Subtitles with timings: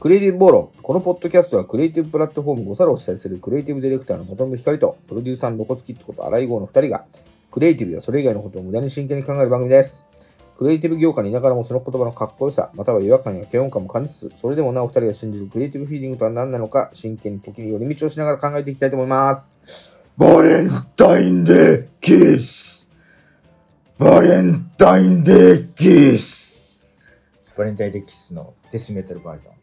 [0.00, 0.70] クリエイティブ暴論。
[0.80, 7.04] このポッドキャストはクリエイティブプラットフォーム5サロを主催するクリエイティブディレクターの本部光と、プロデューサーのロコツキットこと荒井豪の2人が、
[7.50, 10.06] クリエイティブやそれ以外のことを無駄に真剣に考える番組です。
[10.56, 19.58] クリエイティブ業界にいながらもその言葉のかっこよさ、または違和感や嫌悪感も感じつつ、それでもなお2人が信じるクリエイティブフィーリングとは何なのか、真剣に時に寄り道をしながら考えていきたいと思います。
[20.16, 22.88] バレンタインデーキス
[23.98, 26.80] バレンタインデーキス
[27.54, 29.59] バレンタインデーキスのデスメタルバージョン。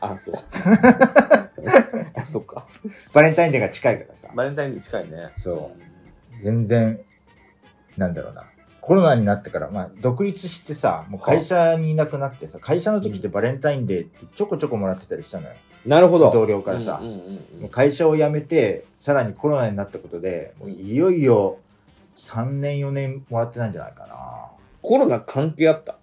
[0.00, 0.34] あ、そう。
[2.14, 2.66] あ、そっか。
[3.12, 5.30] バレンタインデーが近いからさ、バレンタインに近いね。
[5.36, 5.72] そ
[6.40, 7.00] う全然、
[7.96, 8.44] なんだろうな。
[8.80, 15.54] コロナになってから、まあ、独立してさ、もう会社にいなくなってさ、会社の時ってバレンタインデーってちょこちょこもらってたりしたのよ。
[15.86, 16.30] なるほど。
[16.30, 17.14] 同僚からさうんうん
[17.54, 21.58] うんもう会社を辞めて、さらにコロナになったことで、もういよいよ
[22.16, 24.50] 3年4年もらってないんじゃないかな。
[24.82, 25.96] コロナ関係あった？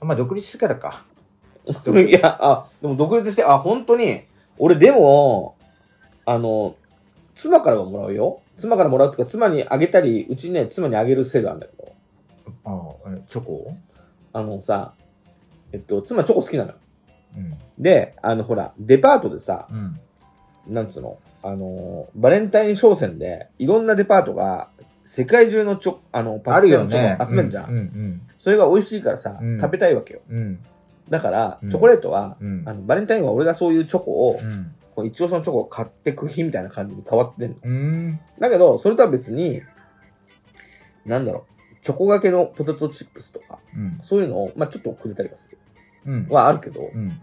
[0.00, 1.04] まあ、独立してからか。
[2.08, 4.22] いや、あ、でも独立して、あ、本当に、
[4.58, 5.56] 俺でも、
[6.26, 6.74] あの、
[7.34, 8.40] 妻からはもらうよ。
[8.56, 11.92] 妻からもらうっていうか、妻にあげたり、うちね、妻にあげる制度あるんだけど、
[12.64, 13.72] ああ、えチョコ？
[14.32, 14.94] あのさ、
[15.72, 16.76] えっと、妻チョコ好きなのよ。
[17.36, 17.54] うん。
[17.78, 20.74] で、あの、ほら、デパートでさ、うん。
[20.74, 24.68] なんつうの、あの、バレンタイン商戦で、いろんなデパートが、
[25.04, 27.18] 世界中のチョあの、パあティシエのチョ。
[27.18, 27.70] コ集めるじゃん。
[27.70, 30.20] うんうんそれが美味しいからさ、うん食べたいわけよ。
[31.06, 31.10] うん。
[31.10, 32.62] だから、うんチョコレートは、うん。
[32.66, 34.40] あのバレンタインは俺がそういうチョコを、
[34.96, 35.06] うん。
[35.06, 37.56] 一応そのチョコを買ってく日みたいな感じに変わってんの。
[37.62, 38.20] うん。
[38.38, 39.62] だけど、それとは別に、
[41.04, 43.98] なんだろう、チョコがけのポテトチップスとか、うん。
[44.02, 45.58] そういうのを、まあちょっとくれたりはする。
[46.06, 46.28] うん。
[46.28, 47.20] はあるけど、うん。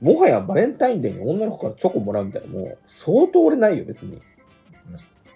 [0.00, 4.20] もはやバレンタインデーに女の子からチョコもらうみたいな、もう相当俺ないよ、別に。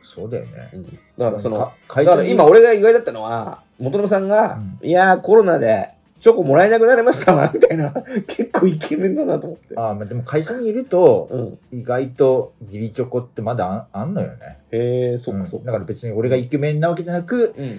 [0.01, 0.71] そうだよね。
[0.73, 1.73] うん、だからその、
[2.25, 7.93] 今俺が意外だったのは、元信さんが、うんいやーコロナでチョコもらえなくなりましたわ、みたいな、
[8.27, 9.75] 結構イケメンだなと思って。
[9.77, 11.59] ああ、まあでも会社にいると、うん。
[11.79, 14.59] 意外と義理チョコってまだあんあんのよね。
[14.73, 17.67] へえ、そっかそっんだから別に俺がイケメンなわけじゃなく、うん。
[17.67, 17.73] も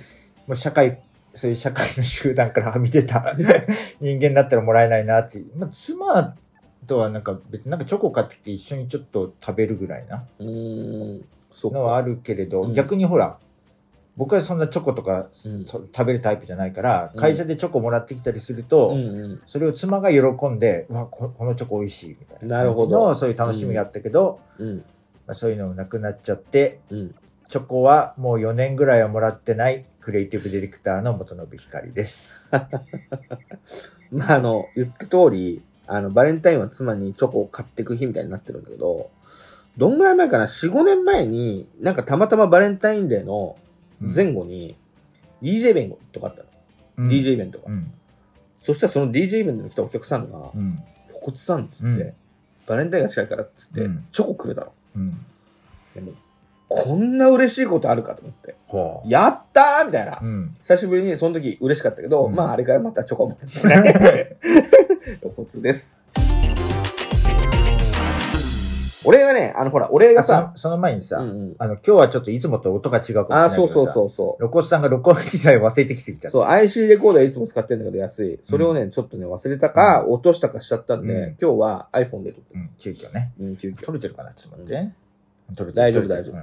[0.50, 1.00] う社会、
[1.34, 3.36] そういう社会の集団からはみ出た
[4.02, 5.48] 人間だったらもらえないなっていう。
[5.58, 6.36] まあ、妻
[6.88, 11.26] とはなんか別になんかチョコ買ってきて一緒にちょっと食べるぐらいなうーん。
[11.52, 12.10] そっのはあか。
[12.10, 13.38] るけれど、うん逆にほら、
[14.20, 19.42] 僕はそんなチョコとか、うんと食べるタイプじゃないから、うん会社でチョコもらってきたりすると、うんうん。
[19.48, 22.58] それを妻が喜んで、うわ、ここのチョコ美味しいみたいな。
[22.58, 24.78] なるほどそういう楽しみがあったけど、うん。
[24.80, 24.84] ま
[25.28, 27.16] あ、そういうのなくなっちゃって、うん。
[27.48, 32.52] チョコはもう4年ぐらいはもらってないクリエイティブディレクターの元信光です。
[34.12, 39.12] まあ、あの、言った通り、あの、バレンタインは妻にチョコを買ってく日みたいになってるんだけど、
[39.78, 43.56] どんぐらい前かな ?4、5年前に、なんかたまたまバレンタインデーの
[44.02, 44.76] 前後に、
[45.42, 46.50] DJ イベントとかあったの。
[46.98, 47.72] うん DJ イベントが。
[47.72, 47.92] うん。
[48.60, 50.78] そしたらその DJ イベントに来たお客さんが、うん。
[51.22, 52.14] こつさんっつって、うん
[52.68, 54.74] バレンタインが近いからっつって、うんチョコくれたの。
[54.96, 55.26] うん。
[55.96, 56.12] でも、
[56.68, 58.56] こんな嬉しいことあるかと思って。
[59.10, 60.20] やったーみたいな。
[60.22, 60.52] うん。
[60.60, 63.48] 久しぶりにその時嬉しかったけど、うんまああれからまたチョコもら。
[65.22, 65.98] 露骨です。
[69.06, 73.50] 俺がね、あのほら、俺がさあその、前にさ、うんうん、あの、今日はちょっといつもと音が違うかもしれなあ。
[73.50, 74.42] そうそうそうそう。
[74.42, 76.30] 露骨さんが録音機材を忘れてきてきちゃった。
[76.32, 78.40] そう、IC レコーダーいつも使ってるんだけど安い。
[78.44, 83.32] それをね、ちょっとね、忘れたか、落としたかしちゃったんで、うん今日は iPhone で撮ってうんます。、急遽ね。
[83.40, 83.86] うん、急遽。
[83.86, 84.96] 撮れてるかなちょっと待ってね。
[85.56, 86.34] 撮れてる大丈夫大丈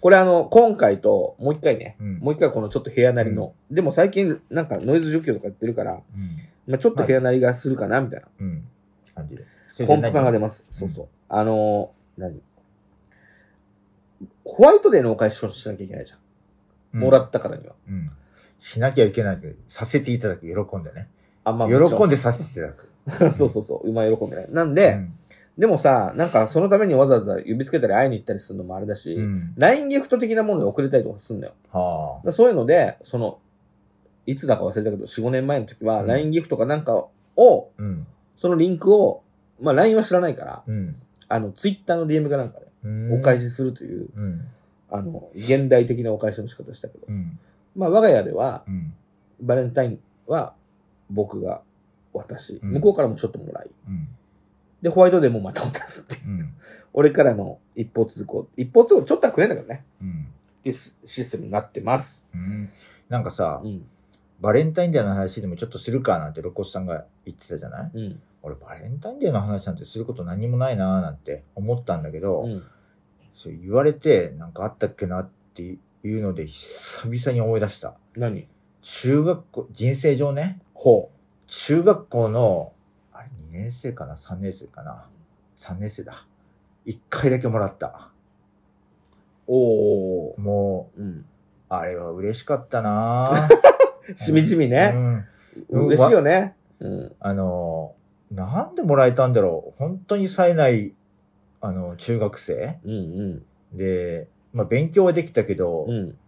[0.00, 2.18] これあの、今回と、もう一回ね、うん。
[2.18, 6.36] もう一回このちょっと部屋なりの、でも最近なんかノイズ除去とかやってるから、うん。
[6.66, 8.26] まあ、ちょっと部屋なりがするかな、みたいな。
[8.40, 8.64] うん。
[9.14, 9.44] 感じで。
[9.86, 10.64] コンプ感が出まます。
[10.68, 11.08] そうそう。
[11.28, 12.40] あのー、何？
[14.44, 16.16] ホワイトデーのお返しをしなきゃいけないじゃ
[16.96, 17.00] ん。
[17.00, 17.74] もらったからには。
[17.88, 18.10] うん。
[18.58, 21.08] しなきゃいけないけど、させていただく、喜んでね。
[21.44, 22.90] あ、まあ、喜んでさせていただく。
[23.18, 23.30] で。
[23.32, 23.88] そうそうそう。
[23.88, 24.46] 馬喜んでね。
[24.50, 25.14] なんで、うん
[25.58, 29.52] でもさ、なんかそのためにわざわざ呼びつけたり会いに行ったりするのもあれだし、うん。
[29.58, 31.54] LINE ギフト的なもので送れたりとかするんだよ。
[31.70, 33.40] はらそういうので、その、
[34.24, 37.04] いつだか忘れたけど、4、5年前の時はうん LINE ギフトかなんか
[37.36, 37.82] を、あ。
[37.82, 38.06] うん。
[38.38, 39.22] そのリンクを、
[39.60, 40.96] まあ LINE は知らないから、うん。
[41.30, 44.46] あの、Twitter の DM かなんかで、うんお返しするという、うん。
[44.90, 47.38] あの、現代的なお返しの仕方したけど、うん。
[47.76, 48.92] まあ我が家では、うん。
[49.40, 50.54] バレンタインは
[51.10, 51.62] 僕が
[52.12, 54.08] 渡し、うん向こうからもちょっともらい、うん。
[54.82, 56.28] で、ホワイトデーもまた渡すっていう。
[56.28, 56.54] うん。
[56.92, 59.84] 俺からの一方通行、一方通行ちょっとはくれんだけどね。
[60.02, 60.26] うん。
[60.60, 62.26] っていうシステムになってます。
[62.34, 62.68] うん。
[63.08, 63.86] なんかさう、ん。
[64.40, 67.90] バレンタインデーの話でもちょっとするかなんてロコスさんが言ってたじゃない？
[67.94, 68.20] うん。
[68.42, 72.62] 俺バレンタインデーの話なんてすること何もないなーなんて思ったんだけど、うん。
[73.32, 77.94] そう言われてなんかあったっけなっていうので久々に思い出した。
[78.16, 78.48] 何？
[78.82, 81.10] 中学校、人生上ね、ほ
[81.46, 82.72] 中学校の、
[83.12, 85.08] ああれ、2年生かな ?3 年生かな
[85.56, 86.26] ?3 年生だ。
[86.86, 88.10] 1回だけもらった。
[89.46, 90.40] おお。
[90.40, 91.26] もう、うん。
[91.68, 93.48] あれは嬉しかったな
[94.16, 94.92] しみじみね。
[94.94, 95.26] うん。
[95.68, 96.56] うん嬉しいよね。
[96.78, 97.16] うん。
[97.20, 97.94] あの、
[98.30, 99.78] なんでもらえたんだろう。
[99.78, 100.94] 本当に冴えない、
[101.60, 103.42] あの、中学生うん
[103.72, 105.92] で、まあ勉強はできたけど、うん。
[105.92, 106.18] うん。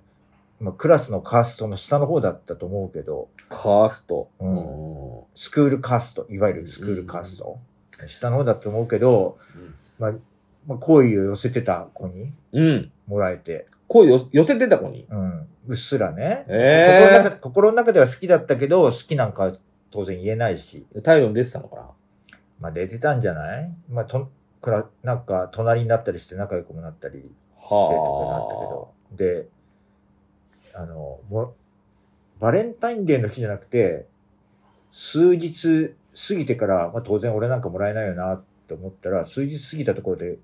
[0.60, 4.28] まあクラスのカーストの下の方だったと思うけど、カースト。
[4.40, 7.58] うんうんスクールカースト、いわゆるスクールカースト、
[8.06, 9.38] 下の方だと思うけど、
[9.98, 10.12] まあ、
[10.66, 12.92] まあ、好意を寄せてた子にうん。
[13.06, 15.06] もらえて、声よ寄せてた子に？
[15.10, 19.52] うん、うっすらね、え心の中心の中では好きだったけど、好きなんかは
[19.92, 21.90] 当然言えないし、太陽に出てたのかな？
[22.58, 23.72] まあ出てたんじゃない？
[23.88, 24.30] まあ、と、
[24.60, 27.74] くら、なんか隣になったりして仲良くもなったりしてとか
[28.30, 29.48] なったけど、で、
[30.74, 31.54] あの、も
[32.40, 34.06] バレンタインデーの日じゃなくて、
[34.90, 35.94] 数日
[36.28, 40.38] 過ぎてから、まあ当然俺なんかもらえないよなって思ったら、数日過ぎたところで、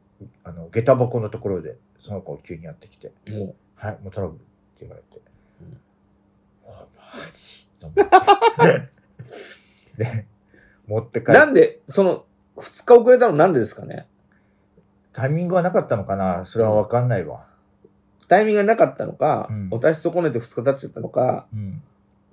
[0.44, 4.44] あの、下駄箱のところで、その子急にやってきて、もはい、もう頼むって
[4.80, 5.20] 言われて、
[5.60, 5.78] うん。
[6.64, 6.86] おマ
[7.32, 7.68] ジ？
[7.78, 8.08] と思っ
[8.84, 8.97] て。
[9.98, 10.26] で、
[10.86, 11.34] 持って帰う。
[11.34, 12.24] なんっで、その、
[12.56, 14.06] 二日遅れたのなんでですかね？
[15.12, 16.44] タイミングはなかったのかな？
[16.44, 17.46] それはわかんないわ。
[18.28, 21.82] タイミングがなかったのか、うんお達し損ねて二日経っちゃったのか、うん。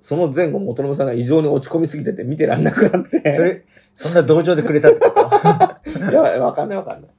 [0.00, 3.20] その前後元信さんが異常に落ち込みすぎてて見てらんなくなって。
[3.34, 3.64] それ、
[3.94, 5.90] そんな同情でくれたってこと？
[6.10, 7.10] いや、わかんないわかんない。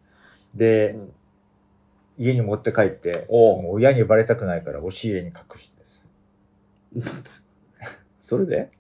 [0.56, 1.14] で、うん
[2.20, 7.44] 家に持って帰って、もう親にバレたくないから押し入れに隠してです。
[8.22, 8.72] それで？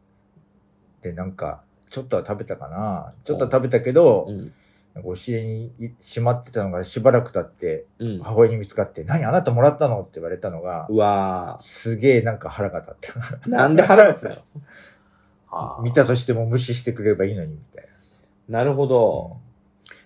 [1.01, 4.53] で、なんか、ちょっとは食べたかなちょっとは食べたけど、うん。
[4.93, 8.19] なんか押し入れにしまってたのがしばらく経って、うん。
[8.19, 10.01] 母親に見つかって、何あなたもらったの？
[10.01, 13.11] って言われたのが、うわすげえなんか腹が立って。
[13.11, 14.37] ーなんで腹立つの？
[15.81, 17.85] 見たとしても無視してくればいいのに、みたい
[18.49, 18.59] な。
[18.59, 19.37] なるほど。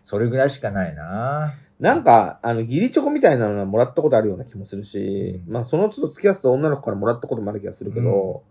[0.04, 8.44] それぐらいしかないななんか、あの、義理チョコみたいなのはもらったことあるような気もするし、うんまあ、その都度付き合ってた女の子からもらったこともある気がするけど、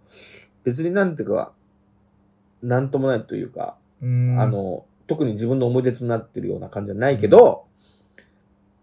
[0.65, 1.53] 別になんていうか、
[2.63, 4.41] なんともないというか、うん。
[4.41, 7.65] あ、の、特に自分の思い出となってるような感じじゃないけど、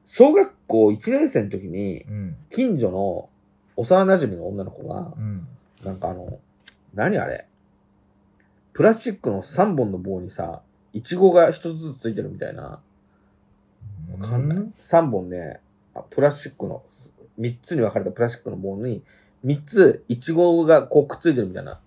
[0.06, 2.35] 小学校1年生の時に、うん。
[2.50, 3.29] 近所の
[3.75, 5.47] 幼馴染の女の子がう、ん。
[5.83, 6.39] なんかあの、
[6.94, 7.45] 何あれ
[8.74, 10.62] プラスチックの3本の棒にさ、
[10.94, 12.80] イチゴが1つずつついてるみたいな。
[14.12, 14.57] わかんない。
[14.57, 15.59] うん3本ね、
[15.95, 16.83] あプラスチックの、
[17.39, 19.03] 3つに分かれたプラスチックの棒に、
[19.45, 21.80] 3つ、イチゴがこうくっついてるみたいな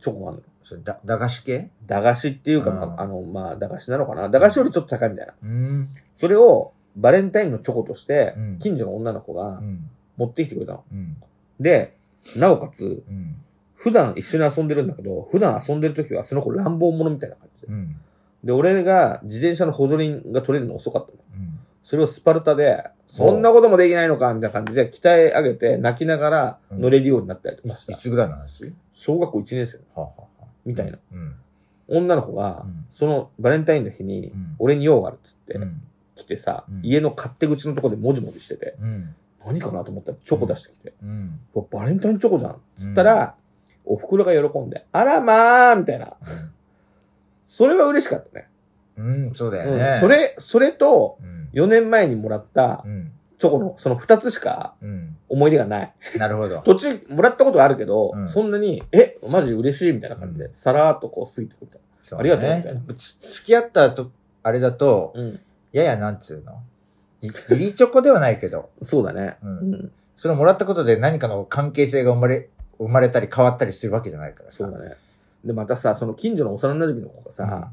[0.00, 0.42] チョコがあるの。
[0.66, 1.70] それだ、駄菓子系？
[1.86, 4.28] 駄菓子っていうか、うんまあ、あの、まあ、駄菓子なのかな？
[4.28, 5.34] 駄菓子よりちょっと高いみたいな。
[5.40, 5.90] うん。
[6.12, 9.88] それを、バレンタインのチョコとしてうん、近所の女の子がうん。
[10.16, 10.84] 持ってきてくれたの。
[10.90, 11.16] うん。
[11.60, 11.94] で、
[12.34, 13.36] なおかつ、うん。
[13.76, 17.68] 普段一緒に遊んでるんだけど、普段遊んでる時はその子乱暴者みたいな感じで。
[17.68, 17.96] うん。
[18.42, 21.18] で、俺が自転車の補助輪が取れるの遅かったの。
[21.36, 21.60] うん。
[21.84, 27.92] それをスパルタで、そんなこともできないのかみたいな感じで鍛え上げて泣きながら乗れるようになったりといかした。
[27.92, 28.72] いつぐらいの話？
[28.92, 30.35] 小学校1年生はあ、はあはあ、
[30.66, 30.98] みたいな。
[31.12, 31.34] うん。
[31.88, 35.80] 女の子がうん、そのバレンタインの日にうん、俺に用があるっつってうん。
[36.14, 39.14] 来てさうん、家の勝手口のところでもじもじしてて、うん。
[39.46, 40.92] 何かなと思ったらチョコ出してきて、
[41.70, 42.60] バレンタインチョコじゃん。
[42.74, 43.36] つったら、
[43.84, 46.16] お袋が喜んで、あらまーみたいな。
[47.46, 48.48] それは嬉しかったね。
[48.96, 49.98] うん、そうだようんね。
[50.00, 51.48] そ、れ、それと、うん。
[51.52, 53.12] 4年前にもらったうん。
[53.38, 55.16] チョコのその2つしかうん。
[55.28, 55.92] 思い出がない。
[56.18, 56.60] なるほど。
[56.62, 62.86] 途中もらったことはあるけど、うんそんなに、え、マジ嬉しいみたいな感じで、うさらーっとこう過ぎてくるみたいそうありがとうみたいなね。
[62.96, 64.10] つ付き合ったと、
[64.42, 65.22] あれだと、な。
[65.22, 65.40] うん。
[65.72, 66.62] ややなんつうの？
[67.20, 69.36] ぎ義理チョコではないけど、そうだね。
[69.42, 69.92] ううんん。
[70.16, 74.56] それをもらったことで何かの関係性が生まれ、生まれたり変わったりするわけじゃないからさ。
[74.56, 74.94] そうだね。
[75.44, 77.70] で、またさ、その近所の幼馴染の子がさ、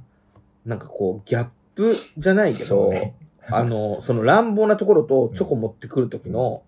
[0.65, 3.15] なんかこう、ギャップじゃないけど、そうね
[3.51, 6.63] あの、その乱暴なところとチョコ持ってくる時の、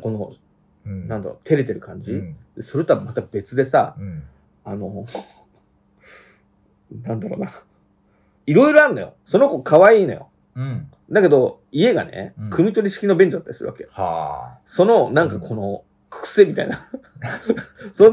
[0.00, 0.32] この、
[0.86, 1.08] うん。
[1.08, 2.36] なんだろう、照れてる感じ、うん。
[2.56, 4.22] でそれとはまた別でさ、うん。
[4.64, 5.06] あの、
[7.02, 7.50] なんだろうな。
[8.46, 9.14] いろいろあんのよ。
[9.26, 10.28] その子可愛いのよ。
[10.56, 10.90] うん。
[11.10, 13.90] だけど、家がねうん、組み取り式の便所だったりするわけよ。
[13.92, 16.88] はその、なんかこの、癖みたいな。
[17.92, 18.12] そ、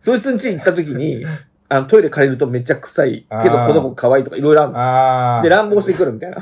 [0.00, 1.24] そいつん家行った時に、
[1.68, 3.26] あの、トイレ借りるとめっちゃ臭い。
[3.42, 4.72] けど、この子可愛いとかいろいろあるあ。
[4.72, 4.78] の。
[4.78, 5.42] ああ。
[5.42, 6.38] で、乱暴してくるみたいな。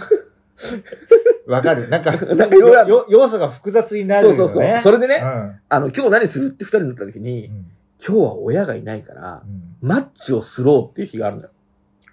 [1.46, 1.88] わかる。
[1.88, 4.36] なんか、なんかいろいろ要素が複雑になるよね。
[4.36, 4.78] そうそうそう。
[4.78, 5.60] それでね、うん。
[5.68, 7.66] あの、今日何するって二人になった時に、うん。
[8.04, 9.76] 今日は親がいないからう、ん。
[9.80, 11.50] マッチをすろうっていう日があるのよ。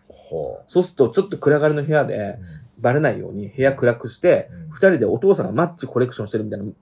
[0.07, 2.07] ほそうすると、ちょっと暗がりの部屋う。
[2.07, 2.37] で、
[2.79, 6.73] バレないように部屋暗くして、うん二人でお父さんがマッチコレクションしてるみたいなの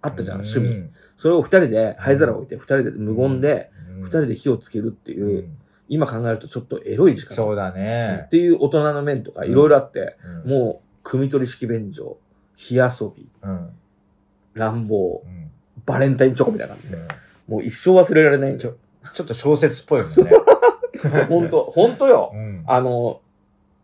[0.00, 0.68] あったじゃん、趣味。
[0.68, 5.56] うんそれを二人で灰皿を置いて、二人で無言で、うん二人で火をつけるっていうう、ん
[5.90, 8.28] 今考えるとちょっとエロい時間そうだっね。
[8.30, 12.18] ていう大人の面とかいろいろあって、うんもう、汲み取り式便所、
[12.54, 12.84] 火遊
[13.16, 13.70] び、うん。
[14.52, 15.50] 乱暴う、ん。
[15.86, 17.08] バレンタインチョコみたいな感じで、うん
[17.48, 18.76] もう一生忘れられないんだよ。
[19.14, 20.30] ちょっと小説っぽいもんね。
[21.30, 22.30] ほんと、ほんとよ。
[22.34, 22.62] うん。
[22.66, 23.22] あの、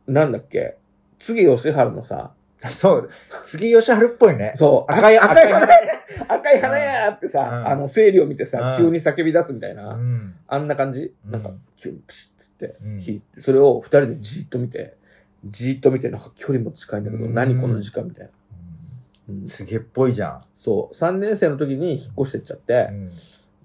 [0.07, 0.76] なんだっけ、
[1.19, 2.35] 杉義治のさ、
[2.71, 3.11] そう、
[3.43, 4.52] 杉吉春っぽいね。
[4.54, 5.93] そう、赤い赤い花赤いや
[6.28, 10.35] 赤い花やってさ、うんあの、生理を見てさ、うん急に叫び出すみたいな、うん。
[10.47, 14.99] あんな感じ、うんなんか、キュンプシッつってうん、引いて、それを二人でじーっと見て、
[15.47, 18.31] じーっと見て、なんか距離も近いんだけど、うん何この時間みたいな。
[18.31, 20.43] うんすげえっぽいじゃん。
[20.53, 23.11] そう、3年生の時に引っ越してっちゃって、うん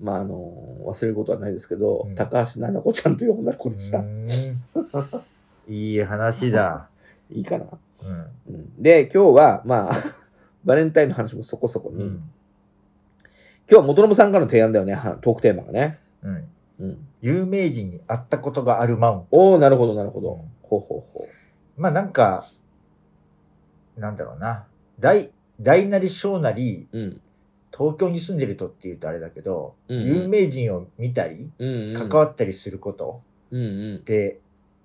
[0.02, 0.54] まあ、あの、
[0.86, 4.00] 忘れることはないですけど、うん高橋菜々子ちゃんという女の子でした。
[4.00, 4.28] うん
[5.68, 6.90] いい話だ。
[7.30, 7.66] いいかな。
[8.04, 8.56] うん。
[8.56, 9.94] うんで、今日は、まあ、
[10.66, 12.10] バレンタインの話もそこそこに、うん。
[12.10, 12.22] 今
[13.68, 16.00] 日は元信さんからの提案だよね、はトークテーマがね。
[16.24, 16.48] うん。
[16.80, 16.98] うん。
[17.22, 19.28] 有名人に会ったことがあるマウント。
[19.32, 20.34] おー、なるほど、なるほど。
[20.34, 21.28] うんほうほうほ
[21.80, 22.46] まあなんか、
[23.98, 24.68] なんだろうな。
[25.00, 25.32] 大、
[25.62, 27.00] 大なり小なり、う。
[27.00, 27.22] うん。
[27.72, 32.10] 東京に住んでるとって言うとあれだけど、うんうん有名人を見たり、うん、うん。
[32.10, 33.22] 関わったりすること
[33.52, 34.40] うんうんって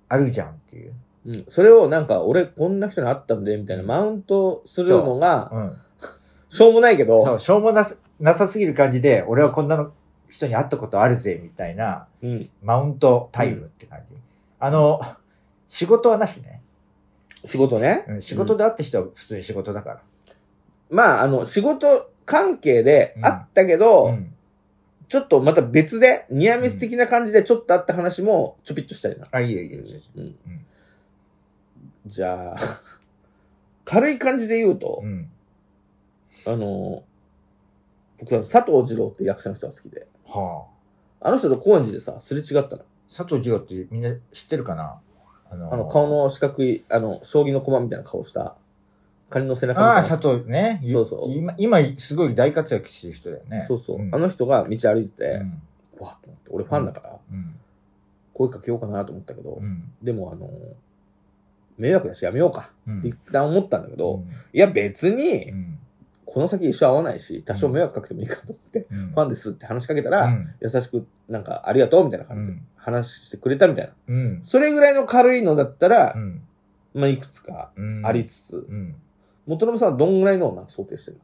[0.09, 0.95] あるじゃんっていう。
[1.27, 1.45] うん。
[1.49, 5.77] それをなんか、俺こんな人に会ったんで、みたいなマウントするのが、うん。
[6.49, 9.93] しょうもないけど、そう、しょうもなすなさすぎる感じで、俺はこんなの
[10.29, 12.51] 人に会ったことあるぜ、みたいな、うん。
[12.63, 14.17] マウントタイムって感じ。
[14.61, 15.01] あの、
[15.67, 16.63] 仕事はなしね。
[17.45, 18.05] 仕事ね。
[18.09, 20.03] うん仕事で会った人は普通に仕事だから。
[20.91, 24.31] まあ、あの、仕事関係でうんあったけど、うん。
[25.09, 29.29] ちょっとまた別で、ニアミス的な感じでちょっとあった話もちょぴっとしたいな。
[29.31, 29.81] あ、いいよいいよ。
[30.17, 30.37] うんうん
[32.07, 32.57] じゃあ、
[33.85, 35.31] 軽い感じで言うと、うん。
[36.47, 37.05] あの、
[38.19, 40.67] 僕は佐藤二郎って役者の人が好きで、は
[41.21, 41.29] あ。
[41.29, 42.85] あの人と高円寺でさ、すれ違ったの。
[43.09, 45.01] 佐藤二郎ってみんな知ってるかな？
[45.55, 48.57] あのあの、顔の四角い、あの、将棋の駒みたいな顔した、
[49.31, 50.09] カニの背中ああ、な。
[50.09, 50.81] 佐藤ね。
[50.87, 53.61] そうそう今、今すごい大活躍してる人だよね。
[53.61, 54.03] そうそう。
[54.03, 55.63] んあの人が道歩いてて、うん
[56.01, 57.55] わっと思って、俺ファンだから、うん。
[58.33, 59.91] 声かけようかなと思ったけど、うん。
[60.03, 60.51] でもあの、
[61.79, 65.74] 迷惑だしやめようかうんって一旦思ったんだけど、うんいや別に、うん
[66.27, 73.93] この先一生会わないし、多少迷惑かけてもいいかと思って、うんファンですって話しかけたら、うん優しく、なんか、ありがとうみたいな感じで話してくれたみたいな。
[74.09, 74.41] うん。
[74.43, 76.43] それぐらいの軽いのだったらう、ん。
[76.95, 78.95] まあ、いくつかうんありつつ、うん。
[79.47, 81.21] 元信さんはどんぐらいのをなんか想定してる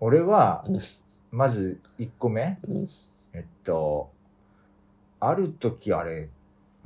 [0.00, 0.80] 俺はうん、
[1.30, 2.58] まず1個目。
[3.34, 4.10] えっと、
[5.20, 6.28] ある時あれ、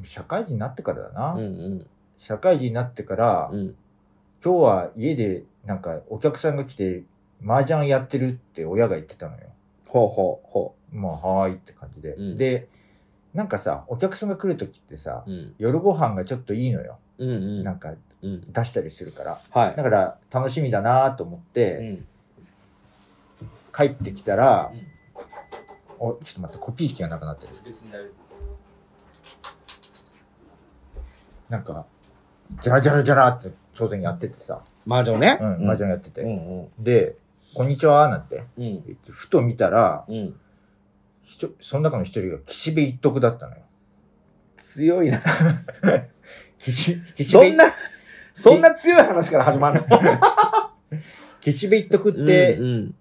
[0.03, 1.33] 社会人になってからだな。
[1.35, 1.45] うんう
[1.77, 1.87] ん
[2.19, 3.75] 社会人になってから、うん
[4.45, 7.03] 今日は家でなんかお客さんが来て
[7.45, 9.49] 麻雀やってるって親が言ってたのよ。
[9.89, 12.15] ほうほうほまあ、はーいって感じで。
[12.15, 12.69] うんで、
[13.35, 15.31] なんかさ、お客さんが来る時ってさ、う。
[15.31, 15.55] うん。
[15.59, 16.99] 夜ご飯がちょっといいのよ。
[17.19, 17.65] うんうん。
[17.65, 18.53] なんかうん。
[18.53, 19.41] 出したりするから。
[19.51, 19.83] はいだ。
[19.83, 22.07] から楽しみだなと思っうて、ん。
[23.75, 24.73] 帰ってきたら
[26.01, 27.53] うん、お、ちょっと待って、コピー機がなくなってる。
[31.51, 31.85] なんか、
[32.63, 34.76] じゃらじゃらじゃらって当然やっててさ、夫。
[34.87, 35.39] 麻雀ね。
[35.41, 36.23] うん、麻雀やってて。
[36.23, 36.85] うんうん。
[36.85, 37.17] で、
[37.55, 38.65] こんにちは、なんてうん。
[38.65, 40.35] 言って、ふと見たら、うん。
[41.23, 43.63] ひとその中の一人が岸辺一徳だったのよ。
[44.57, 45.21] 強いな。
[46.59, 47.65] 岸岸辺そんな、
[48.33, 49.99] そんな強い話から始まるの？
[51.41, 52.95] 岸辺一徳って、うんうん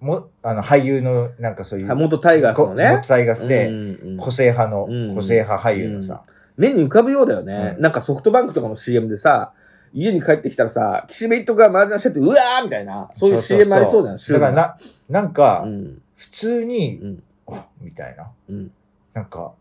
[0.00, 6.22] も、あの、俳優の、なんかそういう、はい元タイガースのねこ元タイガースで、うんうん個性派の、うん個性派俳優のさ、
[6.56, 7.74] 目に浮かぶようだよね。
[7.76, 9.52] うんなんかソフトバンクとかの CM でさ、
[9.92, 14.76] 家に帰ってきたらさ、岸辺一徳が麻雀してて、うわーみたいな、そういう CM ありそうじゃん、だからな、
[15.08, 16.02] なんか、うん。
[16.16, 17.22] 普通うに、ん。
[17.48, 18.30] あみたいな。
[18.48, 18.72] うん。
[19.12, 19.54] なんか、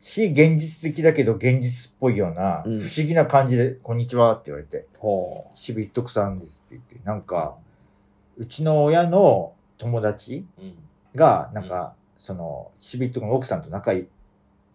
[0.00, 7.56] 非現実的だけど現実っぽいような、うん不思議な感じで、こんにちはって言われて、ほ岸辺一徳さんですって言って、なんか、
[8.38, 10.62] うちの親の友達う。
[10.62, 10.74] うん。
[11.14, 14.06] が、なんか、その、岸辺一徳の奥さんと仲い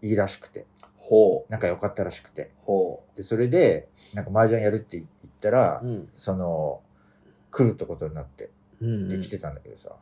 [0.01, 0.65] いらしくて、
[1.01, 1.51] ほう。
[1.51, 2.51] 仲良かったらしくて。
[2.63, 5.07] ほで、それで、なんか麻雀やるって言っ
[5.41, 5.87] たら、う。
[5.87, 6.09] うん。
[6.13, 6.81] その、
[7.49, 9.95] 来るってことになって、うん、で来てたんだけどさ、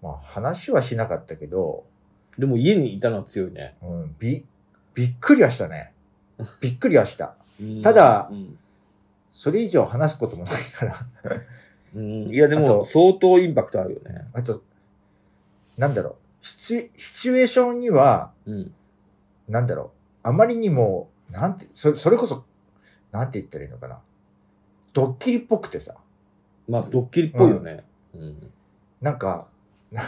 [0.00, 1.84] まあ話はしなかったけど、
[2.38, 3.76] でも家にいたのは強いね。
[3.82, 4.46] うん、び、
[4.94, 5.92] びっくりはしたね。
[6.60, 7.36] びっくりはした。
[7.60, 8.58] うんただうん。
[9.30, 11.06] それ以上話すこともないから。
[11.94, 14.26] うんいや、でも、相当インパクトあるよね。
[14.32, 14.62] あと、
[15.76, 18.74] なんだろう、シチュシチュエーションには、うん。
[19.48, 22.44] なんだろう、あまりにも、なんて、そそれこそ、
[23.10, 23.98] なんて言ったらいいのかな。
[24.92, 25.94] ドッキリっぽくてさ、
[26.68, 27.84] まあ、ドッキリっぽいよね。
[28.14, 28.50] うん。
[29.00, 29.48] なんか、
[29.90, 30.02] な、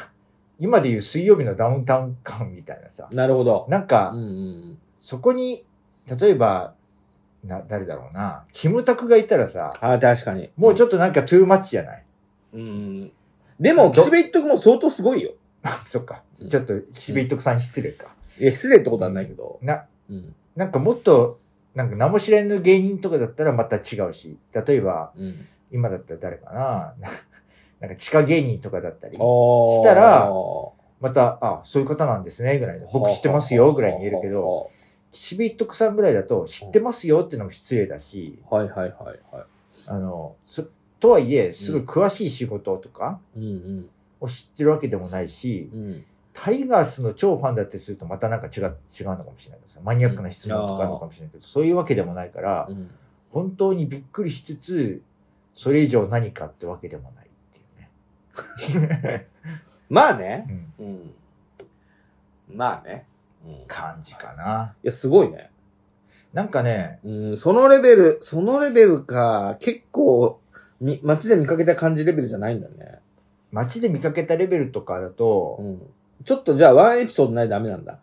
[0.58, 3.08] 今でいう水曜日のダウンタウン感みたいなさ。
[3.12, 3.66] なるほど。
[3.68, 4.78] なんか、うんうん。
[4.98, 5.64] そこに、
[6.20, 6.74] 例えば、
[7.42, 10.50] な、誰だろうな、キムタクがいたらさ、ああ、確かに。
[10.56, 12.04] もうちょっとなんかトゥーマッチじゃない？
[12.54, 13.12] うん。
[13.60, 15.32] でも、ど岸辺一徳も相当すごいよ。
[15.86, 16.22] そっか。
[16.40, 18.14] うんちょっと、岸辺一徳さんに失礼か。
[18.38, 19.58] いや、失礼ってことはないけど。
[19.62, 20.34] な、うん。
[20.56, 21.40] なんかもっと、
[21.74, 25.34] なんか名も知れぬ芸人とかだったらまた違うし、例えば、うん。
[25.72, 27.08] 今だったら誰かな、な
[27.80, 30.30] なんか地下芸人とかだったり、ししたら
[31.00, 34.70] また、あ、そういう方なんですね、ぐらいで、僕知ってますよ、ぐらいに言えるけど、、
[35.10, 39.46] 岸辺一徳さんぐらいだと、知ってますよっていうのも失礼だし、はいはいはいはい。
[39.86, 40.64] あの、そ
[41.00, 46.04] とはいえ、すごい詳しい仕事とかうんを知ってるわけでもないしうん。、うん。
[46.34, 52.90] タイガースの超ファンだったりするとまたなんか違う、違うのかもしれないけどさ、マニアックな質問とかあるのかもしれないけど、そういうわけでもないから、うん
[53.34, 55.02] 本当にびっくりしつつ、
[55.56, 59.26] それ以上何かってわけでもないっていうね。
[59.90, 60.46] まあね。
[60.78, 61.14] うんうん。
[62.56, 63.06] まあね。
[63.44, 63.52] うん。
[63.54, 64.76] い感じかな。
[64.84, 65.50] や、すごいね。
[66.32, 70.40] なんかね、うん、そのレベル、そのレベルか、結構、
[70.80, 73.00] み、街で見かけた感じレベルじゃないんだね。
[73.50, 75.82] 街で見かけたレベルとかだと、うん。
[76.24, 77.98] ちょっとじゃあ、ワンエピソードないとダメなんだ。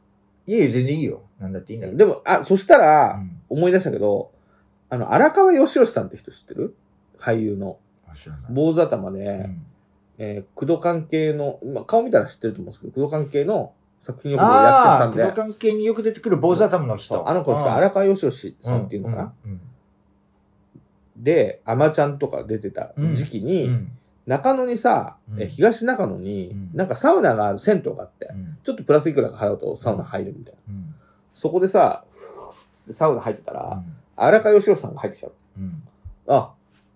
[0.47, 1.23] いえいえ、全然いいよ。
[1.39, 1.97] なんだっていいんだけど。
[1.97, 4.31] でも、あ、そしたら、うん思い出したけど、
[4.89, 6.73] あの、荒川よしよしさんって人知ってる？
[7.19, 7.79] 俳優の。
[8.07, 9.65] あ知らない坊主頭で、うん
[10.19, 17.29] えー、工藤関係の、まあ、顔見たら知ってると思うんですけど、工藤関係の作品を役者ああ、さんで、この関係によく出てくる坊主頭のそう人。
[17.29, 19.61] あの子です荒川よしよしさんっていうのかな、うん
[21.17, 23.91] で、アマちゃんとか出てた時期に、うんうん
[24.27, 25.41] 中野にさ、うん。
[25.41, 28.57] え東中野にうん、なんかサウナがある銭湯があって、うん。
[28.63, 30.73] ちょっとプラスいくらか払うとサウナ入るみたいな。
[30.73, 30.95] うん。
[31.33, 32.05] そこでさ、
[32.71, 33.95] サウナ入ってたら、うん。
[34.15, 35.27] 荒川よしよしさんが入ってきた。
[35.27, 35.33] の。
[35.57, 35.83] うん。
[36.27, 36.53] あ、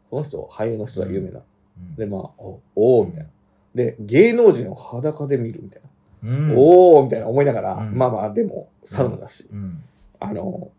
[0.10, 1.40] この人、俳優の人だ、有名な。
[1.40, 1.96] うん。
[1.96, 3.30] で、まあ、おおーみたいな。
[3.74, 5.82] で、芸能人を裸で見るみたい
[6.24, 6.30] な。
[6.30, 6.54] うん。
[6.56, 7.96] おーみたいな思いながら、うん。
[7.96, 9.84] まあまあ、でも、サウナだし、うん。
[10.20, 10.70] あの、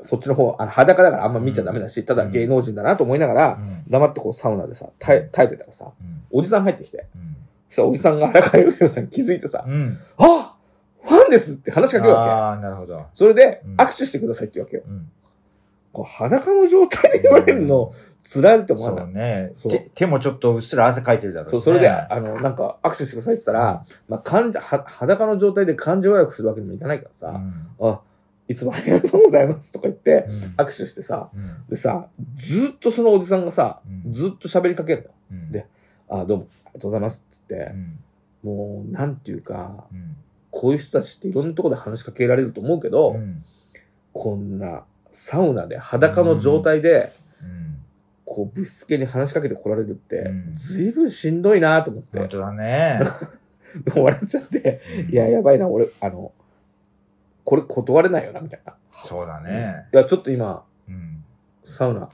[0.00, 7.36] そっちの方、あの裸だからあんま見ちゃダメだし、ただ芸能人だなと思いながら、うん黙ってこうサウナでさ、耐え耐えてたらさ、うんおじさん入ってきて、うん
[7.68, 10.56] そしたらおじさんが荒川よしさんに気づいてさ、うんあ
[11.02, 12.30] ファンですって話しかけるわけ。
[12.30, 13.06] ああ、なるほど。
[13.14, 14.82] それでうん、握手してくださいって言うわけよ。
[14.86, 15.10] うん
[15.92, 17.92] こう裸の状態で言われるの、
[18.24, 19.04] 辛いって思わそない？
[19.04, 19.52] うね。
[19.54, 21.50] そう手手もちょっとうっすら汗かいてるだろう。
[21.50, 28.00] そう、それで、あの、なんか、握手してくださいって言ったら、まあ、感じ、は裸の状態で感じ悪くするわけにもいかないからうさ、んあ、
[28.48, 30.54] いつもありがとうございますとか言って、うん。
[30.56, 31.66] 握手してさ、うん。
[31.68, 34.12] でさ、ずーっとそのおじさんがさ、うん。
[34.12, 35.36] ずーっと喋りかけるの。
[35.38, 35.52] うん。
[35.52, 35.66] で
[36.08, 37.98] あ、どうも、ありがとうございますっつってう、ん。
[38.42, 40.16] もう、なんていうか、うん。
[40.50, 43.44] こういう人たちっていろんなところで話しかけられると思うけど、うん。
[44.12, 47.78] こんな、サウナで裸の状態で、うん。
[48.24, 50.54] こう、ぶしつけに話しかけてこられるってう、ん。
[50.54, 52.18] ずいぶんしんどいなと思って。
[52.18, 53.00] 本、当だね。
[53.96, 56.32] 笑っちゃって、いや、やばいな、俺、あの、
[57.44, 58.74] これ断れないよな、みたいな。
[59.06, 59.86] そうだね。
[59.92, 61.24] いや、ちょっと今、うん
[61.64, 62.08] サウナ、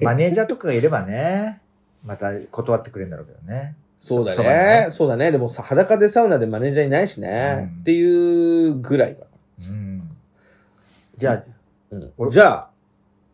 [0.00, 1.62] マネージャーとかがいればね、
[2.04, 3.76] また断ってくれるんだろうけどね。
[3.98, 4.88] そうだね。
[4.90, 5.32] そうだね。
[5.32, 7.70] でもさ、裸でサウナでマネージャーいないしね。
[7.74, 9.24] うんっていうぐらいか
[9.60, 10.10] うん。
[11.16, 11.42] じゃあ、な。
[11.90, 12.12] うん。
[12.18, 12.70] 俺じゃあ、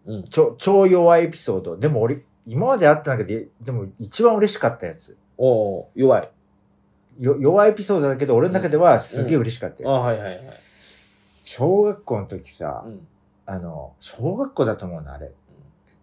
[0.07, 0.23] うん。
[0.25, 1.77] ちょ超弱いエピソード。
[1.77, 5.17] でも俺、今まであった中で、でも一番嬉しかったやつ。
[5.39, 6.29] おー弱い。
[7.19, 10.05] よ弱いエピソードだけど、俺の中ではすげえ嬉しかったあやつ。
[10.05, 10.61] はいはいはい。
[11.43, 13.07] 小学校の時さ、うん。
[13.47, 15.27] あの、小学校だと思うな、あれ。
[15.27, 15.33] えっ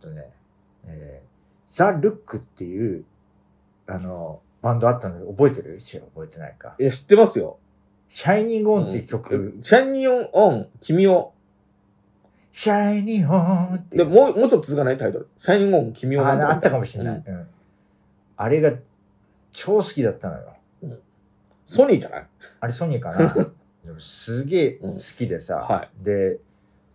[0.02, 0.30] とね、
[0.86, 1.28] えー
[1.69, 3.04] ザ・ルックっていう、
[3.88, 5.80] あの、バンドあったの覚えてる？
[5.82, 6.76] 覚えてないか。
[6.80, 7.58] いや、知ってますよ。
[8.08, 11.34] シャイニングオンっていう曲、うんシャイニン、オン、君を。
[12.52, 14.08] シャイニングオンっていで、う。
[14.08, 14.97] もう、もうちょっと続かない？
[14.97, 15.30] タイトル。
[15.38, 17.47] シャイニーオン、君をああったかもしれない、うんうん
[18.39, 18.71] あれが
[19.52, 20.54] 超好きだったのよ。
[21.65, 22.28] ソニーじゃない？
[22.62, 23.34] あれソニーかな？
[24.00, 26.39] すげえ好きでさ、はで、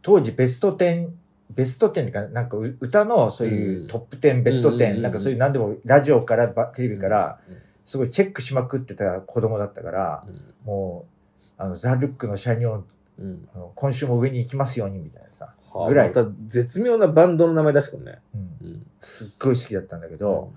[0.02, 1.11] 当時ベスト10、
[1.50, 10.24] ベスト10っていうか、なんかう歌のそういうトップ10、ベスト10、うんうんうんうんなんかそういう何でもラジオからばテレビからうんすごいチェックしまくってた子供だったから、
[10.64, 11.07] も
[11.38, 12.85] う、あの、ザ・ルックのシャイニオン、
[13.18, 13.26] うん。
[13.26, 13.48] うん。
[13.55, 18.18] あの今週も上に行きますようにみたいなさ、はあぐらいまた絶妙なバンドの名前出してくるね。
[18.35, 18.87] うん、うん。
[19.00, 20.52] すっごい好きだったんだけど、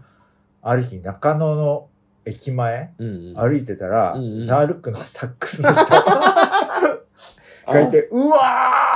[0.62, 1.88] ある日中野の
[2.26, 3.36] 駅前、うんうん。
[3.36, 5.86] 歩いてたら、うんうんザールックのサックスの人
[7.72, 8.36] がいて、うわ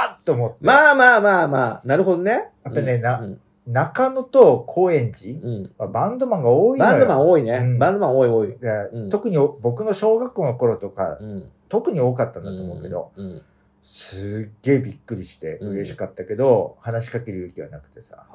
[0.09, 0.57] ーっと思って。
[0.61, 2.51] まあまあまあまあ、なるほどね。
[2.63, 5.71] やっぱねなうん中野と高円寺、うん。
[5.77, 6.91] まあバンドマンが多いのよ。
[6.91, 7.57] バンドマン多いね。
[7.57, 8.57] うんバンドマン多い多い。
[8.57, 11.43] でうん特にお僕の小学校の頃とか、うん。
[11.69, 13.41] 特に多かったんだと思うけど、うん。
[13.83, 18.25] すっげえびっくりしてうん嬉しかったけど、話しかける勇気はなくてさ、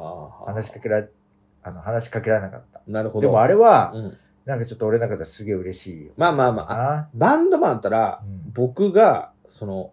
[0.47, 1.09] 話しかけられ、
[1.65, 2.83] あの、話しかけられなかった。
[2.87, 3.27] なるほど。
[3.27, 4.19] でもあれは、うん。
[4.45, 6.13] なんかちょっと俺の中ではすげえ嬉しいよ。
[6.17, 7.09] まあまあまあ、ああ？
[7.15, 9.91] バンドマンだったら、うん僕が、その、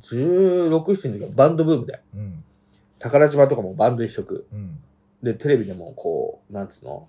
[0.00, 2.44] 16、7の時はバンドブームで、うん。
[2.98, 4.46] 宝島とかもバンド一色。
[4.52, 4.78] うん。
[5.22, 7.08] で、テレビでもこう、なんつうの？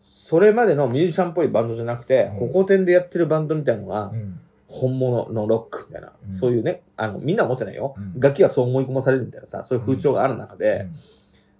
[0.00, 4.38] それまでのミュージシャンっぽいバンドじゃなくて、うんここ店でやってるバンドみたいのが、うん。
[4.68, 7.94] 本物のロックみたいな、うんそういうね、あの、みんな思ってないよ。
[7.96, 10.86] うん楽器はそう思い込まされるみたいなさ、そういう風潮がある中で、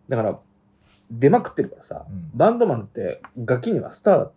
[0.09, 0.39] だから、
[1.11, 4.29] 出まくってるからさ、うんバンドマンって楽器にはスター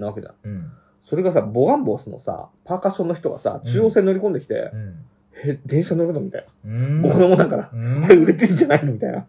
[0.00, 0.34] なわけじゃん。
[0.44, 0.72] うん。
[1.00, 4.94] それがさ、ボガンボスのさ、パーカッションの人がさ、中央線乗り込んできて、うん。
[5.44, 6.72] え、電車乗るのみたいな。
[6.72, 7.02] うん。
[7.02, 7.70] 僕のもんだから。
[7.72, 8.04] うん。
[8.04, 9.26] あ れ売れてんじゃないのみたいな。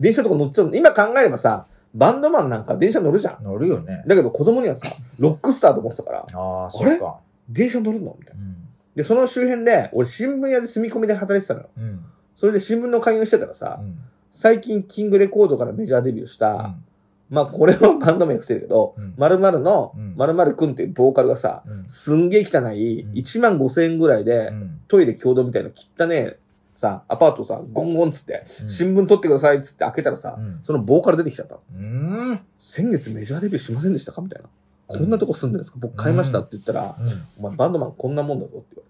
[0.00, 0.74] 電車とか乗っちゃうの。
[0.74, 3.44] 今考えればさ、バンドマンなんか電車乗るじゃん。
[3.44, 4.02] 乗るよね。
[4.06, 4.86] だけど子供にはさ、
[5.18, 7.18] ロックスターと思ってたから、ああ、そうか。
[7.48, 8.16] 電車乗るの？
[8.18, 8.44] みたいうな。
[8.44, 8.56] ん。
[8.96, 11.68] で、その周辺で、俺新聞屋で住み込みで働いてたのよ。
[11.76, 12.04] うん。
[12.34, 13.98] それで新聞の勧誘してたらさ、うん。
[14.30, 16.84] 最近キングレコードからメジャーデビューした、うん
[17.32, 26.38] まあこれはバンド名伏せるけど、うん〇〇のうん〇〇くんっていうボーカルがさ、うんすんげえ汚い、うん1万5千円ぐらいで、うんトイレ共同みたいな汚ねえ、
[26.74, 31.60] さ、アパートをさ、ゴンゴンっつって、うん新聞取ってくださいっつって開けたらさ、うんそのボーカル出てきちゃったの。
[31.74, 32.40] うん。
[32.58, 34.48] 先月メジャーデビューしませんでしたかみたいな。
[34.88, 35.78] こんなとこ住んでるんですか？
[35.80, 36.96] 僕買いましたって言ったら、
[37.38, 38.82] お前バンドマンこんなもんだぞって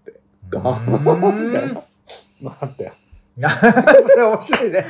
[0.51, 0.83] 言われて。
[0.85, 1.81] ガーみたいな。
[2.41, 2.93] まああったよ。
[3.41, 4.85] それ面白いね。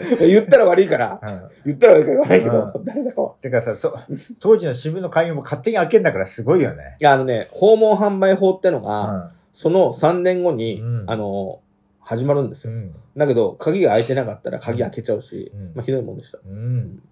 [0.20, 3.34] 言ったら悪いから、うん言ったら悪いからけど、う誰だかは。
[3.40, 3.98] てかさ、と
[4.40, 6.96] 当時の新聞の勧誘も勝手に開けんだからすごいよね。
[7.00, 9.32] いや、あのね、訪問販売法ってのうが、ん。
[9.52, 11.60] その3年後に、うんあの、
[12.00, 12.72] 始まるんですよ。
[12.72, 12.94] うん。
[13.16, 16.38] だけど、鍵が開いてなかったら鍵開けちゃうし、うんまあひどいもんでした。
[16.46, 17.02] うん。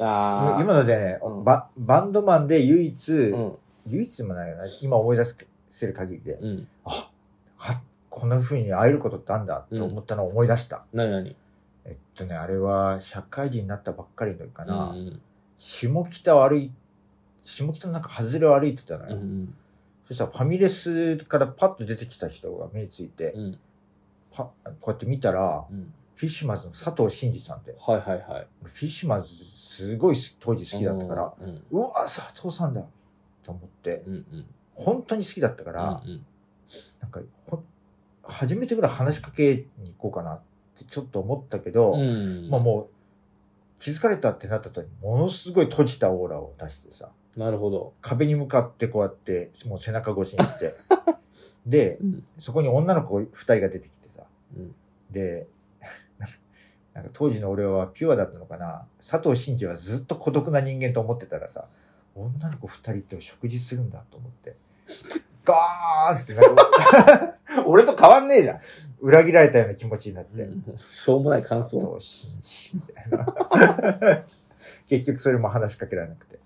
[0.00, 3.52] あ今のでね、うんババンドマンで唯一、うん。
[3.86, 4.64] 唯一でもないよな。
[4.82, 5.22] 今思い出
[5.70, 6.68] せる限りで、うん。
[6.84, 7.10] あ、
[7.56, 7.80] は
[8.18, 10.84] こんな風に会えることってあんだって思ったのを思い出した。
[10.92, 11.36] なになに
[11.84, 14.90] えっとね、あれは社会人になったばっかりの時かな。
[14.90, 15.20] うん
[15.58, 16.72] 下北を歩い、
[17.42, 19.16] 下北のなんか外れを歩いてたのよ。
[19.16, 19.54] うんうん。
[20.06, 23.58] そしたらファミレスからパッと出てきた人が目について、うん。
[24.30, 24.52] パこ
[24.86, 25.92] うやって見たら、うん。
[26.14, 28.46] フィッシュマンズの佐藤真二さんで、はいはいはい。
[28.64, 32.84] フィッシュマンズすごい当時好きだったから、うんうわ、佐藤さんだ
[33.42, 34.46] と思って、うんうん。
[34.74, 36.24] 本当に好きだったから、うん。
[37.00, 37.64] なんかほん、
[38.32, 40.40] 初めてぐらい話しかけに行こうかなっ
[40.76, 42.48] てちょっと思ったけど、うん。
[42.50, 42.88] まあもう、
[43.80, 47.94] 気づかれたってなった時に、ものすごい閉じたオーラを出してさ、なるほど。
[48.00, 50.74] 壁に向かってこうやって、もう背中越しにして、
[51.66, 52.24] でう、ん。
[52.36, 54.24] そこに女の子二人が出てきてさ、
[54.56, 54.74] うん。
[55.10, 55.46] で、
[56.94, 61.68] なんか当時の俺はピュアだったのかな、佐藤真二はずっと孤独な人間と思ってたらさ、
[62.14, 64.56] 女の子二人って食事するんだと思って、
[65.52, 66.34] ガーンって
[67.66, 68.60] 俺と変わんねえじゃん。
[69.00, 71.78] 裏切られたような気持ちになって、うんしょうもない感想。
[72.74, 74.24] みたいな。
[74.88, 76.38] 結局それも話しかけられなくて。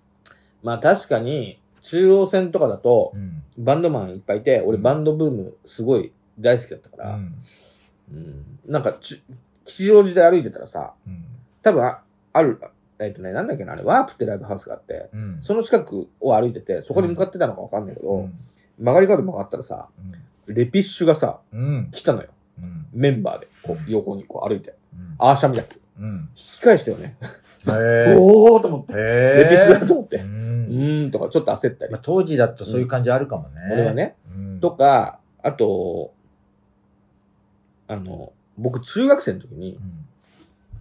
[0.63, 3.43] まあ確かに、中央線とかだとう、ん。
[3.59, 7.35] バンドマンいっぱいいて、俺バンドブームすごい大好きだったから、うん。
[8.13, 9.23] うんなんかち、
[9.65, 11.25] 吉祥寺で歩いてたらさ、うん。
[11.63, 12.61] 多分あ、ある、
[12.99, 15.37] えっとね、なんだっけな、あれ、ワープってライブハウスがあって、うん。
[15.41, 18.39] その近くを歩いてて、そこに向かってたのかわかんないけど、うん。
[18.79, 19.89] 曲がり角曲がったらさ、
[20.47, 21.89] レピッシュがさ、うん。
[21.91, 22.29] 来たのよ。
[22.59, 22.87] うん。
[22.93, 24.75] メンバーで、こう、横にこう歩いて。
[24.95, 25.15] うん。
[25.19, 25.65] アーシャみた。
[26.01, 26.29] うん。
[26.31, 27.17] 引き返したよね。
[27.69, 28.95] へ おーと思って。
[28.95, 30.17] レピッシュだと思って。
[30.19, 30.23] う。
[30.25, 32.01] うんとか、ちょっと焦ったりまあ、。
[32.03, 33.61] 当時だとそういう感じあるかもね。
[33.73, 34.17] 俺はね。
[34.35, 34.61] うん。
[34.61, 36.13] とか、あと、
[37.89, 40.07] あの、僕中学生の時にう、ん。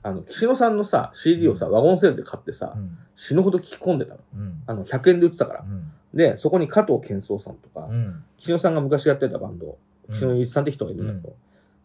[0.04, 2.98] あの、岸野さんのさ、CD をさ、ワゴンセールで買ってさう、ん。
[3.16, 4.20] 死ぬほど聞き込んでたの。
[4.36, 4.64] うん。
[4.66, 5.64] あの、100円で売ってたからう。
[5.66, 5.92] ん。
[6.14, 8.24] で、そこに加藤健三さんとかう、ん。
[8.38, 9.78] 岸野さんが昔やってたバンド、
[10.10, 11.36] 岸野一さんって人がいるんだけど、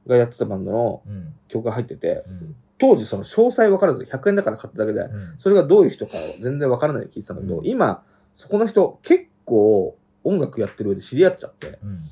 [0.06, 1.34] がやってたバンドのうん。
[1.48, 2.56] 曲が入ってて、うん。
[2.78, 5.34] 当時その詳細分からず100円だから買っただけで、うん。
[5.38, 8.02] それがどういう人か全然分からないで聞いてたんだけど、うん今、
[8.34, 12.10] そこの人結構音楽やってる上で知り合っちゃって、うん。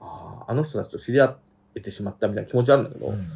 [0.00, 1.36] ああ、あの人たちと知り合
[1.74, 3.26] えてしまったみたいな気持ちあるんだけど、うん。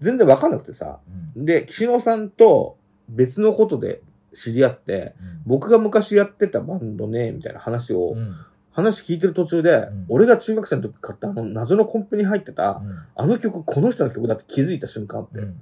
[0.00, 1.00] 全然分かんなくてさ、
[1.36, 2.76] で、岸野さんと
[3.08, 5.14] 別のことで知り合って、
[5.46, 8.34] 僕が昔やってたバンドね、みたいな話を、うん。
[8.72, 12.98] 話聞いてる途中で、ん俺が中学生の時買ったあの謎のコンプに入ってた、うん。
[13.16, 15.60] あの曲、この人の曲だって気づいた瞬間あって、うん。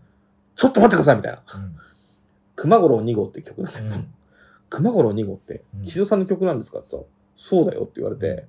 [0.55, 1.39] ちょっと待ってくださいみたいな。
[1.39, 1.77] うん。
[2.55, 4.15] 熊五郎2号って曲なんだけど、うん
[4.71, 8.47] 熊五郎2号ってうん、岸野さんの曲なんですかって言ったら、そうだよって言われて、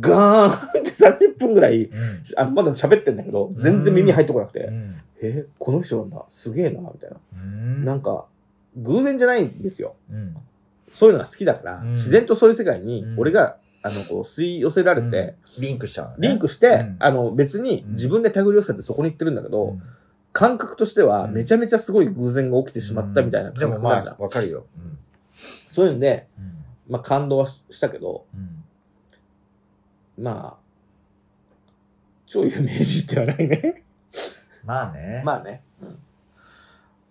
[0.00, 2.22] ガーンって30分ぐらい、うん。
[2.36, 4.96] あまだ喋ってんだけど、全然耳入ってこなくて、うん。
[5.22, 7.16] えーこの人なんだ、すげえな、みたいな。
[7.34, 7.84] うん。
[7.84, 8.26] なんか、
[8.76, 9.94] 偶然じゃないんですよ。
[10.10, 10.36] うん。
[10.90, 16.28] そういうのが好きだから、うん自然とそういう世界にう、ん俺が、あの、こう、吸い寄せられて、リンクしちゃうのね。
[16.28, 19.82] リンクして、うんあの、別にうん自分で手繰り寄せてそこに行ってるんだけど、うん
[20.32, 24.14] 感覚としては、うんめちゃめちゃすごい偶然が起きてしまったみたいな感覚になるじゃん。
[24.14, 24.64] あ、わかるよ。
[25.66, 26.52] そういうので、うん。
[26.92, 28.59] まあ感動はししたけど、うん。
[30.20, 31.50] まあ、
[32.26, 33.82] 超有名人ではないね。
[34.64, 35.22] まあね。
[35.24, 35.62] まあね。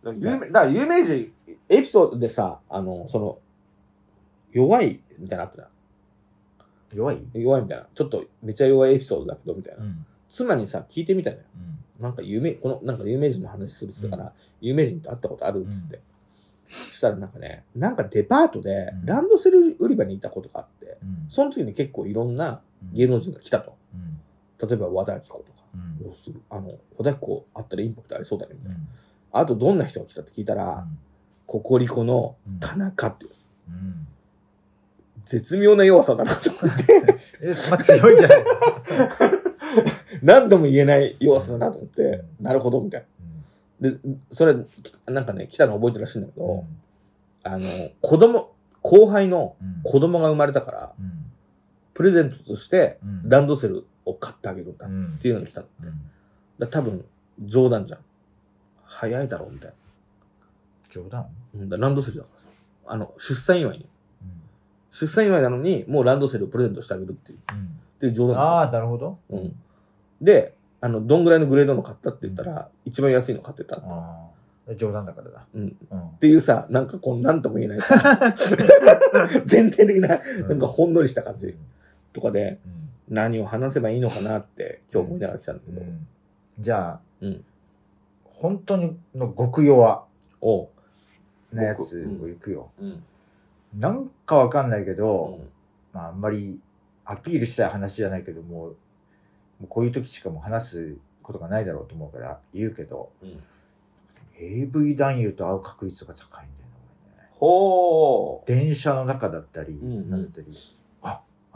[0.04, 0.20] うん。
[0.22, 1.34] 有名、だから有名人、
[1.68, 3.40] エピソードでさ、あの、その、
[4.52, 5.70] 弱いみたいなのあった
[6.90, 7.62] じ弱いゃん弱い？
[7.62, 7.88] みたいな。
[7.94, 9.84] ちょっとめちゃ弱いエピソードだけど、みたいな。
[9.84, 10.06] ん。
[10.30, 11.44] 妻にさ、聞いてみたのよ。
[11.56, 12.04] うん。
[12.04, 16.00] なんか有名、この、なんか有名人の話するっつったから、有名人と会ったことあるっつって。
[16.68, 21.26] そしたらなんかね、なんかデパートでうんランドセル売り場にいたことがあって、うん。
[21.28, 22.60] その時に結構いろんなうん
[22.94, 23.76] 芸能人が来たと。
[23.94, 24.68] うん。
[24.68, 25.60] 例えば和田アキ子とか。
[26.50, 28.78] あの、和田アキ子あったらインパクトありそうだね、みたいな。
[28.78, 28.88] うん。
[29.32, 30.88] あとどんな人が来たって聞いたら、
[31.46, 33.32] ココリコの田中っていう、
[33.70, 34.08] うん。
[35.26, 37.04] 絶妙な弱さだなと思って、
[37.44, 38.44] え、まあ強いんじゃない？
[38.44, 38.46] の
[40.24, 42.02] 何度も言えない弱さだなと思って、
[42.40, 43.06] うんなるほど、みたい
[43.82, 43.92] な。
[43.92, 43.98] で、
[44.32, 46.66] それ、きなんかね、来たの覚えてるらしいんだけど、
[47.44, 47.60] あの、
[48.02, 49.82] 子供、後輩のうん。
[49.84, 51.29] 子供が生まれたから、うん。
[52.00, 53.30] プレゼントとしてうん。
[53.30, 55.18] ランドセルを買ってあげるんだっうん。
[55.22, 55.68] ていうのに来たの。
[55.84, 55.94] うん。
[56.58, 57.04] だ多分、
[57.44, 58.00] 冗談じゃん。
[58.86, 59.74] 早いだろう、みたい
[60.90, 61.24] 冗談？
[61.24, 61.28] な。
[61.56, 62.48] うんだランドセルだからさ。
[62.88, 63.84] あの、出産祝いに。
[64.22, 64.30] うん。
[64.92, 67.42] 出産祝いなのに、もうランドセルをプレゼントしてあげるっていう、っ
[68.00, 69.20] ていう冗談ああ、なるほど。
[69.30, 69.54] うん。
[70.22, 74.30] で、あの、どんぐらいのグレードの買ったって言ったら、一番安いの買ってたんだっあ
[74.72, 74.76] あ。
[74.76, 75.46] 冗談だからだ。
[75.54, 75.76] うん。
[75.92, 76.10] うん。
[76.22, 78.34] ていうさ、なんかこう、なんとも言えないさ
[79.44, 81.58] 全体的な、なんかほんのりした感じ
[82.14, 82.90] とかで、うん。
[83.10, 85.82] 何を話せばいいのかなって今日思いながら来たんだけど。
[85.82, 86.08] うん。
[86.60, 87.44] じゃあ、うん。
[88.24, 90.04] 本当にの極弱
[90.42, 90.70] おう。
[91.52, 92.72] なやつを行くよ。
[92.80, 93.04] うん。
[93.76, 95.50] なんかわかんないけうど、ん。
[95.94, 96.60] まああんまり
[97.06, 98.70] アピールしたい話じゃないけども、も
[99.64, 103.40] うこういう時しかもう話すことがないだろうと思うから言うけど、うん。
[104.40, 107.30] AV 男優と会う確率が高いんだよね。
[107.32, 108.48] ほう。
[108.48, 110.48] 電車の中だったり、んうんなんだったり、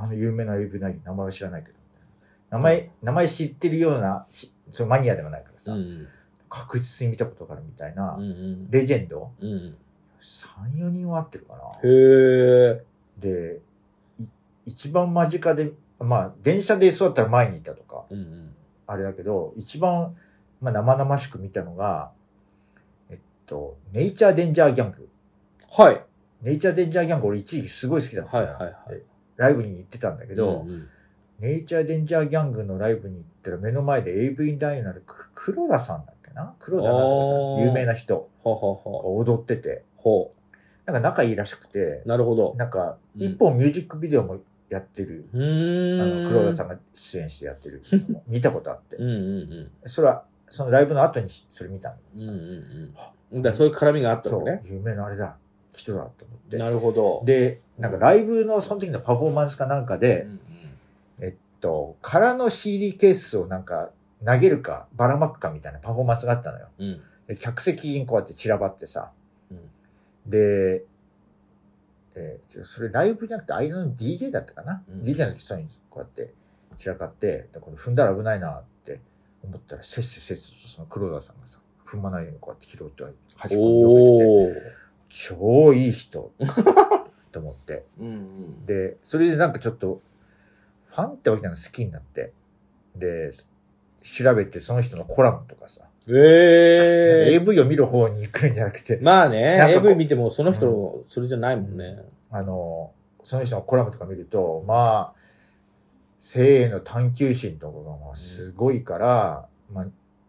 [0.03, 1.77] あ、あの有名な AV 男優、名前は知らないけど、
[2.49, 6.07] 名前、名前知ってるような、しそのマニアではないからさ、うん。
[6.49, 8.69] 確実に見たことがあるみたいな、うんうん。
[8.69, 9.75] レジェンド、うん。
[10.21, 11.61] 3、4人は会ってるかな。
[11.83, 12.83] へえ。
[13.17, 13.59] で、
[14.19, 14.25] い
[14.65, 18.55] 一番間近で、まあ、電車で座ったら前にいたとか、うんうん。
[18.85, 20.15] あれだけど、一番、
[20.61, 22.11] まあ、生々しく見たのが、
[23.09, 25.09] えっと、ネイチャーデンジャーギャング。
[25.71, 26.03] はい。
[26.43, 29.01] ネイチャーデンジャーギャング俺一時期すごい好きだったはいはいはいで
[29.35, 30.87] ライブに行ってたんだけど、うんうん。
[31.39, 36.55] ネイチャーデンジャーギャングのライブに行ったら目の前で AV 男優なるく黒田さんだっけな？
[36.59, 37.65] 黒田なんとかさあんー。
[37.65, 38.15] 有名な人。
[38.15, 38.81] がほ
[39.17, 39.83] 踊ってて、
[40.85, 42.01] なんか仲いいらしくて。
[42.05, 42.55] う。、なるほど。
[42.57, 43.23] なんかうん。
[43.23, 46.01] 一本ミュージックビデオもやってる、うーん。
[46.01, 47.81] あの黒田さんが出演してやってる。
[48.27, 48.97] 見たことあって。
[48.97, 49.71] うん、うんうん。
[49.85, 52.93] それはそのライブの後にそれ見たんだけうんうん
[53.31, 53.41] うん。
[53.41, 54.61] だそういう絡みがあったのね。
[54.65, 55.37] 有名なあれだ。
[55.73, 56.57] 人だと思って。
[56.57, 57.23] なるほど。
[57.25, 60.27] でなんかライブのその時のパフォーマンスかなんかで、
[61.19, 63.89] えっと、空の CD ケースをなんか
[64.25, 66.67] 投げるかばらまくかみたいなパフォーマンスがあったのよ。
[66.77, 67.01] うん。
[67.27, 69.11] で客席にこうやって散らばってさ。
[69.51, 69.59] うん
[70.25, 70.85] で、
[72.15, 76.33] えーそれライブじゃなくて間の DJ だったかな、うん ?DJ の人にこうやって
[76.77, 79.01] 散らかって、でこれ踏んだら危ないなって
[79.43, 83.03] 思ったら、せっせせっせとその黒田さんがさ、踏まないようにこうやって拾って
[83.35, 84.83] 端っこに避けて。
[85.09, 86.31] 超いい人
[87.33, 87.85] と思って。
[87.99, 88.65] うんうん。
[88.65, 90.01] で、それでなんかちょっと、
[90.85, 92.31] ファンってわけなの好きになって、
[92.95, 93.31] で、
[94.01, 97.33] 調べてその人のコラムとかさ、ええ。
[97.35, 101.97] AV を見る方に行くんじゃなくて、まあね、AV 見てもその人のそれじゃないもんね。
[102.29, 102.91] あの、
[103.23, 105.19] その人のコラムとか見ると、まあ、
[106.19, 109.85] 性への探求心とかがまあすごいから、まあ、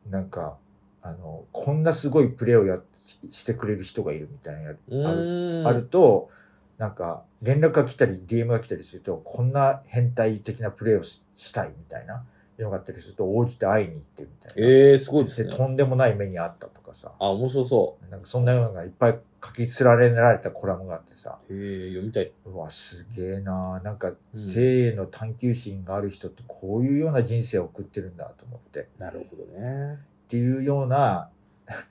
[0.08, 0.56] なんか、
[1.02, 5.66] あの、こんなすごいプレーをやししてくれる人がいるみたいなやうーん。
[5.66, 6.30] あると、
[6.78, 12.24] なんか、連絡が来たり、DM が来たりすると、こんな変態的なプレーをししたいみたいな、
[12.62, 14.68] のがあったりすると、応じて会いに行ってみたいな。
[14.68, 15.56] ええすごいですで、ね。
[15.56, 21.52] とんでもない目にあったとかさ、あ、面白そなんかそんなようなのがいっぱい書き連ねられたコラムがあってさ、う。
[21.52, 22.32] へえ読みたい。
[22.46, 28.80] うわ、すげえななんか、うん性への探求心がある人ってこういうような人生を送ってるんだと思って。
[28.82, 29.98] っなるほどね。
[30.28, 31.30] ていうような、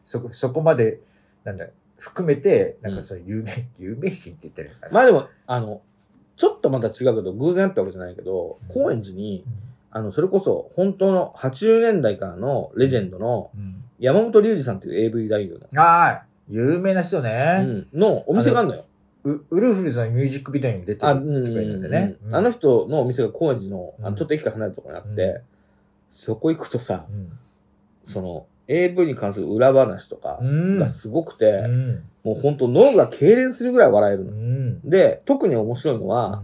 [0.06, 1.00] そこ、そこまで、
[1.44, 1.68] なんだ、
[2.04, 4.72] 含めて、なんかそういう有名、 有名人って言ってる。
[4.92, 5.82] まあでも、あの、
[6.36, 8.68] ちょっとまた違うけど、偶然あったわけじゃないけど、うん。
[8.68, 9.54] 高円寺にう、ん。
[9.92, 13.84] あの、それこそ、本当の80年代からのレジェンドのうん。
[14.00, 17.88] 山本龍二さんっていう AV 男優ああ、有名な人の、ね。
[17.94, 18.86] うん、のお店があるのよ。
[19.24, 22.18] ウウルフルズのミュージックビデオにも出てあ、るうんでね。
[22.26, 24.12] うんあの人のお店が高円寺の、あうん。
[24.12, 25.44] のちょっと駅から離れたところにあって、う
[26.12, 27.32] そこ行くとさう、ん。
[28.12, 30.80] その、AV に関する裏話とかうん。
[30.80, 32.04] がすごくて、うん。
[32.24, 34.32] もう本当脳が痙攣するぐらい笑えるうの。
[34.32, 34.82] ん。
[34.90, 36.44] で、特に面白いのは、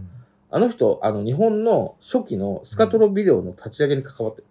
[0.50, 4.46] あの人、あの、日本の初期のスカトロビデオの立ち上げに関わってる。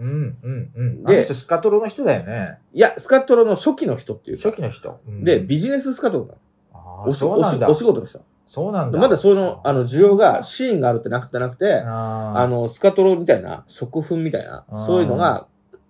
[0.00, 0.36] うん。
[0.42, 0.70] うん。
[0.74, 1.04] うん。
[1.04, 2.58] でで、スカトロの人だよね。
[2.72, 5.00] いや、スカトロの初期の人っていうか初期の人。
[5.06, 6.38] うんで、、ビジネススカトロなの。
[6.74, 8.20] あおしあそうなんだおしお仕事の人。
[8.46, 8.98] そうなんだ。
[8.98, 15.46] まだその、あの、需要が、シーンがあるってなくてなくて、ああの、スカトロみたいな、食粉みたいなそういうのが、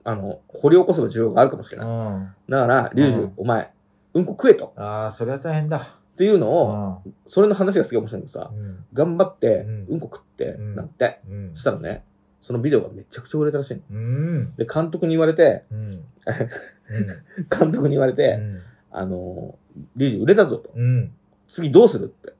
[0.09, 1.94] あの、掘り起こせば需要があるかもしれあ、ない。
[2.14, 2.35] うん。
[2.49, 3.71] だから、リュウジうん、お前、
[4.14, 4.73] うんこ食えと。
[4.77, 5.77] ああ、それは大変だ。
[5.77, 5.81] っ
[6.16, 7.14] ていうのうを、ん。
[7.27, 8.85] それの話がすげえ面白いんだけどさ、うん。
[8.94, 11.21] 頑張ってうん、うんこ食って、うんなんて。
[11.29, 12.05] うんそしたらね、
[12.40, 13.83] そのビデオがめちゃくちゃ売れたらしいの。
[13.90, 14.55] うん。
[14.57, 16.05] で、監督に言われて、うん。
[17.51, 18.61] 監督に言われうて、ん。
[18.90, 19.59] あの、
[19.97, 20.71] リュウジ売れたぞと。
[20.75, 21.12] うん。
[21.49, 22.33] 次どうするって。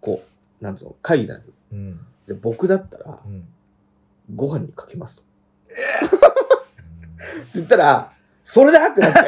[0.00, 0.22] こ
[0.60, 2.00] う、なんつうの、会議じゃないうん。
[2.26, 3.44] で僕だったらう、ん。
[4.34, 5.24] ご飯にかけますと。
[7.54, 8.12] 言ったら、
[8.44, 9.20] それだってなって。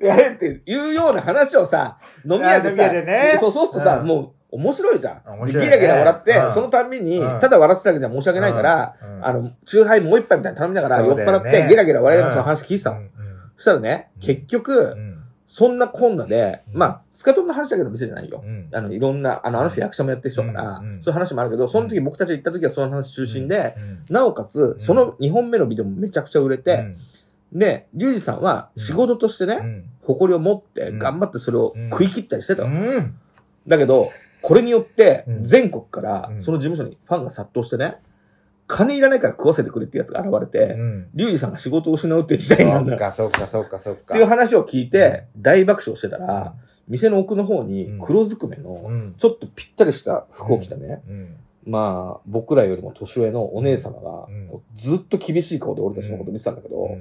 [0.06, 3.36] やれっていうような話をさ、飲み屋でさ、でね。
[3.40, 4.06] そう、そうするとさ、うん。
[4.06, 5.30] もう面白いじゃん。
[5.38, 5.70] 面白いね。
[5.70, 6.52] でギラギラ笑って、うん。
[6.52, 7.40] そのたんびに、うん。
[7.40, 9.24] ただ笑ってただけじゃ申し訳ないから、うん。
[9.24, 12.98] あの、チューハイもう一杯みたいなの頼みながら酔っ払って、ギラギラ笑いながらその話聞いてたの。
[12.98, 13.10] うん。
[13.56, 16.78] そしたらね、うん結局、うんそんなこんなで、うん。
[16.78, 18.42] まあ、スカトンの話だけの店じゃないよ。
[18.44, 18.68] うん。
[18.72, 20.94] あの、いろんな、あの、あの人役者もやってる人だから、うん。
[20.94, 21.02] うん。
[21.02, 23.74] そういう話もあるけど、その時僕たち行った時はその話中心で、
[24.08, 24.14] うん。
[24.14, 24.80] なおかつ、ん。
[24.80, 26.96] その2本目のビデオもめちゃくちゃ売れて、
[27.52, 29.84] で、リュウジさんは仕事としてね、うん。
[30.02, 30.98] 誇りを持ってうん。
[30.98, 32.74] 頑張ってそれを食い切ったりしてたうの。
[33.00, 33.14] ん。
[33.68, 34.10] だけど、
[34.42, 35.44] これによってうん。
[35.44, 36.40] 全国からうん。
[36.40, 37.96] その事務所にファンが殺到してね、
[38.66, 41.08] 金いらないから食わせてくれってやつが現れて、うん。
[41.14, 42.96] リュウジさんが仕事を失うって時代なんだ。
[42.96, 44.14] っそうか、そうか、そうか、そうか。
[44.14, 46.54] ていう話を聞いて大爆笑してたら、
[46.88, 47.98] 店の奥の方にうん。
[48.00, 51.36] 黒ずくめうのん、ちょっとぴったりした服を着たね、うん。
[51.66, 54.28] まあ僕らよりも年上のお姉様が
[54.74, 56.98] ずっと厳しい顔で俺たちのこと見てたんだけど、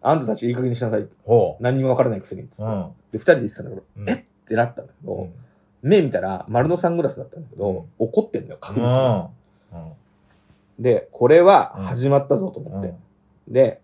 [0.00, 1.08] あんたたちいい加減にしなさい。
[1.24, 2.48] ほ何にもわからないくせに。
[2.48, 2.72] つって。
[3.12, 4.10] で、二人で言ってたんだけど、うん。
[4.10, 4.24] えっ？
[4.48, 5.32] てなったんだけど、うん。
[5.82, 8.06] 目見たら丸のサングラスだったんだけど、うん。
[8.06, 9.26] 怒ってんのよ、確実に。
[9.72, 10.82] うん。
[10.82, 12.88] で、これは始まったぞと思って。
[12.88, 12.96] うん
[13.48, 13.80] で、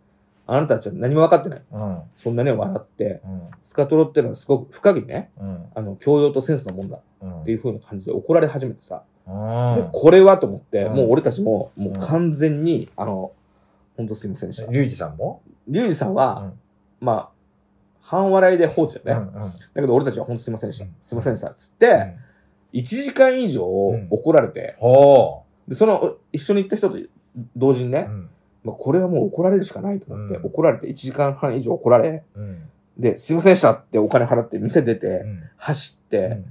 [0.46, 1.62] あなたたちは何も分かってない。
[1.72, 1.98] うん。
[2.16, 3.42] そんなね、笑って、うん。
[3.64, 5.64] スカトロっていうのはすごく深いね、うん。
[5.74, 7.01] あの、教養とセンスのもんだ。
[7.20, 7.42] うん。
[7.42, 9.74] っていう風な感じで怒られ始めてさ、うん。
[9.74, 10.96] で、これはと思って、うん。
[10.96, 13.33] もう俺たちも、もううん完全に、あの、
[13.96, 14.70] 本当すいませんでした。
[14.70, 15.42] リュウジさんも？
[15.66, 16.61] リュウジさんは、うん。
[17.01, 17.29] まあ、
[18.01, 19.31] 半笑いで放置だよね。
[19.35, 19.51] うんうん。
[19.51, 20.85] だけど俺たちは本当すいませんでした。
[20.85, 20.94] うん。
[21.03, 21.51] すいませんでした。
[21.51, 22.14] つって、
[22.74, 26.98] 1時間以上怒られて、ほで、その、一緒に行った人と
[27.57, 28.09] 同時にね、
[28.64, 30.46] まあ、これはもう怒られるしかないと思って、うん。
[30.46, 32.62] 怒られて1時間半以上怒られ、うん。
[32.98, 35.42] で、すいませんでしたってお金払って店出て、うん。
[35.57, 36.44] 走って、うん。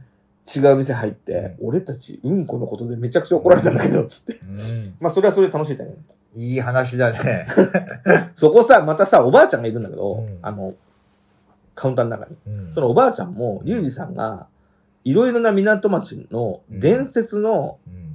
[0.49, 4.39] 違う店入って、俺たちうんこのことでめちゃくちゃ怒られたんだけど、つって。
[4.43, 4.95] うん。
[4.99, 5.97] まあ、それはそれで楽しいだよね。
[6.38, 6.56] い。
[6.56, 7.45] い話だね。
[8.34, 10.39] そこさ、またさ、おばあちゃんがいるんだけど、うん。
[10.41, 10.75] あの、
[11.75, 12.38] カウンターの中に。
[12.47, 12.73] うん。
[12.73, 14.47] そのおばあちゃんも、リュウジさんが、
[15.03, 18.07] いろいろな港町の伝説の、うん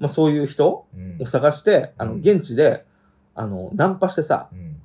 [0.00, 1.22] まあそういう人うん。
[1.22, 2.18] を探して、あの、うん。
[2.20, 2.84] 現地で、
[3.36, 4.76] あの、ナンパしてさ、うん。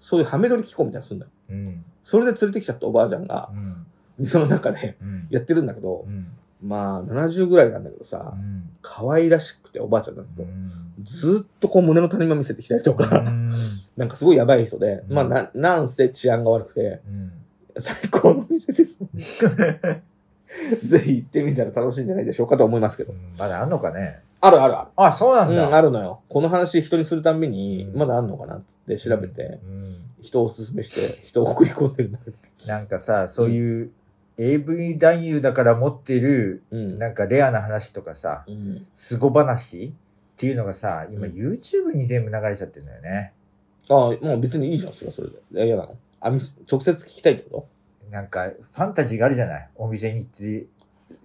[0.00, 1.30] そういうハメ撮り機構みたいなのするんだよ。
[1.50, 1.84] うん。
[2.02, 3.86] それで連れてきちゃったおばあちゃんが、うん。
[4.18, 5.26] 店の中でうん。
[5.30, 6.26] やってるんだけどう、ん。
[6.62, 8.70] まあ、70ぐらいなんだけどうさ、ん。
[8.82, 10.70] 可愛らしくておばあちゃんだけど、うん。
[11.04, 13.52] ずっとこう胸の谷間見せてきたりとか、うん。
[13.96, 15.14] なんかすごいやばい人で、うん。
[15.14, 17.32] まあな、なんせ治安が悪くて、うん。
[17.78, 18.98] 最高の店です。
[20.84, 23.14] ぜひ行ってみたら楽しいんじゃないでしょうかと思いますけど。
[23.38, 24.90] まだあんのかねあるあるある。
[24.96, 25.74] あ、そうなうんん、だ。
[25.76, 26.20] あるのよ。
[26.28, 32.36] この話人にするたんびに、うんまだあんのかなっつって調べて、うん人をおすすめして、人を送り込んでるんだけど。
[32.66, 33.90] なんかさ、そういう
[34.38, 36.98] AV 男優だから持ってる、うん。
[36.98, 39.92] なんかレアな話とかさ、うん、すご話っ
[40.36, 43.32] ていうのがさ、今うん YouTube に全部流れちゃってるんだよね。
[43.88, 45.36] ああ、もう別にいいじゃん、それはそれで。
[45.56, 46.38] え嫌なのあ、み
[46.70, 47.68] 直接聞きたいってこ
[48.10, 49.68] なんか、ファンタジーがあるじゃない？
[49.76, 50.66] お店に行って、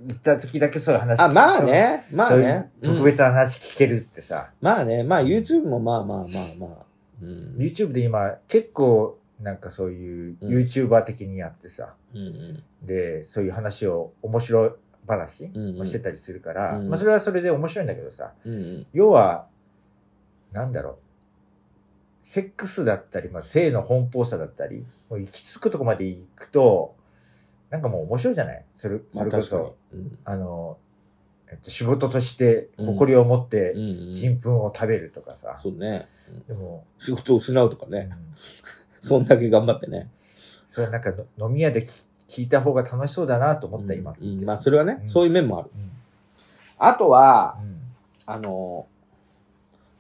[0.06, 2.06] 行った時だけそういう話とあ、まあね。
[2.14, 2.72] まあね。
[2.82, 5.04] 特別な話聞けるってさ、まあね。
[5.04, 6.28] まあ YouTube もまあまあまあ
[6.60, 6.86] まあ。
[7.22, 7.56] うん。
[7.58, 12.64] YouTube で今結構なんかそういううん YouTuber 的にやってさ、うんうん。
[12.86, 14.72] で、そういう話を面白い
[15.08, 18.86] 話うんうんをしてたりするから、うんまあそれはそれで面白いんだけどさ、うんうん。
[18.94, 19.48] 要は、
[20.52, 20.98] なんだろう、
[22.22, 26.96] セックスだったり、まあ、性の奔放さだったり、もう行き着くとこまで行くと、
[27.70, 28.66] なんかもう面白いじゃない？
[28.72, 30.18] それ、まあそれこそ、確かに。
[30.26, 30.78] あの、
[31.52, 33.80] えっと、仕事として誇りを持ってうん。
[33.80, 36.08] うんを食べるとかさ、そうね。
[36.30, 36.40] うん。
[36.46, 37.94] でも、仕事を失うとかうん。
[37.94, 38.10] ね。
[39.00, 40.10] そんだけ頑張ってね。
[40.70, 44.14] それなんかの飲み屋で聞聞いた方が楽しそうだなと思った、今。
[44.20, 44.46] うんうん。
[44.46, 45.10] まあそれはね、うん。
[45.10, 45.70] そういう面もある。
[45.76, 45.92] うん。
[46.78, 47.80] あとは、うん。
[48.26, 48.88] あの、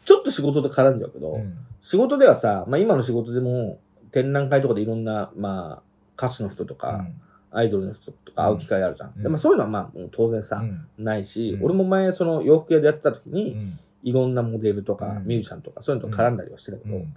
[0.05, 1.57] ちょっと仕事で絡んじゃうけど、うん。
[1.81, 3.79] 仕事ではさ、まあ今の仕事でも
[4.11, 7.05] 展覧会とかでいろんな、まあ歌手の人とか、
[7.51, 9.13] アイドルの人とか会う機会あるじゃん。
[9.15, 9.23] うん。
[9.23, 10.87] でまあそういうのはまあ当然さ、うん。
[11.03, 11.65] ないし、うん。
[11.65, 13.79] 俺も前その洋服屋でやってた時に、うん。
[14.03, 15.25] いろんなモデルとか、うん。
[15.25, 17.13] ミュージシャンとかそういうのと絡んだりはしてたけど、うん。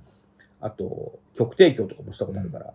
[0.61, 2.73] あと曲提供とかもしたことあるから、ま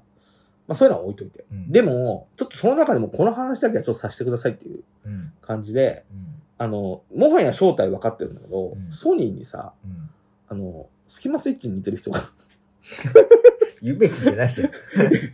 [0.73, 1.45] あそういうのは置いといて。
[1.51, 1.71] うん。
[1.71, 5.31] でも、ちょっとその中でもこの話だけはちょっとさせてくださいっていううん。
[5.41, 6.41] 感じで、うん。
[6.59, 8.91] あの、もはや正体分かってるんだけど、うん。
[8.91, 10.09] ソニーにさ、うん。
[10.49, 12.19] あの、スキマスイッチに似てる人が
[13.81, 14.69] 有名人じゃないじゃん。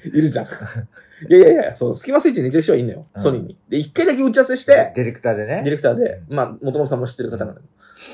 [0.08, 0.46] いるじゃん。
[0.46, 0.50] い
[1.34, 3.58] やいやいや、そう、スキマスイッチに似てる人はいいんだよ、うんソニーに。
[3.70, 5.62] で、一回だけ打ち合わせして、ディレクターでね。
[5.64, 7.68] ディレクターで、まあ、元々さんも知ってる方なんだけ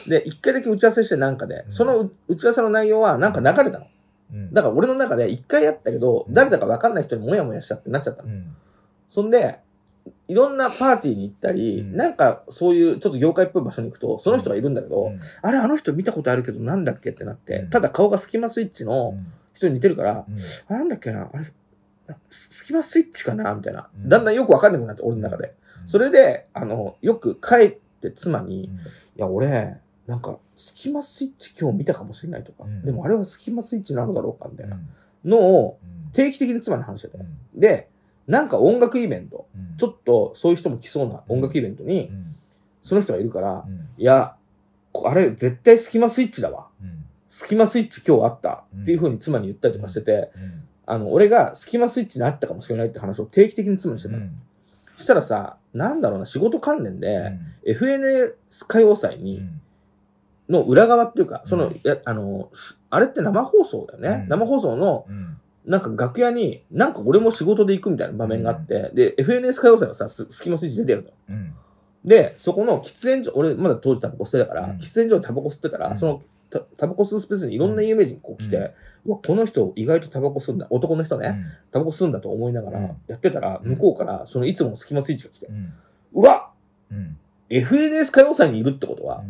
[0.10, 0.20] ど。
[0.20, 3.88] で、一回だけ打ち合わせしてなんかで、うんその打ち合わせの内容はなんか流れたの。
[4.34, 8.30] うんだから俺の中で一回やったけど、うん誰だか分かんない人にもやもやしちゃってなっちゃったの。
[8.30, 8.56] うん
[9.08, 9.60] そんで、
[10.28, 11.96] いろんなパーティーに行ったり、うん。
[11.96, 15.20] なんかそういうちょっと業界っぽい場所に行くと、その人がいるんだけど、うん。
[15.42, 17.12] あれあの人見たことあるけどなんだっけ？
[17.12, 17.70] ってなって、うん。
[17.70, 19.16] ただ顔がスキマスイッチの
[19.54, 20.76] 人に似てるから、うん。
[20.76, 21.46] あなんだっけな、あれ、
[22.08, 23.54] なスキマスイッチかな？
[23.56, 23.90] みたいな。
[23.96, 24.10] うん。
[24.10, 25.54] だんだんよく分かんなくなって、俺の中で。
[25.86, 28.70] それで、あの、よく帰って妻に、い
[29.16, 32.84] や、俺、なんか、スキマスイッチ今日見たかもしれないとか、うん。
[32.84, 34.72] でもあれはスキマスイッチなのだろうかみたいうん。
[34.72, 34.78] な
[35.26, 36.12] のをうん。
[36.12, 37.18] 定期的に妻に話してて。
[37.18, 37.24] う
[37.58, 37.60] ん。
[37.60, 37.88] で、
[38.30, 39.78] なんか音楽イベント、うん。
[39.78, 42.36] ちょっとそういう人も来そうな音楽イベントにう、ん。
[42.82, 43.90] その人がいるから、うん。
[43.98, 44.36] いや、
[44.92, 46.68] こあれ絶対スキマスイッチだわ。
[46.82, 47.06] うん。
[47.28, 48.66] スキマスイッチ今日あった。
[48.82, 50.64] っていう風に妻に言ったりとかしてて、うん。
[50.86, 54.28] あの、俺がスキマスイッチにあったかもしれないって話を定期的に妻にしてたの。
[54.96, 58.34] そしたらさ、なんだろうな、仕事関連で、FNS
[58.66, 59.42] 歌謡祭に、
[60.50, 61.74] の裏側っていうか、その、
[62.06, 64.24] あの、しあれって生放送だよね。
[64.24, 64.30] うん。
[64.30, 65.06] 生放送の、
[65.70, 71.14] なんか楽屋に、なんか俺も仕事で行くみたいな場面があって、で、FNS 歌謡祭はさ、ススキマスイッチ出てるのよ。
[72.04, 74.78] で、そこの喫煙所、俺まだ当時タバコ吸ってたから、うん。
[74.78, 75.98] 喫煙所でタバコ吸ってたら、うん。
[75.98, 78.74] そのタタバコ吸うスペースにいろんな有名人こう来て、
[79.06, 81.36] うわ、この人意外とタバコ吸うんだ、男の人ね、
[81.72, 82.86] タバコ吸うんだと思いながらうん。
[83.08, 83.70] やってたら、うん。
[83.74, 85.50] 向こうからそのいつものスキマスイッチが来て、
[86.14, 86.50] うわ
[87.50, 89.24] !FNS 歌謡祭にいるってことは、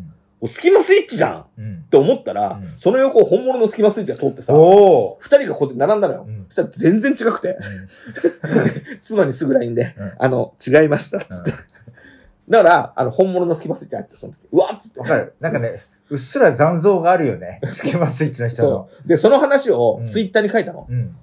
[0.48, 6.26] スキマスイッチじゃんって思ったら、うんその横を本物のスキマスイッチが通ってさ、二人がこうやって並んだのよ。
[6.28, 7.58] うんそしたら全然違くて、
[9.02, 11.52] 妻にすぐ LINE で、うんあの、違いました、つって。
[12.50, 15.06] だから、あの、本物のスキマスイッチ入って、その時、うわっつってわ。
[15.06, 15.36] かる。
[15.40, 17.60] なんかね、うっすら残像があるよね。
[17.66, 18.70] スキマスイッチの人の。
[18.70, 19.08] そう。
[19.08, 20.88] で、その話をうんツイッターに書いたの。
[20.90, 21.16] うん。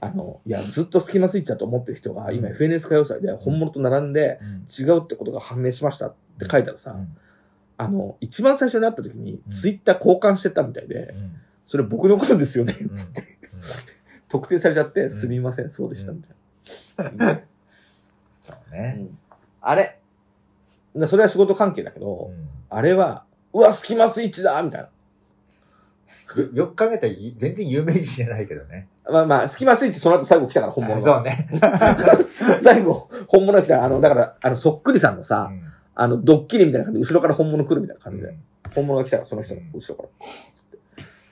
[0.00, 7.16] あの、いや、ずっとスキマスイッチだと思ってる人が、今うん FNS 歌謡祭で本物と並んでうん違うってことが判明しましたって書いたらさ、うん
[7.78, 11.32] あの、一番最初に会った時にうんツイッター交換してたみたいで、うん
[11.64, 13.38] それ僕のことですよね、んつって。
[14.30, 16.22] 特定されちゃって、すみません、そうでした、み
[16.96, 17.40] たいな。
[18.40, 18.92] そううね。
[18.92, 19.18] ん
[19.60, 19.98] あれ
[20.96, 24.88] でそれは仕事関係だけど、うんあれは、うわ、スキマスイッチだみたいな。
[26.42, 28.88] よよく考えたら全然有名人じゃないけどね。
[29.10, 31.14] まあまあ、スキマスイッチその後最後来たから、本物が。
[31.14, 31.48] そうね。
[32.62, 33.82] 最後、本物が来た。
[33.84, 35.67] あの、だから、あの、そっくりさんのさ、うん
[36.00, 38.38] あの、ドッキリみたいな感じで、後ろから本物来るみたいな感じで、うん
[38.74, 40.08] 本物が来たから、その人のうん後ろから。
[40.52, 40.78] つって。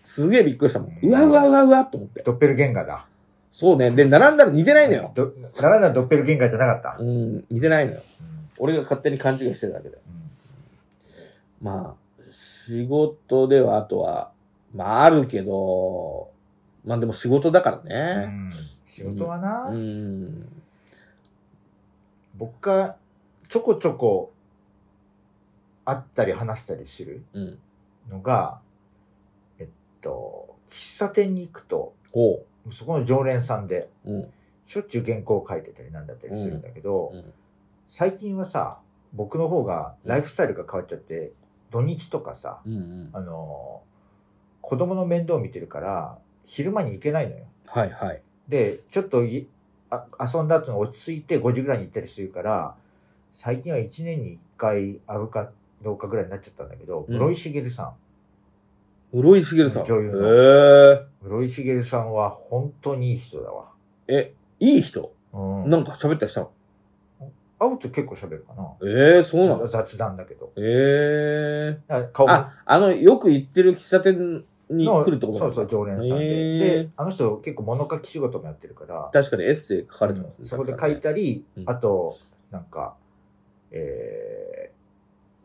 [0.02, 0.98] すげえびっくりしたもん。
[1.02, 2.22] うわうわうわうわと思って。
[2.22, 3.06] ドッペルゲンガーだ。
[3.50, 3.90] そうね。
[3.90, 5.12] で、並んだら似てないのよ。
[5.14, 7.02] ど並んだらドッペルゲンガーじゃなかった？
[7.02, 7.04] う。
[7.04, 8.02] ん、似てないのよ。
[8.20, 8.26] うん
[8.58, 9.96] 俺が勝手に勘違いしてるだけで。
[9.96, 14.30] うんまあ、仕事では、あとは、
[14.74, 16.30] まあ、あるけど、
[16.86, 18.26] まあでも仕事だからうね。
[18.26, 18.52] ん
[18.86, 20.48] 仕事はな、うん。
[22.38, 22.96] 僕が
[23.48, 24.32] ちょこちょこ
[25.86, 27.58] 会ったり話したりするうん。
[28.10, 28.60] のが、
[29.58, 29.68] えっ
[30.02, 34.12] と、喫茶店に行くと、ほそこの常連さんで、う。
[34.12, 34.32] うん。
[34.66, 37.32] しょっちゅう原稿を書いてたりなんだったりするんだけど、うん。
[37.88, 38.80] 最近はさ、
[39.14, 41.32] 僕の方がライフスタイルが変わっちゃって、
[41.70, 43.10] 土日とかさ、うんうん。
[43.12, 43.82] あの、
[44.60, 47.44] 子供の面倒を見てるから、昼間に行けないのよ。
[47.66, 48.22] はいはい。
[48.48, 49.48] で、ちょっとい
[49.90, 52.74] あ遊んだ後に落ち着いて5時ぐらいに行ったりするから、
[53.32, 55.50] 最近は1年に1回会うか
[55.82, 57.94] どうかぐらいになっちゃったんだけど、うん室井茂さん。
[59.12, 59.84] 室井茂さん。
[59.84, 63.70] 女優のへ室井茂さんは本当にいい人だわ。
[64.08, 64.14] え。
[64.14, 65.12] え、いい人？
[65.32, 65.70] うん。
[65.70, 66.50] なんか喋ったりしたの？
[67.58, 68.72] 会うと結構喋るかな。
[68.86, 69.66] ええそうなの？
[69.66, 70.52] 雑談だけど。
[70.56, 76.58] ええだから顔もあ、あの、よく行ってる喫茶店にの来るってことそうそう、常連さんで。
[76.58, 80.44] で、あの人結構物書き仕事もやってるから、確かにエッセイ書かれてますね。
[80.44, 82.18] そこで書いたり、うんあと、
[82.50, 82.96] なんか、
[83.70, 84.55] えー、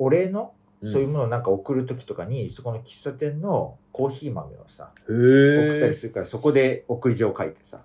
[0.01, 7.81] お礼の、そういうものをなんか送るときとかに、そこの喫茶店のコーヒー豆をさ、へ送ったえりするから、そこで送り状を書いてさ、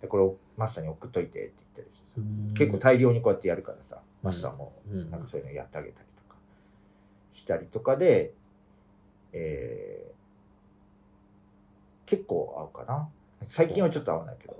[0.00, 2.14] でこれをマスターに送っといてって言ったりしてさ、
[2.54, 5.10] 結構大量にこうやってやるからさ、マスターもうん。
[5.10, 6.36] なんかそういうのやってあげたりとか
[7.30, 8.32] したりとかで、
[9.34, 10.12] え
[12.06, 13.08] 結構合うかな。
[13.42, 14.54] 最近はちょっと合わないけど。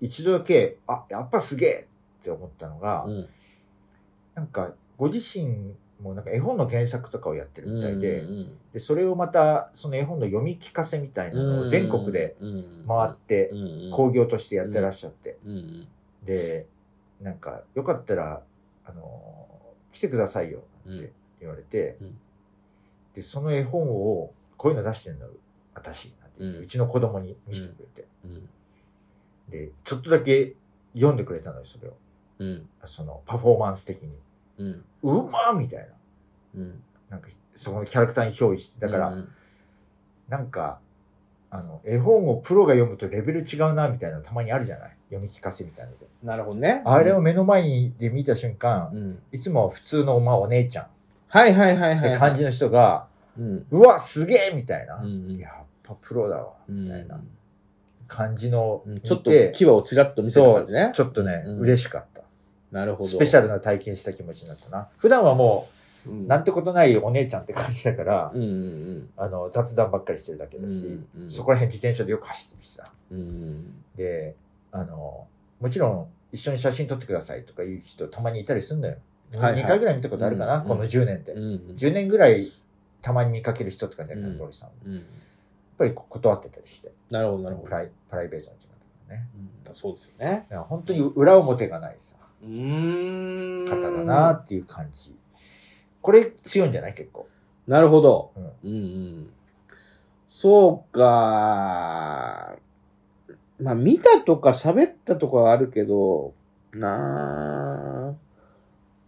[0.00, 1.88] 一度だけ、あ、やっぱすげえ
[2.20, 3.28] って思ったのが、うん。
[4.34, 12.36] なんか、ご自身もなんか絵本の原作とかをやってるみたいで、うんで、それをまた、その絵本の読み聞かせみたいなのを全国で
[12.86, 13.50] 回って、
[13.92, 15.88] 興行としてやってらっしゃって、うんうん。
[16.24, 16.66] で、
[17.20, 18.42] なんか、よかったら、
[18.84, 19.46] あのー
[19.96, 22.18] 来てくださいよって言われて、うん。
[23.14, 25.26] で、その絵本を、こういうの出してんの、
[25.74, 28.48] 私、なんて言って、ううんちの子供に見せてくれて、うん。
[29.48, 30.54] で、ちょっとだけ
[30.94, 31.96] 読んでくれたのよ、それを。
[32.40, 32.68] うん。
[32.84, 34.10] その、パフォーマンス的に。
[34.58, 35.86] うんうまーみたいな。
[36.56, 38.80] うんなんか、そこのキャラクターに憑依して。
[38.80, 39.28] だから、うん
[40.28, 40.80] なんか、
[41.50, 44.90] あの、絵本をプロが読むとレベル違うな、みたいなのたまにあるじゃない？
[45.10, 46.06] 読み聞かせみたいなので。
[46.24, 46.82] なるほどね。
[46.84, 50.88] あれを目の前にで見た瞬間、うんいつもは普通の、まあ、お姉ちゃんっ
[51.28, 52.12] はいはいはいはい。
[52.12, 53.06] て感じの人が、
[53.38, 53.66] うん。
[53.70, 54.96] うわ、すげえみたいな。
[54.96, 57.20] うんやっぱプロだわ、うんみたいな
[58.08, 60.90] 感じのうんちょっと牙をちらっと見せた感じね。
[60.92, 62.15] ちょっとね、うん嬉しかった。
[62.76, 63.04] なるほど。
[63.08, 64.88] スペシャルな体験した気持ちになったな。
[64.98, 65.68] 普段はも
[66.04, 72.84] ルう、なんてことないお姉ちゃんって感じだから、うんうんあの、雑談ばっかりしてるだけだし、うんうんそこら辺自転車でよく走ってるしさ。
[73.10, 73.18] うん。
[73.18, 74.36] うんで、
[74.72, 75.26] あの、
[75.58, 78.98] もちろん一緒に写真撮ってくださいとかいう人たまにいたりするんだよ。
[79.34, 81.32] はいはい2回ぐらい見たことあるかな、うんこの10年って。
[81.32, 81.42] うん。
[81.42, 82.52] うん10年ぐらい
[83.00, 84.68] たまに見かける人って感じだから、うんロイさん。
[84.68, 85.04] やっうん。
[85.78, 87.68] ぱり断ってたりして、なるほどなるほど。
[87.68, 89.26] プライプライベートな時間とかね。
[89.34, 90.46] うんそうですよね。
[90.48, 92.16] だから本当に裏表がないさ。
[92.46, 95.14] 方だなっていう感じ。
[96.02, 96.94] これ強いんじゃない？
[96.94, 97.28] 結構。
[97.66, 98.32] なるほど。
[98.36, 98.78] うんうんう
[99.22, 99.30] ん。
[100.28, 102.56] そうか。
[103.58, 106.34] まあ、見たとか喋ったとかはあるけど、
[106.72, 108.14] なあ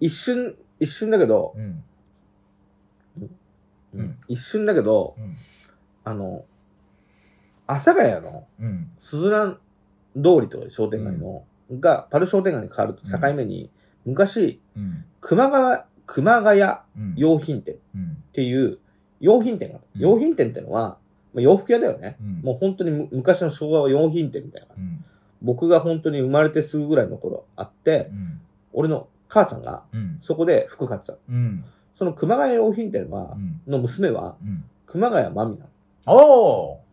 [0.01, 1.85] 一瞬、一瞬だけど、うん。
[3.95, 5.35] うん一瞬だけど、うん。
[6.05, 6.45] あの、
[7.67, 8.91] 阿佐ヶ谷のうん。
[8.99, 9.61] すずらん
[10.17, 13.71] 通りという商店街の、が、パル商店街に変わると境目に、
[14.07, 15.05] 昔、うん。
[15.21, 16.65] 熊谷、熊谷う
[17.01, 17.15] ん。
[17.17, 18.17] 用品店っうん。
[18.33, 18.79] ていう
[19.21, 20.99] 用品店がある、うん用品店ってのは、
[21.35, 22.17] まあ、洋服屋だよね。
[22.21, 22.41] うん。
[22.43, 24.69] もう本当にむ昔の昭和は用品店みたいな。
[24.77, 25.05] うん。
[25.43, 28.41] 僕が本当に生まれてすぐぐらいの頃あってう、ん。
[28.73, 30.17] 俺の母ちゃんがうん。
[30.21, 31.15] そこで服買ってた。
[31.97, 33.61] その熊谷用品店はう、ん。
[33.67, 34.65] の娘はうん。
[34.87, 35.71] 熊谷真美なの。
[36.07, 36.88] おー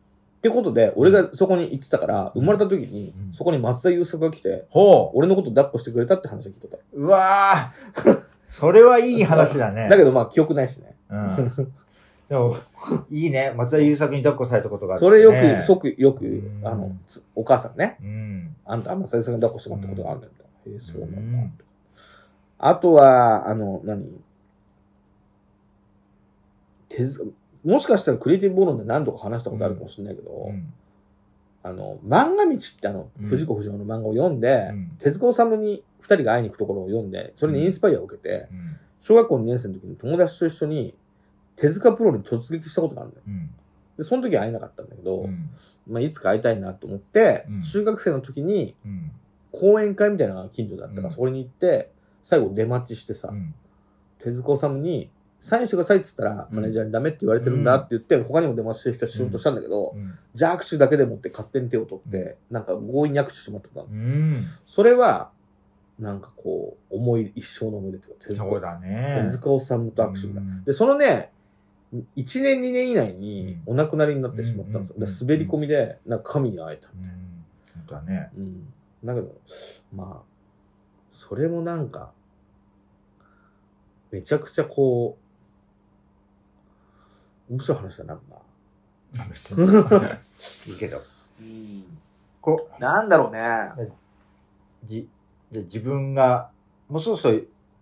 [0.45, 6.77] ってことで、俺がそこに行ってたから、うん生まれた時にうん、そこに松田優作が来て、ほう俺のこと抱っこしてくれたって話を聞いてた。
[6.93, 9.87] うわー それはいい話だね。
[9.89, 10.95] だけどまあ記憶ないしね。
[11.09, 11.73] うん。
[12.29, 12.55] でも、
[13.09, 13.53] いいね。
[13.55, 16.27] 松田優作に抱っこされたことがある、それよく、即よくう、
[16.61, 18.55] んあの、つお母さんね、うん。
[18.65, 20.33] あんた松田優作に抱っこしてもらったことがあるんだよ。
[20.67, 21.53] へえ、そうなんだうん。
[22.57, 24.21] あとは、あの、何？
[26.89, 27.33] 手ず
[27.65, 30.73] もしかしたらクリエイティブボロンで何度か話したことあるかもしれないけど、うん。
[31.63, 38.77] あの、漫画道ってあの、うん藤子不二雄の漫画を読んで、うん手塚治虫に二人が会いに行くところを読んで、それにインスパイアを受けて、うん。
[39.01, 40.93] 小学校2年生の時に友達と一緒に
[41.55, 43.23] 手塚プロに突撃したことがあるんだよ。
[43.27, 43.49] うん。
[43.97, 45.49] で、その時は会えなかったんだけど、うん。
[45.87, 49.11] まあ、いつか会いたいなと思って、うん中学生の時にうん。
[49.51, 51.91] 講演会みたいなのが近所だったから、うんそこに行って、
[52.21, 53.55] 最後出待ちしてさ、うん。
[54.19, 55.09] 手塚治虫に、
[55.39, 60.13] サインしてくださいって言ったら、うんマネージャーにダメって言われてるんだって言って、他にも出待ちしてる人は仕事したんだけど、うん。
[60.33, 63.91] じゃあ握手だけでもって勝手に手を取って、なんか強引に握手してもらった。
[64.65, 65.31] それは、
[65.99, 69.21] なんかこう、思い、一生の思い出っていうか、手そう塚、だね。
[69.23, 71.31] 手塚治虫と握手で、そのね、
[72.17, 75.27] 1年2年以内にうお亡くなりになってしまったんですよ。
[75.27, 78.01] 滑り込みで、なんか神に会えたうんみたいな。
[78.01, 78.29] だね。
[78.37, 78.73] うん。
[79.03, 79.35] だけど、
[79.93, 80.35] まあ、
[81.11, 82.11] それもなんか、
[84.11, 85.24] めちゃくちゃこう、
[87.49, 89.25] 面白い話だな、な。
[89.29, 90.99] 別 にいいけど。
[92.41, 93.71] こなんだろうね。
[93.77, 93.91] う、
[94.83, 95.07] じ、
[95.49, 96.51] じゃあ自分が、
[96.87, 97.39] もうそろそろ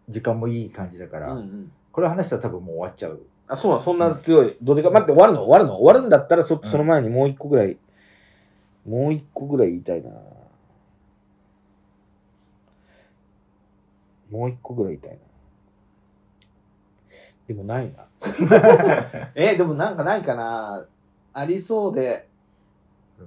[0.07, 1.71] 時間もいい感じだから、うんうん。
[1.91, 3.21] これ話したら多分もう終わっちゃう。
[3.47, 4.57] あ、そうなのそんな強い。
[4.61, 5.43] どうでか、待って、終わるの？
[5.43, 5.75] 終わるの？
[5.77, 7.77] 終わるんだったら、ちょっとその前にもう一個ぐらい、
[8.85, 10.09] もう一個ぐらい言いたいな。
[14.31, 15.17] もう一個ぐらい言いたいな。
[17.53, 18.07] でもないな。
[19.35, 20.85] え、でもなんかないかな。
[21.33, 22.27] ありそうで、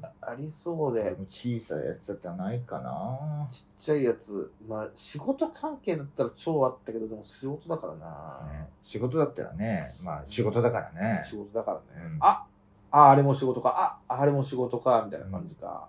[0.02, 3.46] あありそうで、小さいやつだったらないかな。
[3.48, 4.52] ちっちゃいやつ。
[4.68, 8.48] まあ、仕事関係だったら超あったけど、でも仕事だからな。
[8.52, 11.22] ね仕事だったらね、まあ仕事だからね。
[11.24, 12.06] 仕事だからね。
[12.14, 12.44] うんあ
[12.90, 14.00] あ、あれも仕事か。
[14.08, 15.88] あ、あれも仕事か、みたいな感じか。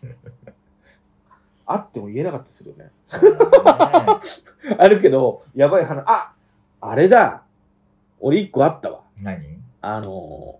[1.76, 2.84] っても言えなかったりするよね。
[2.84, 2.90] ね
[4.78, 6.32] あるけど、やばい話、あ
[6.80, 7.42] あれだ
[8.20, 9.02] 俺一個あったわ。
[9.22, 9.60] 何？
[9.82, 10.58] あの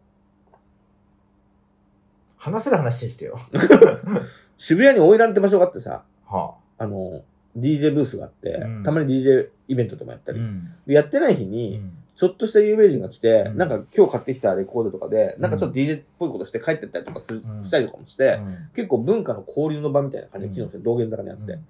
[2.39, 3.39] 話せる話にしてよ。
[3.53, 4.23] ー
[4.57, 7.23] 渋谷にオイランって場所があってさ、はあのー
[7.59, 10.35] DJ ブースがあって、うんたまに DJ イベントとかやったあ。
[10.37, 10.73] り、ん。
[10.87, 11.83] でやってない日に、
[12.21, 21.67] ちょっとした有名人が来て、うんなんか今日買ってきたレコードとかで、なんかちょっうと DJ っぽいことして帰ってったりとかする、うんしたりとかもして、うん結構文化の交流の場みたいな感じで機能して、道玄坂にあって、うん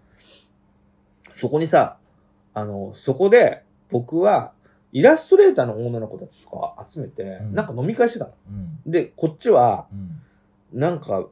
[1.35, 1.99] そこにさ、
[2.53, 4.51] あの、そこで僕は
[4.93, 8.33] イラストレーターの女の子たちとか集めて、うんなんか飲み会してたの。
[8.51, 8.91] うん。
[8.91, 9.87] で、こっちは、
[10.73, 10.81] うん。
[10.81, 11.29] なんか、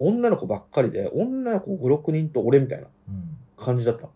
[0.00, 3.36] 女の子ばっかりで、女の子5、6人と俺みたいなうん。
[3.56, 4.08] 感じだったの。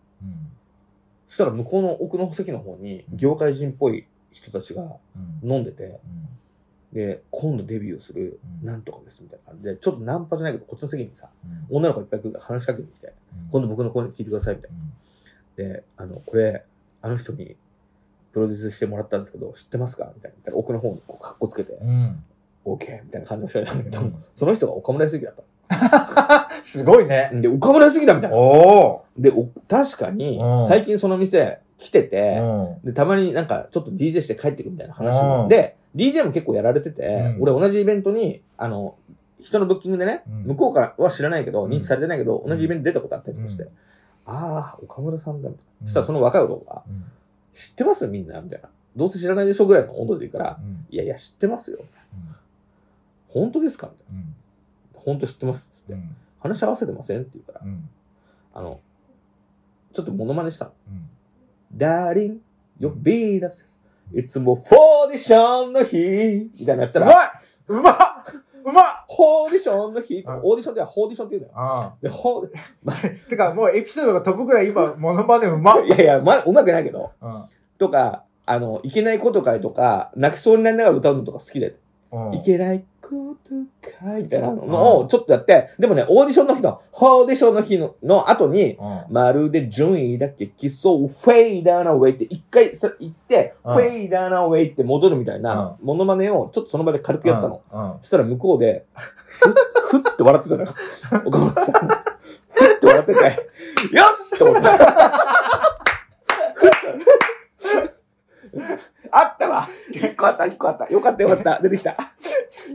[1.27, 1.29] うん。
[1.29, 4.83] そしたら向こうの奥の席の方に、業界人っぽい人たちが
[5.43, 5.51] うん。
[5.51, 5.99] 飲んでて、
[6.93, 11.29] で、今度デビューするうんなんとかですみたいな感じで、ちょっとナンパじゃないけど、こっちの席にさ、
[11.69, 11.77] うん。
[11.77, 13.13] 女の子いっぱい来るから話しかけてきて、
[13.51, 15.73] 今度僕の声に聞いてくださいみたいな。
[15.73, 16.63] で、あの、これ、
[17.01, 17.55] あの人に
[18.31, 20.53] プロデュースしてもらったんですけど、知ってますかみたいな。
[20.53, 22.23] 奥の方にこう、カッコつけて、うん。
[22.65, 23.03] OK!
[23.03, 25.35] みたいな感じの人たんだけど、うんその人が岡村康之だっ
[26.63, 27.29] すごいね。
[27.33, 27.39] た。
[27.41, 28.37] で、岡村康之だみたいな。
[28.37, 32.85] おで、お確かにう、ん最近その店来てーて、うん。
[32.85, 35.47] で、たまになんかちょっと DJ して帰ってくみたいな話うんも。
[35.47, 38.95] で、DJ も結構やられてて、うん俺同じイベントに、あの、
[39.39, 43.69] 人のブッキングでね、うん向こうからは知らないけど、うん認知されてないけど、ん同じイベント出たことあったりとかして、うん
[44.29, 45.71] ああ、岡村さんだみたいな。
[45.81, 47.03] うんそしたらその若い男が、うん
[47.53, 48.69] 知ってますみんなみたいな。
[48.95, 51.79] どうせ知らないでしょぐらいの温度で言うから、うんいやいや、知ってますよ。
[53.29, 54.21] 本当ですかみたいな。
[55.07, 55.93] うん本当知ってますっつって。
[55.93, 56.15] うん。
[56.39, 57.89] 話し合わせてませんって言うから、うん。
[58.53, 58.81] あの、
[59.93, 60.65] ちょっとモノマネした。
[60.65, 60.71] の。
[60.89, 61.09] うん。
[61.75, 62.41] ダーリン、
[62.81, 63.63] 呼び出せ。
[64.13, 66.49] いつもフォーディションの日。
[66.59, 67.27] みたいなのやったうまら、い
[67.67, 67.95] うまっ
[68.65, 68.85] うまっ。
[69.07, 71.67] ホーディションの日オーディションではホーディションって言うんだよ。
[71.67, 72.49] あで、ホー、
[72.85, 72.93] あ。
[73.29, 75.85] てか、もうエピソードが飛ぶぐらい今、モノマネうまっ。
[75.85, 77.45] いやいや、ま、うまくないけど、うん。
[77.77, 81.75] とか、あの、いけないことかいとか、泣きそうになりながら歌うのとか好きで、
[82.11, 83.51] うんいけないこと
[83.99, 90.67] かいみたいなのをちょっとやって、でもね、オーディションの日の、ホーディションの日のの後に、うんまるで順位だけ競
[91.05, 97.61] う、フェイダーナウェイって一回さ言って、うんフェイダーナウェイって戻るみたいなモノマネをちょっとその場で軽くやったの。
[97.71, 98.85] うんそしたら向こうで、
[99.25, 99.53] ふっ、
[99.89, 100.69] ふって笑ってたのよ。
[101.25, 102.03] 岡村さんが。
[102.51, 103.29] ふって笑ってて、よ
[104.15, 105.77] しって思った。
[109.11, 110.87] あったわ一個あった、一個あった。
[110.87, 111.61] よかったよかった。
[111.61, 111.97] 出てきた。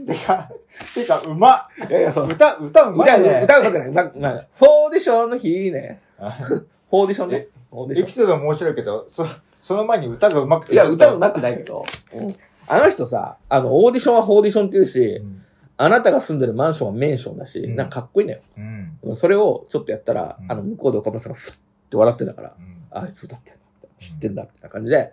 [0.05, 0.49] てか、
[0.95, 2.29] てか、うまっいやいや、そう。
[2.29, 3.41] 歌、歌うまいね。
[3.43, 3.91] 歌うまくない。
[3.91, 6.01] ま、ま、フォーディションの日ね。
[6.17, 7.47] あフォーディションね。
[7.69, 8.13] フォーディションエピ。
[8.13, 9.25] ソード面白いけど、そ、
[9.61, 10.73] その前に歌がうまくて。
[10.73, 11.85] いや、歌うまくないけど。
[12.13, 12.35] うん。
[12.67, 15.43] あの人さ、あの、オーディションはフォーディションって言うし、うん。
[15.77, 18.41] あなたが住んでるマンションはメンションだし、うんなんかかっこいいのよ。
[18.57, 19.15] うん。
[19.15, 21.53] それをちょっとやったら、うんあの、向こうで岡村さんがふっ
[21.89, 23.59] て笑ってたから、うんああいつ歌ってんだ。
[23.97, 25.11] 知ってんだ、みたいな感じで、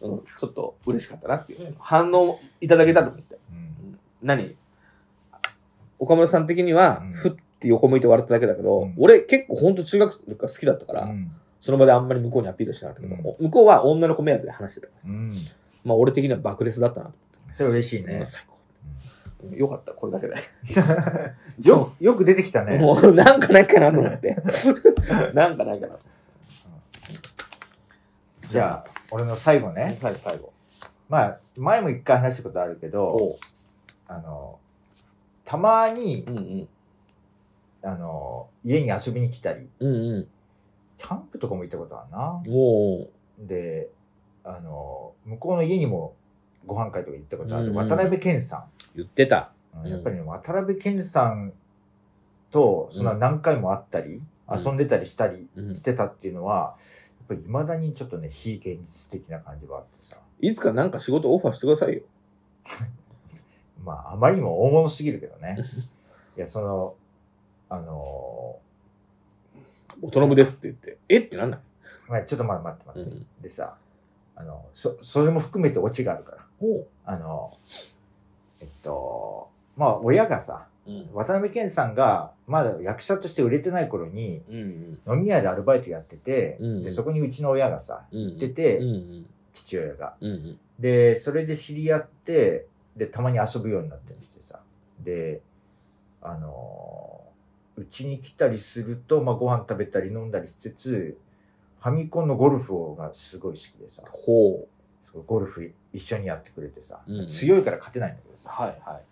[0.00, 1.74] うん、ちょっと嬉しかったなっていう。
[1.78, 3.38] 反応いただけたと思って。
[3.50, 4.56] うん何？
[5.98, 11.30] 岡村さん的にはうん、ふって横向いて笑っただけだけど、うん俺結構ほんと中学生が好きだったから、うん
[11.60, 15.36] その場であんまり向こうにアピールしてなかったけど、う向こうは女の子目当てで話してたからさ、うん。
[15.84, 17.14] まあ俺的には爆裂だったなと
[17.52, 18.24] それ嬉しい思って、ね。
[18.24, 18.54] 最高。
[18.54, 18.60] うん
[19.56, 20.34] よかった、これだけで。
[21.66, 22.78] よ、よく出てきたね。
[22.78, 24.36] もうなんかないかなと思って。
[25.32, 25.98] なんかないかな。
[28.48, 29.96] じゃあ、俺の最後ね。
[30.00, 30.52] 最後、最後。
[31.08, 33.36] まあ、前も一回話したことあるけど。
[34.06, 34.58] あの、
[35.44, 36.68] たまにう、んうん。
[37.82, 40.28] あの、家に遊びに来たり、うんうん。
[40.96, 42.52] キャンプとかも行ったことあるな。
[42.52, 43.08] も
[43.38, 43.88] で、
[44.44, 46.14] あの、向こうの家にも
[46.66, 49.52] ご飯会とか行ったことある、うんうん渡辺謙さう、言ってた。
[49.76, 49.84] ん。
[49.84, 51.52] うんやっぱりね、渡辺謙さん
[52.50, 56.76] と、その何回も会ったり、うん遊んでたりしたりうんしてたっていうのは、やっ
[57.30, 60.16] ぱり未だにちょっとね、非現実的な感じがあってさ。
[60.40, 62.02] いつかなんか仕事オファーしてくださいよ。
[63.84, 65.58] まあ、あまりにも大物すぎるけどね。
[66.36, 66.94] いや、その、
[67.68, 68.58] あの
[70.02, 70.98] おとのぶですって言って。
[71.08, 71.20] え？
[71.20, 71.60] ってなんない？
[72.08, 73.10] まあ、ちょっと待って待って待って。
[73.10, 73.76] うんでさ、
[74.34, 76.46] あの、そ、それも含めてオチがあるから。
[77.04, 77.56] あの、
[78.60, 81.08] えっと、まあ、親がさ、うん。
[81.12, 88.20] 渡辺謙さんが、まだ役者として売れてない頃に、うん飲み屋でアルバイトやってて、うんで、そこにうちの親がさ、うん。
[88.30, 89.26] 行ってて、うんうん。
[89.52, 90.14] 父親が。
[90.20, 90.58] うんうん。
[90.78, 92.66] で、それで知り合って、
[92.96, 94.60] で、たまに遊ぶようになったりしてさ。
[95.02, 95.40] で、
[96.22, 97.22] あの
[97.76, 101.18] うちに来たりすると、まあ、ご飯食べたり飲んだりしつつ、
[101.80, 104.68] ファミコンのゴルフがすごい好きでさ、ほ
[105.00, 108.42] すごいゴルフ一緒にやってくれてさ、うん強いから勝てないんだけどう。
[108.42, 109.02] さ、はいはい。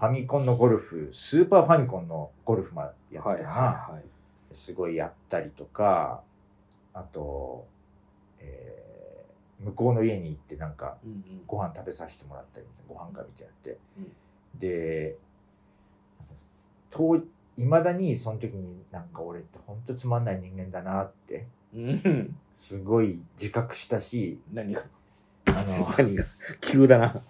[0.00, 4.04] ファミコンのゴルフ、スーパーファミコンのゴルフまでやってはいたな、はいはい。
[4.52, 6.22] すごいやったりとか、
[6.94, 7.66] あと、
[8.38, 8.80] えー
[9.62, 11.42] 向こうの家に行ってなんかうんうん。
[11.46, 14.58] ご飯食べさせてもらったりご飯会みたいなのやって、うん。
[14.58, 15.16] で
[16.88, 17.16] と
[17.58, 22.36] いまだにその時になんか俺って本当つまんない人間だなってうん。
[22.54, 24.82] すごい自覚したし何が、
[25.48, 26.24] あの何が、
[26.62, 27.22] 急だな。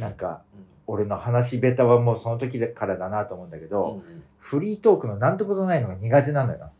[0.00, 0.42] なんか
[0.90, 6.70] 俺の話下手はもうその時からだなと思うんだけど、うんフリートークのなんてことないのが苦手なのよ。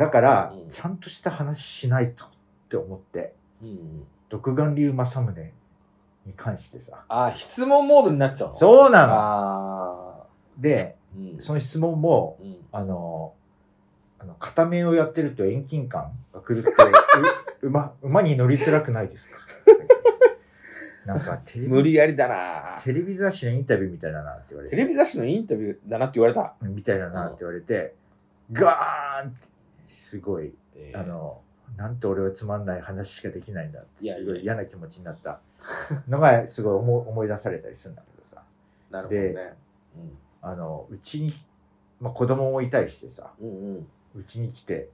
[0.00, 2.28] だから、うんちゃんとした話しないとっ
[2.68, 4.06] て思ってうんうん。
[4.30, 5.52] 独眼竜政宗
[6.24, 8.54] に関してさああ、質問モードになっちゃうの？
[8.54, 10.26] うそうなの。
[10.58, 11.40] でうん。
[11.40, 12.56] その質問もうん。
[12.72, 13.34] あの
[14.18, 16.70] あの片面をやってると遠近感が狂って
[17.62, 19.36] う馬馬に乗りづらくないですか？
[21.06, 26.54] なんか テレビ無理やりだなテレビ雑誌のインタビューみたいだなって言われてテレビ雑誌のインタビューだなって言われた。
[26.60, 27.94] みたいだなって言われて、
[28.52, 29.40] ガーンって
[29.86, 31.40] すごいえあの、
[31.76, 35.40] なんて俺はつまんない話しかできないんだって、すごい嫌な気持ちになった
[36.08, 38.42] のが、すごい思い思い出されたりするんだけどさ。
[38.90, 39.32] なるほどね。
[39.32, 39.52] で
[40.40, 41.32] あの、うちに、
[42.00, 43.48] まあ子供もいたりしてさ、うん。
[43.48, 43.86] うんうん。
[44.16, 44.88] うちに来て、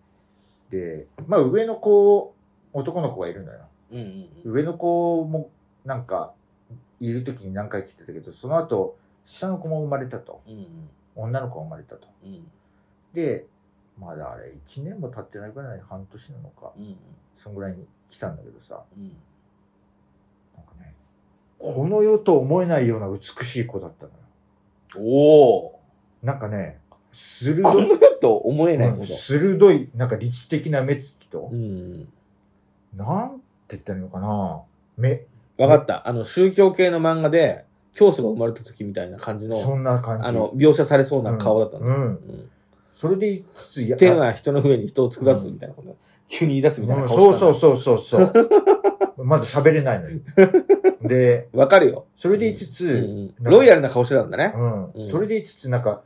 [0.71, 2.35] で、まあ上の子、
[2.73, 3.61] 男の子がいるのよ。
[3.91, 4.53] うんうんうん。
[4.53, 5.51] 上の子も
[5.89, 6.35] なんか、
[7.01, 10.43] いる時に何回来てたけど、その後、下の子も生まれたと。
[10.47, 10.67] うんうん。
[11.17, 12.07] 女の子が生まれたと。
[12.23, 12.47] うん
[13.15, 13.47] で、
[13.99, 16.95] まだあれ、1年も経ってないぐらい半年なのか、うん
[17.35, 19.09] そんぐらいに来たんだけどさ、うん。
[20.55, 20.95] なんかね、
[21.59, 25.09] この世と思えないような美しい子だったのよ。
[25.11, 25.81] おお。
[26.23, 26.81] なんかね、
[27.13, 29.15] 鋭このい、世と思えないこうんと。
[29.15, 32.09] 鋭い、なんか理知的な目つきとう、ん。
[32.95, 34.63] なんて言ったらいいのかな
[34.99, 35.25] 目、
[35.59, 36.09] わかった。
[36.09, 40.27] あの、宗教系の漫画で、教祖が生まれた時みたいな感じの、そんな感じ。
[40.27, 41.87] あの、描写されそうな顔だったの。
[41.87, 42.51] うんうんうん
[42.91, 45.97] それで言いつつ、いや天は人の上に人を作らすみたいなこと、
[46.27, 47.77] 急に言い出すみたいなうん顔そうそうう。
[47.77, 48.49] そうそうそう。
[49.25, 50.21] まず喋れないのに。
[51.03, 52.07] で、わかるよ。
[52.17, 54.53] それで言いつつ、うんロイヤルな顔してたんだね。
[54.53, 56.01] うんうんそれで言いつつ、なんか、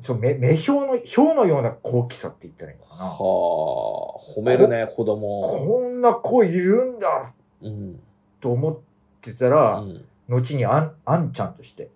[0.00, 3.04] そう、目、目標の、表のような好奇さって言ったらいいのかな。
[3.06, 5.40] はあ、褒めるね、子供。
[5.42, 7.32] こんな子いるんだ
[7.62, 8.00] うん。
[8.40, 8.78] と思っ
[9.20, 10.04] てたうら、ん。
[10.28, 11.90] 後にあん、あんちゃんとして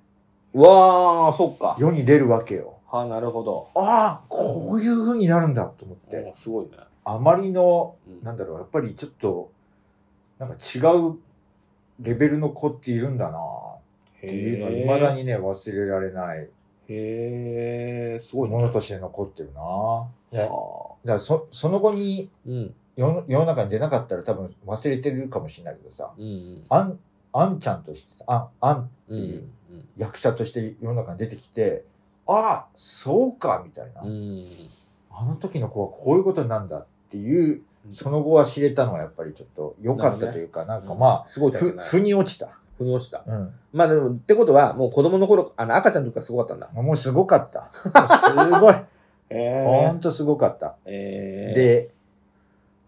[0.52, 1.76] うわあ、そっか。
[1.78, 2.78] 世に出るわけよ。
[2.86, 3.68] はあ、なるほど。
[3.74, 6.16] ああ、こういう風になるんだと思って。
[6.18, 6.72] うんすごいね。
[7.04, 9.50] あまりの、うんなんだろう、やっぱりちょっと、
[10.38, 11.18] なんか違う
[12.00, 16.48] レベルの子っているんだなっていうのは未だにね、忘れられない
[16.88, 18.56] へえ、すごいね。
[18.56, 20.08] ものとして残ってるな。
[20.32, 22.74] いやだかはあらそその後にうん。
[22.96, 26.64] 世の世の中に出なかったら多分忘れてるかもしれないけどさ、うん。
[26.68, 26.98] あん、
[27.32, 29.18] あんちゃんとしてさ、ああんってうん。
[29.18, 29.44] いう
[29.96, 31.84] 役者として世の中に出てきて、
[32.26, 34.02] ああ、そうか、みたいな。
[34.02, 34.46] うん。
[35.10, 41.82] あの時の子はこういうことなんだっていう、その後は知れたのはやっぱりちょっと良かったというか、なんかまあ、すごいだふ、ね。
[41.82, 42.58] 腑に落ちた。
[42.78, 43.22] 腑に落ちた。
[43.26, 43.52] うん。
[43.72, 46.70] まあでも、ってことは、もう子供の頃、あの、赤ちゃんの時からすごかったんだ。
[46.82, 47.70] もうすごかった。
[47.72, 47.90] す
[48.60, 48.74] ごい。
[49.30, 50.76] へほんとすごかった。
[50.84, 51.93] えー、で、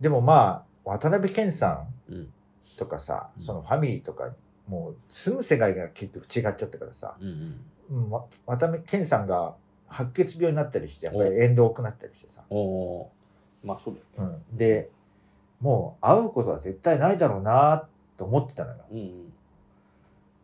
[0.01, 2.33] でもまあ、渡辺謙さんうん。
[2.77, 4.35] とかさ、うんそのファミリーとか、
[4.69, 9.55] もう住む世界が結局違っちゃったからさ、うんうん、わ渡辺謙さんが
[9.89, 12.45] 白血病になったりして、やっぱり縁遠くなったりしてさ、
[13.65, 14.39] まあそうだよね。
[14.51, 14.57] うん。
[14.57, 14.91] で、
[15.61, 18.85] もう会うことは絶対ないだろうなと思ってたのよ。
[18.91, 19.33] うんうん。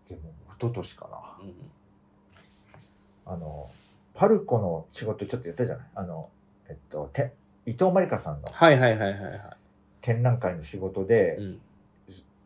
[0.09, 1.45] でも、一昨年かな。
[1.45, 1.55] うん
[3.25, 3.71] あの、
[4.15, 5.87] パルコの仕事ちょっとやったじゃない？
[5.95, 6.29] あの、
[6.69, 7.33] えっと、て
[7.67, 9.41] 伊藤まりかさんのはいはいはいはいはい。
[10.01, 11.61] 展覧会の仕事で、うん。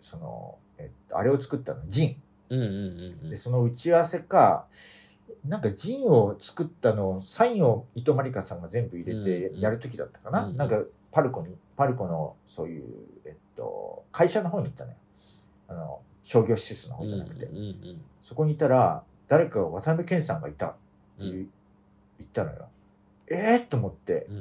[0.00, 2.16] その、えっと、あれを作ったの、ジン。
[2.50, 3.36] うんうんうんうんで、。
[3.36, 4.66] その打ち合わせか、
[5.44, 12.84] なんかジンを作ったのを、サインを伊藤まりかさんが全部入れてうんやるときだったかな、うんなんか、パルコに、パルコの、そういう、
[13.24, 14.96] えっと、会社の方に行ったのよ。
[15.68, 17.46] あの、商業施設の方じゃなくて。
[17.46, 20.76] うんうんそこにいたら、誰かが渡辺謙さんがいたって
[21.20, 21.46] 言
[22.24, 22.68] ったのよ。
[23.30, 24.40] えー、と思ってう、んう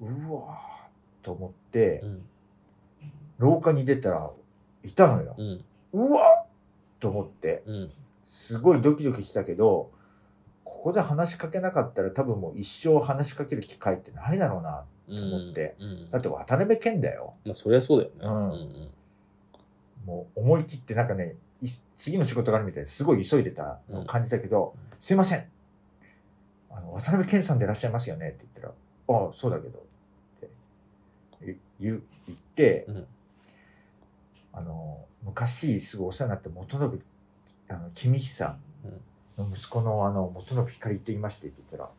[0.00, 2.22] わーと思ってう、ん
[3.38, 4.30] 廊下に出たら、
[4.82, 5.34] いたのよ。
[5.36, 6.46] うんうわっ
[7.00, 7.90] と思って、うん
[8.24, 9.90] すごいドキドキしたけど、
[10.64, 14.84] ここで話しかけなかったら多分もう一生話しかける機会ってないだろうな。
[15.08, 17.34] うん思ってうんだって渡辺謙だよ。
[17.44, 18.16] まあそりゃそうだよね。
[18.22, 18.90] うんうん
[20.06, 21.66] もう思い切ってなんかね、い
[21.96, 25.44] 次の仕事があるみたいですごい急いでたのを感じたけど、すいません。
[26.70, 29.85] あの、渡辺謙さんでいらっしゃいますよねって言ったら、ああ、そうだけど。
[31.80, 33.06] 言言って、うん
[34.56, 37.02] あの、昔すごいお世話になった元信、
[37.68, 38.56] あの、君久
[39.36, 41.90] の息子のあの、元信光って言いましてって言ったら、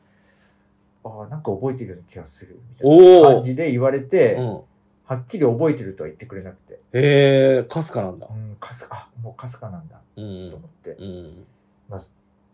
[1.03, 2.59] ああ、なんか覚えてるような気がする。
[2.69, 4.61] みたいな感じで言われて、うん。
[5.05, 6.73] はっきり覚えてるとは言ってくれなくて。
[6.93, 8.33] へえ、かすかなんだう。
[8.33, 10.91] ん、かすか、あ、もうかすかなんだ、うんと思って。
[10.93, 11.45] うん。
[11.87, 11.99] まあ、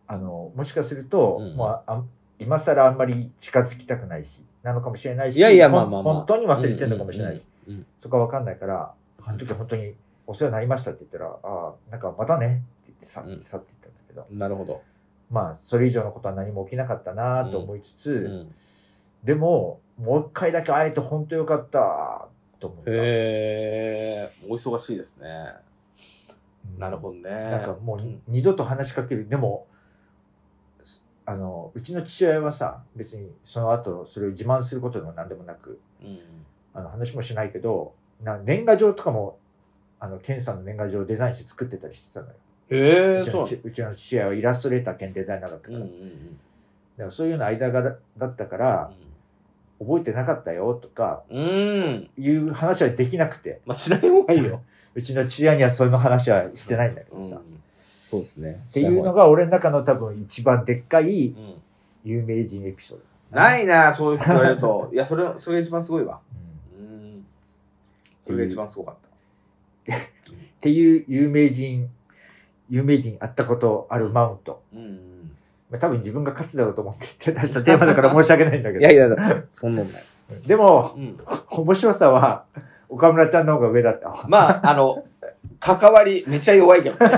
[0.08, 2.04] あの、もしかすると、うんもうああ
[2.40, 7.74] 今更あんまり近づきたくないし、なのかもしれないし、いやいやまあまあまあ本当に忘れてるのかもしれないし、うん。
[7.76, 9.94] うんそこはわかんないから、あの時本当に
[10.26, 14.82] お世話になりましたって言ったら、ああ、なんかまたねって言ってさ、うん去っていったんだけど、なるほど。
[15.30, 18.56] まあ、それ以上のことは何も起きなかったなと思いつつ、うん。
[19.24, 22.28] でも、もう一回だけ会えて本当よかった
[22.60, 22.92] と思った。
[22.92, 25.28] へえ、お忙しいですね。
[25.28, 25.74] うん
[26.80, 27.30] なるほどね。
[27.30, 29.28] なんかもううん二度と話しかける。
[29.28, 29.73] でも、す
[31.26, 36.20] あの、うちの父親はさ、別にその後それを自慢することでも何でもなく、うん。
[36.74, 39.38] あの話もしないけど、な年賀状とかも、
[40.00, 42.34] あの、ケンさんの年賀状をデザインして作ってたりしてたのよ。
[42.70, 45.80] へえ、そううちうちの父親はイラストレーター兼デザイナーだったから。
[45.80, 46.40] うんうんうん
[46.98, 48.92] でもそういうような間がだだったから、
[49.80, 51.44] 覚えてなかったよとか、うん。
[51.44, 52.10] うん。
[52.24, 54.62] いう話はできなくて、まあ、しない方がいいよ。
[54.94, 57.38] うちの父親にはその話はしてないんだけどさ。
[57.38, 57.54] うん
[58.14, 58.64] そうですね。
[58.70, 61.54] っていうのが俺の中の多分一番でっかいうん。
[62.04, 62.98] 有名人エピソー
[63.32, 63.38] ド。
[63.38, 64.90] ないな、そういうふうに言われると。
[64.94, 66.20] いや、それ、それが一番すごいわ。
[66.78, 67.26] うんうん。
[68.26, 68.96] それが一番すごかっ
[69.88, 69.96] た。
[69.96, 70.00] っ
[70.62, 71.90] ていう有名人、
[72.70, 74.62] 有名人会ったことあるマウント。
[74.74, 75.32] うん。
[75.72, 78.80] まあ多分自分が勝つだろうと思って手出したテーマだから申し訳ないんだけど。
[78.82, 79.10] いやいや、
[79.52, 80.04] そんなんない。
[80.46, 81.20] でも、うん。
[81.50, 82.46] 面白さは
[82.90, 84.26] 岡村ちゃんの方が上だった。
[84.28, 85.04] まあ、あの、
[85.60, 87.12] 関わり、めっちゃ弱いけどね。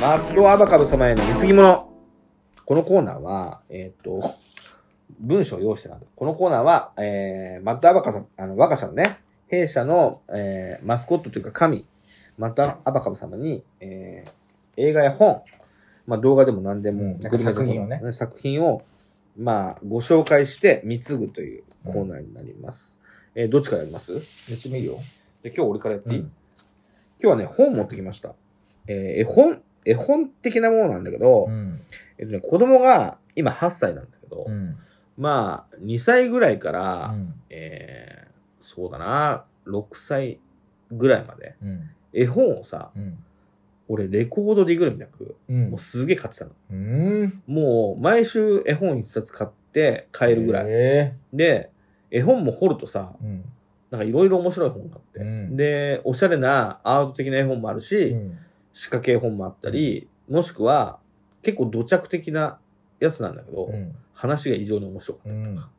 [0.00, 1.92] マッドアバカブ様への貢ぎ物。
[2.64, 4.34] このコーナーは、えっ、と、
[5.18, 6.06] 文章を用意してたんだ。
[6.16, 11.86] このコーナーは、えー、マッドアバカさん、あの、我が社のね、弊社の、えー、マスコットというか神、
[12.38, 14.30] マッドアバカブ様に、えー、
[14.78, 15.42] 映画や本、
[16.06, 18.82] まあ動画でも何でも、うん作品をね作品を、
[19.36, 22.98] まあ、ご紹介して貢ぐというコーナーになります。
[23.34, 24.14] えーどっちからやります？
[24.14, 24.20] う
[24.56, 24.98] ちもいいよ。
[25.42, 26.32] で今日俺からやっていい、うん
[27.22, 28.32] 今日はね、本持ってきました。
[28.86, 29.60] えー絵本、
[29.90, 31.80] 絵本的なものなんだけど、うん。
[32.18, 34.76] えっとね、子供が今8歳なんだけど、うん。
[35.18, 37.34] まあ、2歳ぐらいから、うん。
[37.50, 38.30] えー
[38.62, 40.38] そうだな、6歳
[40.92, 41.90] ぐらいまで、うん。
[42.12, 43.18] 絵本をさ、うん。
[43.88, 46.50] 俺レコードでぐるみなく、うんもうすげえ買ってたの。
[46.70, 47.42] うん。
[47.46, 50.66] もう、毎週絵本一冊買って買えるぐらい。
[50.68, 51.70] えで、
[52.10, 53.14] 絵本も掘るとさ。
[53.90, 58.38] なんかいろいろ面白い本があって、うんで、おしゃれなアート的な絵本もあるし、うん。
[58.72, 60.98] 仕掛け絵本もあったり、もしくは
[61.42, 62.58] 結構土着的な
[63.00, 63.94] やつなんだけど、うん。
[64.12, 65.70] 話が異常に面白かったりとか、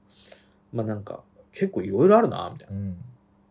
[0.73, 1.21] うんまあなんか
[1.51, 2.97] 結構いろいろあるな、みたいうん。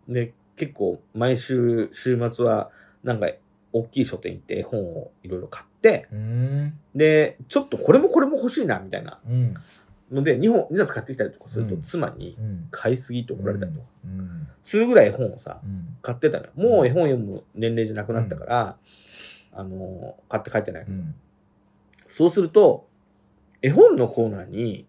[0.09, 0.14] な。
[0.14, 2.70] で、結構毎週、週末は
[3.05, 3.30] なんか
[3.72, 6.78] 大きい書店行って絵本をいろいろ買って、うん。
[6.95, 9.55] で、ちょっとこれもこれも欲しいな、みたいなうん。
[10.11, 12.68] ので、2本、2冊買ってきたりとかするとうん妻にうん。
[12.70, 14.49] 買いすぎって怒られたりとか、うん。
[14.64, 15.97] すするぐらい絵本をさ、うん。
[16.03, 16.51] 買ってたのよ。
[16.57, 18.76] もう絵本読む年齢じゃなくなったから、
[19.53, 20.84] あの、買って帰ってない。
[20.84, 21.14] うん。
[22.09, 22.86] そうすると、
[23.62, 24.86] 絵本のコーナーに、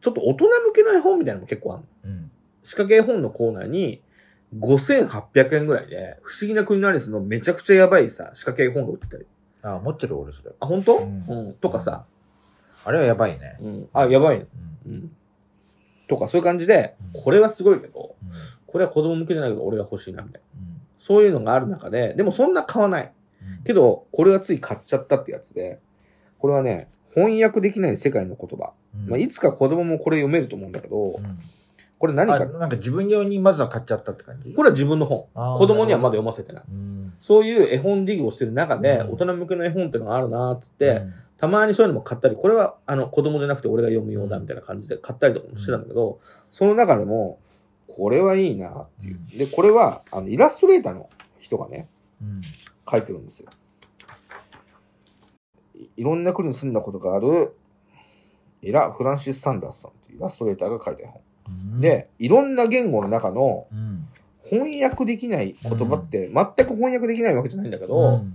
[0.00, 2.14] ちょっと大人向けの絵本みたいなのも結構あるの。
[2.16, 2.30] うん。
[2.62, 4.02] 仕掛け絵本のコーナーに、
[4.58, 9.26] 5800円ぐらいで、不思議な国のアリスのめちゃくちゃやばいさ、仕掛け絵本が売ってたり。
[9.62, 10.52] あ、持ってる俺それ。
[10.60, 10.98] あ、本当？
[10.98, 11.54] ううんん。
[11.54, 12.04] とかさ、
[12.84, 13.56] あれはやばいね。
[13.60, 13.88] うん。
[13.92, 14.38] あ、やばい。
[14.38, 14.46] うん。
[14.86, 15.16] うん。
[16.08, 18.30] とか、そういう感じでうん、これはすごいけど、うん。
[18.66, 20.60] これは子供向けじゃないけど、俺が欲しいな、みたいな。
[20.60, 23.12] うんそういうのがある中で、でもそんな買わない。
[23.64, 25.80] けど、これはつい買っちゃったってやつで、
[26.38, 28.72] これはね、翻訳できない世界の言葉。
[28.94, 29.08] うん。
[29.08, 31.38] まあ、いつか子供もこれ読めると思うんだけど、うん。
[31.98, 34.52] これ何か、あなんか自分用にまずは買っちゃったって感じ？
[34.54, 35.26] これは自分の本。
[35.34, 36.64] 子供にはまだ読ませてない。
[36.68, 37.12] うん。
[37.20, 39.12] そういう絵本ディグをしてる中で、うん。
[39.12, 41.14] 大人向けの絵本っていうのがあるなーっつって、うん。
[41.36, 46.18] たまにそういうのも買ったり、これはあの子供じゃなくて俺が読むようだみたいな感じで買ったりとかもしてたんだけど、
[46.50, 47.38] その中でも、
[47.86, 49.20] これはいいなっていう。
[49.38, 51.88] で、これはあのイラストレーターの人がね、
[52.20, 52.40] うん
[52.90, 53.48] 書いてるんですよ。
[55.74, 57.54] いいろんな国に住んだことがある、
[58.62, 61.20] エラ・フランシス・サンダースさんというイラストレーターが書いた絵本。
[61.48, 61.80] うん。
[61.80, 64.08] で、いろんな言語の中のうん。
[64.44, 68.34] 翻訳できない言葉って、全く翻訳できないわけじゃないんだけど、うん。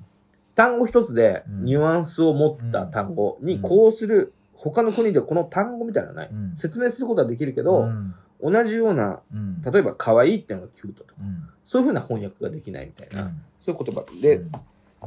[0.55, 1.65] 単語一つでうん。
[1.65, 3.61] ニュアンスを持った単語にうん。
[3.61, 6.33] こうする、他の国でこの単語みたいなのはない。
[6.33, 6.57] うん。
[6.57, 14.05] 説明することはできるけど、うん同じような、うん例えば可愛いっていうのがキュートとか、うんそういうふうな翻訳ができないみたいな、うんそういう言葉。
[14.21, 14.41] で、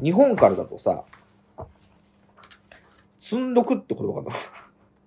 [0.02, 1.04] 日本からだとさ、
[3.18, 4.32] 積んどくって言葉が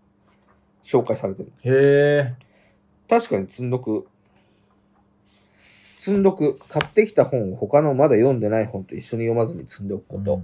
[0.82, 1.52] 紹介されてる。
[1.64, 2.36] へえ
[3.10, 4.08] 確かに積んどく。
[5.98, 6.58] 積んどく。
[6.70, 10.42] 買ってきた本を他のまだ読んでない本と一緒に読まずに積んでおくこと。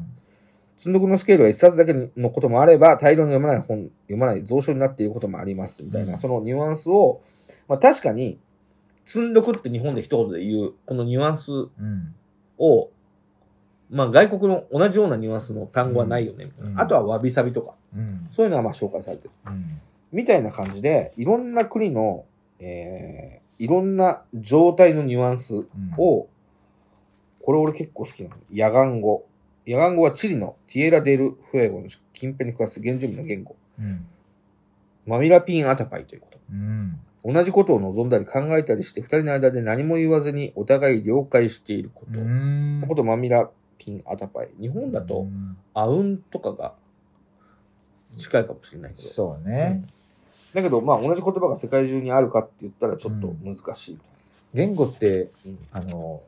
[0.78, 7.22] 積んどくのスケールは一冊だけのこともあれば、大量に読まない本、読まない蔵書になっていることもあります、みたいな、うんそのニュアンスを、
[7.70, 8.40] まあ確かに、
[9.06, 12.16] 積んどくって日本で一言で言う、このニュアンスうん。
[12.58, 12.90] を、
[13.90, 18.28] まあ外国の同じようなニュアンスの単語はないよね、みたいなうんあとはわびさびとか、うん。
[18.32, 19.32] そういうのはまあ紹介されてる。
[19.46, 19.82] うん。
[20.12, 22.26] みたいな感じで、いろんな国の、
[22.60, 25.66] えー、いろんな状態のニュアンスうん、
[25.98, 26.28] を、
[27.42, 28.36] これ俺結構好きなの。
[28.52, 29.26] 野岸語。
[29.68, 33.56] 野岸語はチリのティエラ・デル・フエゴの近辺に暮らす原住民の言語。
[33.80, 34.08] うん。
[35.06, 36.40] マミラピン・アタパイということ。
[36.52, 37.00] うん。
[37.24, 42.20] 同じことを望んだり考えたりして、二人の間で何も言わずにお互い了解していること。
[42.20, 44.50] うんのことマミラピン・アタパイ。
[44.60, 45.28] 日本だと、
[45.74, 46.76] アウンとかが
[48.16, 49.08] 近いかもしれないけど。
[49.08, 49.84] そうね。
[50.54, 54.00] だけど、まあ同じ言葉が世界中にあるかって言ったらちょっと難しい。
[54.54, 56.22] 言語って、うんあの、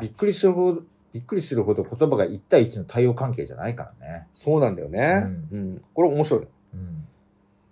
[0.00, 0.82] びっくりするほど、
[1.12, 4.26] びっくりするほど言葉が1対1の対応関係じゃないからね。
[4.34, 5.26] そうなんだよね。
[5.52, 5.82] ううん。
[5.94, 6.46] これ面白いね。
[6.74, 7.08] うん。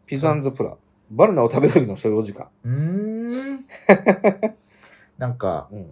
[0.07, 0.77] ピザンズプラ。
[1.11, 2.49] バナナを食べる時の所要時間。
[2.65, 3.59] うーん。
[5.19, 5.87] なんか、うん。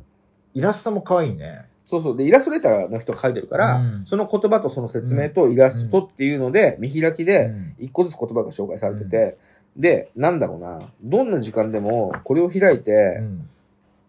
[0.54, 1.66] イラストも可愛いね。
[1.84, 2.16] そうそう。
[2.16, 9.36] で、イラストレーターの人が書いてるから、うんその言葉とその説明とイラストっていうので、見開きうで、ん一個ずつ言葉が紹介されてて、
[9.76, 13.48] で、なんだろうな、どんな時間でも、これを開いて、うん。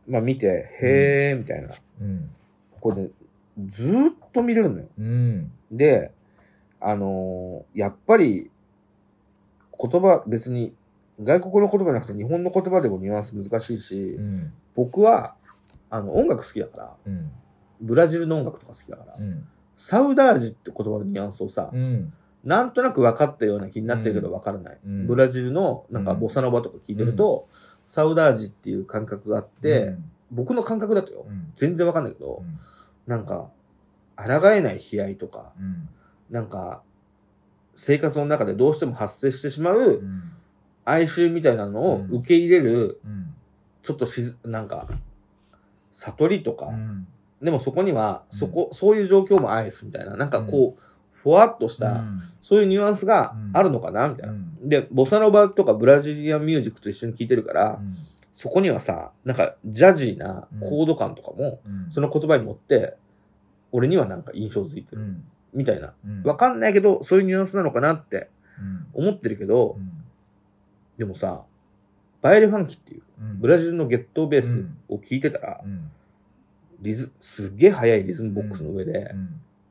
[0.07, 1.69] まあ見て、へーみたいな。
[2.01, 2.29] うん。
[2.79, 3.11] これで、
[3.67, 4.87] ずーっと見れるのよ。
[4.99, 5.51] うん。
[5.71, 6.11] で、
[6.79, 8.49] あのーやっぱり、
[9.79, 10.73] 言葉、別に、
[11.21, 14.53] 外国の言葉じゃなくて日本の言葉でもニュアンス難しいし、うん。
[14.75, 15.35] 僕は、
[15.89, 17.31] あの、音楽好きだから、うん。
[17.81, 19.47] ブラジルの音楽とか好きだから、うん。
[19.77, 22.13] サウダージって言葉のニュアンスをさ、うん。
[22.43, 24.79] なんとなく分かったような気になってるけど分からない。
[24.85, 27.47] うんブラジルのなんかボサノバとか聞いてると、
[27.85, 29.95] サウダージっていう感覚があって、
[30.31, 31.51] 僕の感覚だとよ、うん。
[31.55, 32.59] 全然分かんないけど、うん。
[33.07, 33.49] なんか、
[34.15, 35.89] 抗えない悲哀とか、うん。
[36.29, 36.81] なんか、
[37.75, 40.31] 生活の中でどうしても発生してしまううん。
[40.85, 42.17] 哀愁みたいなのをうん。
[42.17, 43.33] 受け入れる、うん。
[43.81, 44.87] ちょっとしず、なんか、
[45.91, 47.07] 悟りとか、うん。
[47.41, 48.37] でもそこには、うん。
[48.37, 50.81] そこ、そういう状況も愛すみたいな、なんかこう、
[51.23, 52.03] ふわっとした、
[52.41, 54.35] そういうニュアンスがあるのかなみたいな。
[54.61, 57.79] で、ボサノバとかブラジリアンミュージックと一緒に聴いてるから、
[58.35, 61.61] そこにはさ、なんかジャジーなコード感とかも、
[61.91, 62.97] その言葉に乗って、
[63.71, 65.15] 俺にはなんか印象づいてる。
[65.53, 65.93] みたいな。
[66.25, 68.29] わかんないけど、そういうニュアンスなのかなって
[68.93, 69.77] 思ってるけど、
[71.03, 71.41] でもさ、
[72.21, 73.01] バイレファンキっていう、
[73.41, 75.61] ブラジルのゲットーベースを聴いてたら、
[76.79, 79.11] リズ、すっげえ速いリズムボックスの上で、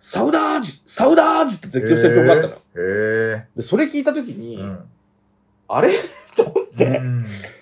[0.00, 2.54] サウダージサウダージって絶叫してる曲があったの
[3.56, 4.76] で、それ聞いたときに、え。
[5.68, 5.88] あれ？
[6.36, 7.00] と思って、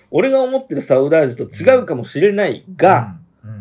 [0.09, 3.15] 俺が思ってるサウダージと違うかもしれないが、、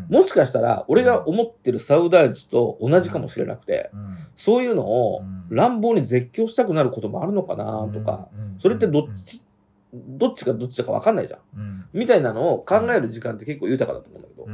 [0.09, 3.91] もしかしたら俺が思ってるサウダージと同じかもしれなくて、
[4.37, 9.43] そういうのを乱暴に絶叫したくなることもあるのかなとか、それってどっち、
[9.93, 11.41] どっちがどっちだかわかんないじゃん。
[11.93, 14.47] みたいなのを考える時間って結構豊かだと思うんだけど、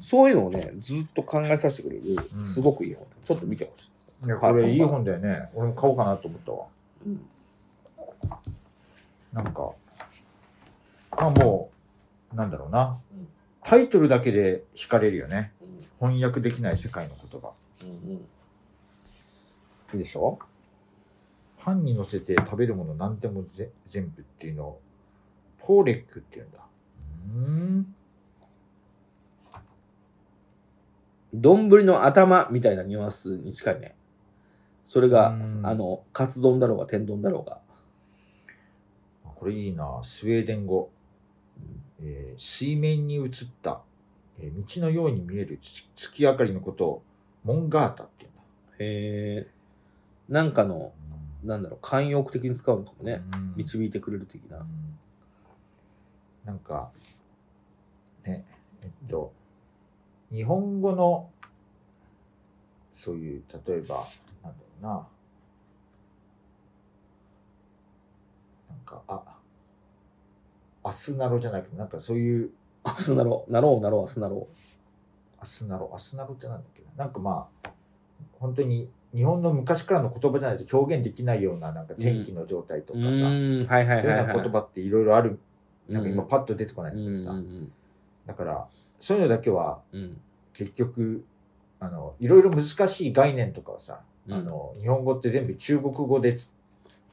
[0.00, 2.02] そういうのをね、ずっと考えさせてくれる
[2.36, 3.06] う、んすごくいい本。
[3.24, 3.90] ちょっと見てほし
[4.22, 4.26] い。
[4.26, 5.50] いや、これいい本だよね。
[5.54, 6.66] 俺も買おうかなと思ったわ。
[7.06, 7.20] うん
[9.32, 9.72] なんか、
[11.10, 11.70] あ、も
[12.32, 13.28] う、なんだろうなうん。
[13.64, 15.52] タイトルだけで惹かれるよね。
[15.98, 17.50] 翻訳できない世界の言葉。
[17.82, 18.28] うんうん
[19.92, 20.38] いいでしょ？
[21.64, 24.80] パンに乗せて食べるもの何でもぜ全部っていうのを、
[25.58, 26.58] ポーレックって言うんだ。
[27.26, 27.40] うー
[27.80, 27.94] ん。
[31.32, 33.96] 丼の頭みたいなニュアンスに近いね。
[34.84, 37.60] それがうん、あの、カツ丼だろうが天丼だろうが。
[39.34, 40.00] これいいな。
[40.04, 40.90] スウェーデン語。
[42.02, 43.30] えー水面に映っ
[43.62, 43.80] た、
[44.38, 47.02] えー道のように見える月月明かりのことを、
[47.42, 48.42] モンガータって言うんだ。
[48.80, 49.50] へえ。
[50.28, 50.92] なんかの、
[51.44, 53.22] なんだろう、慣用句的に使うのかもね。
[53.32, 53.54] うん。
[53.56, 54.58] 導いてくれる的な。
[54.58, 54.98] うん。
[56.44, 56.90] なんか、
[58.24, 58.44] ね、
[58.82, 59.32] えっと、
[60.32, 61.30] 日本語の、
[62.92, 64.04] そういう、例えば、
[64.42, 65.08] なんだろうな、
[68.70, 69.22] なんか、あ、
[70.82, 72.50] アスナロじゃないけど、なんかそういう、
[72.84, 74.48] 明日なろう、なろう、なろう、明日なろ
[75.44, 77.70] アスナロ、アスナロってなんだっけな、なんかまあ、
[78.38, 82.96] 本当に日本の昔からの言葉じゃないと表現できないような、なんか天気の状態とう。
[82.96, 84.18] かさ、うーん、はいはいそういう。
[84.18, 85.38] ような言葉っていろいろある、
[85.88, 86.28] なんか今うん。
[86.28, 87.72] パッと出てこないうんんだけどさ、うん。
[88.26, 90.20] だから、そういうのだけはうん。
[90.52, 91.24] 結局、
[91.78, 94.34] あの、いろいろ難しい概念とかはさ、うん。
[94.34, 96.50] あの、日本語って全部中国語でつ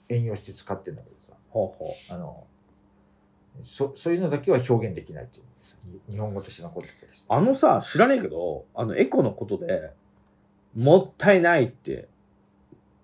[0.10, 2.46] 援用して使ってんだけどさ、ほうほあの、
[3.64, 7.26] そそういうのだけは表現できないっていう日本語として残ってたりして。
[7.30, 9.94] あのさ、知らねえけど、あの、エコのことで、
[10.76, 12.08] もったいないって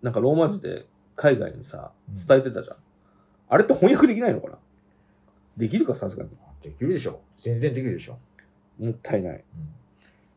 [0.02, 2.78] なんかローマ字で海外にさ、うん伝えてたじゃん。
[3.50, 4.58] あれって翻訳できないのかな？
[5.58, 6.30] できるか、さすがに。
[6.62, 7.22] できるでしょ。
[7.38, 8.18] 全然できるでしょ。
[8.80, 9.44] もったいない。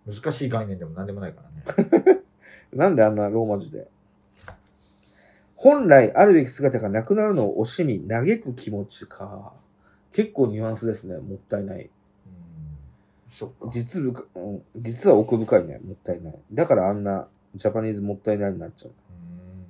[0.07, 2.23] うん、難しい概念でも何でもないからね。
[2.73, 3.89] なんであんなローマ字で？
[5.55, 9.53] 本来あるべき姿がなくなるのを惜しみ、嘆く気持ちか。
[10.13, 11.19] 結構ニュアンスですね。
[11.19, 11.91] もったいない。
[13.31, 13.55] うん、そっか。
[13.71, 15.79] 実深、うん、実は奥深いね。
[15.79, 16.35] もったいない。
[16.53, 18.93] だからあんなジャパニーズもったいないになっちゃう。
[18.93, 19.67] うん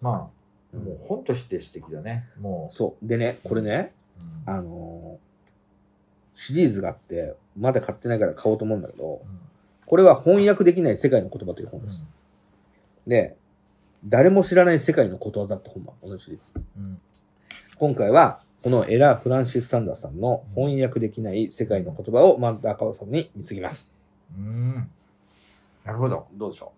[0.00, 0.30] ま
[0.74, 2.26] あ、もう本として素敵だね。
[2.40, 3.06] もそう。
[3.06, 4.48] でね、これね、う。
[4.48, 5.26] うんあのー
[6.36, 9.22] シリーズがあって、まだ買ってないから買おうと思うんだけど、
[9.86, 12.06] これは翻訳できない世界の言葉という本です。
[13.06, 13.36] で、
[14.04, 16.52] 誰も知らない世界のことわざって本も同じシリーズ。
[16.76, 17.00] うん
[17.78, 23.94] 今回は、このエラ・フランシス・サンダーさんの翻訳できない世界の言葉をマンダーカワさんに見継ぎます。
[24.36, 24.90] うん。
[25.84, 26.26] なるほど。
[26.34, 26.72] どうでしょ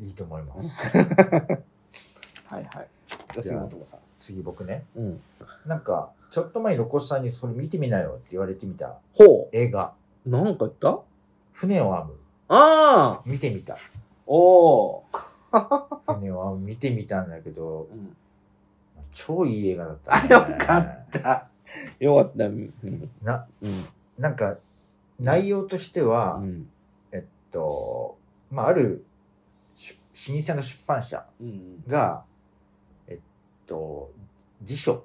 [0.00, 0.96] いいと思います。
[0.96, 1.00] う
[2.48, 2.88] はいはい。
[3.34, 4.00] じゃあ次本さん。
[4.18, 4.86] 次僕ね。
[4.96, 5.20] うん。
[5.66, 9.92] なんか、ちょっと前にロコスさんにそれ見てみなよって言われてみたほ映画、
[10.26, 10.30] う。
[10.30, 10.98] なんか言った？
[11.52, 12.14] 船を編む。
[12.48, 13.76] ああ見てみた。
[14.26, 15.02] おー。
[16.14, 18.16] 船を編む見てみたんだけど、うん
[19.14, 21.48] 超いい映画だった、あ、よかった。
[21.98, 22.46] よかった。
[22.46, 23.10] うん。
[23.22, 23.84] な、うん。
[24.18, 24.58] なんか、
[25.18, 26.68] 内容としては、うん。
[27.12, 28.18] えっと、
[28.50, 29.04] まあ、ある
[29.74, 29.96] し
[30.32, 31.84] 老舗の出版社うん。
[31.86, 32.24] が、
[33.06, 33.18] えっ
[33.66, 34.12] と、
[34.62, 35.04] 辞書、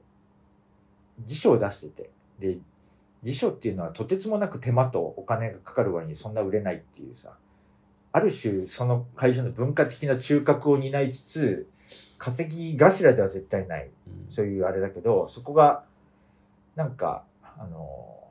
[1.25, 2.57] 辞書を出してて、で、
[3.23, 7.37] 辞書っていうのはとてつもなく手間とお金がかかる割にそんな売れないっていうさ、
[8.11, 11.67] ある種その会社の文化的な中核を担いつつ、
[12.19, 13.89] 稼ぎ頭では絶対ない。
[14.27, 15.85] そういうあれだけど、そこが、
[16.75, 18.23] なんか、あの、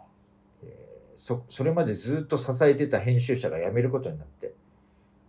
[0.62, 4.54] えーそ、それまでずっと支えてた編集者が辞めることになって、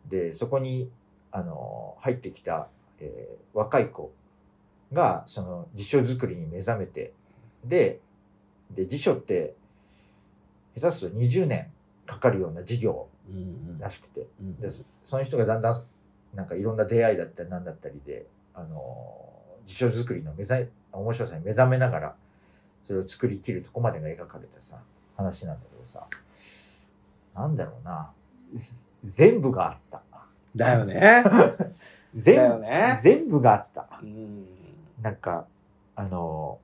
[0.07, 0.91] で、そこに、
[1.31, 2.67] あの、入ってきた、
[2.99, 4.11] えー若い子
[4.93, 7.13] が、その辞書作りに目覚めて、
[7.65, 7.99] で、
[8.69, 9.55] で、辞書って、
[10.75, 11.71] 下手すると20年
[12.05, 13.79] かかるような事業うん。
[13.79, 14.59] らしくて、うん。
[14.59, 14.67] で
[15.03, 15.73] その人がだんだん
[16.35, 18.25] なんかいろんな出会いだったりなんだったりで
[18.59, 19.25] あの
[19.65, 22.15] 辞書作りの目覚め面白さに目覚めながら
[22.85, 24.77] それを作りきるとこまでが描かれたさ
[25.15, 26.07] 話なんだけどさ
[27.35, 28.11] なんだろうな
[29.03, 30.01] 全部があった
[30.55, 31.23] だよね。
[32.13, 34.47] 全だよね全部があったうん。
[35.01, 35.45] なんか
[35.95, 36.59] あの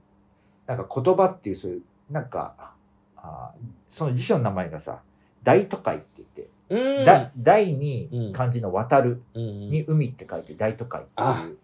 [0.65, 2.73] なんか言葉っていうそういうなんか
[3.15, 3.53] あ
[3.87, 5.01] その辞書の名前がさ
[5.43, 7.05] 大都会って言ってうん。
[7.05, 11.57] だ大に漢字の渡るうんに海って書いて大都会ってあいう。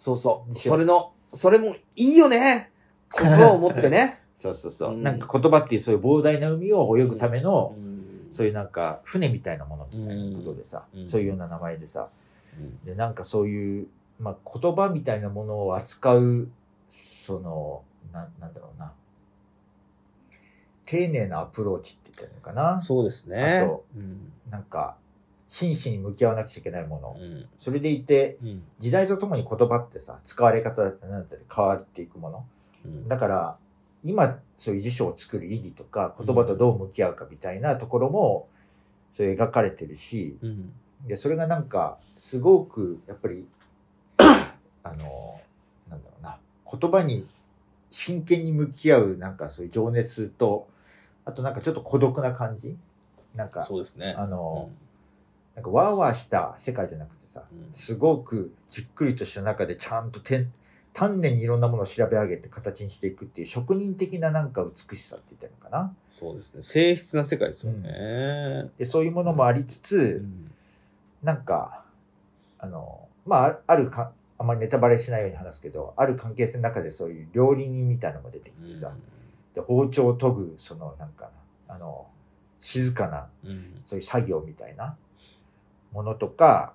[0.00, 0.54] そうそう。
[0.54, 2.70] それの、それもいいよね。
[3.14, 4.20] 言葉を持ってね。
[4.34, 4.94] そうそうそう。
[4.94, 12.08] うんなんか言葉っていうそういう膨大な海を泳ぐための、んそういうなんか船みたいなものみたいなことでさ、うんそういうような名前でさ、
[12.58, 13.88] うんで、なんかそういう、
[14.18, 16.48] まあ言葉みたいなものを扱う、
[16.88, 18.94] その、ななんだろうな。
[20.86, 22.80] 丁寧なアプローチって言ったらいいのかな。
[22.80, 23.58] そうですね。
[23.58, 24.32] あとうん。
[24.50, 24.96] なんか、
[25.50, 27.16] 真摯に向き合わなくちゃいけないもの。
[27.18, 27.48] うん。
[27.58, 28.62] それでいて、うん。
[28.78, 32.46] 時代とともに言葉ってさ、使われ方だったり変わっていくもの。
[32.84, 33.58] うんだから、
[34.04, 38.48] 今、そういう辞書を作る意義とか、言葉とどう向き合うかみたいなところも、
[39.12, 40.72] そういう描かれてるし、うん。
[41.08, 43.44] で、それがなんか、すごく、やっぱり、
[44.18, 45.40] あの、
[45.88, 46.38] なんだろうな、
[46.72, 47.28] 言葉に
[47.90, 50.68] 真剣に向き合う、なんかそういう情熱と、
[51.24, 52.78] あとなんかちょっと孤独な感じ
[53.34, 54.14] なんか、そうですね。
[54.16, 54.70] あの、
[55.54, 60.52] なんかワーワーした世界じゃなくてさ、うんすごくじっくりとした中でちゃんとてん
[60.92, 65.94] 丹念にいろんなものを調べ上げて形にしていくっていう職人的ななんか美しさって言ったのかな。
[66.10, 66.62] そうですね。
[66.62, 68.70] 静筆な世界ですよね。
[68.76, 70.50] で、そういうものもありつうつ、ん
[71.22, 71.84] なんか、
[72.58, 78.92] あの、まあ、ああるか、あまりネタバレしないように話すけど、ある関係性の中でそういう料理人みたいなのも出てきてさ、
[79.54, 81.30] で包丁を研ぐ、そのなんか、
[81.68, 82.08] あの、
[82.58, 83.80] 静かなうん。
[83.84, 84.96] そういう作業みたいな
[85.92, 86.74] ものとか、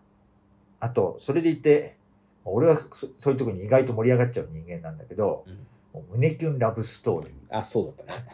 [0.80, 1.96] あと、それでいて、
[2.44, 5.66] 俺はそそういうところに意外と盛り上がっちゃう人間なんだけど、うん
[6.12, 7.34] 胸キュンラブストーリー。
[7.50, 8.26] あ、そうだったね。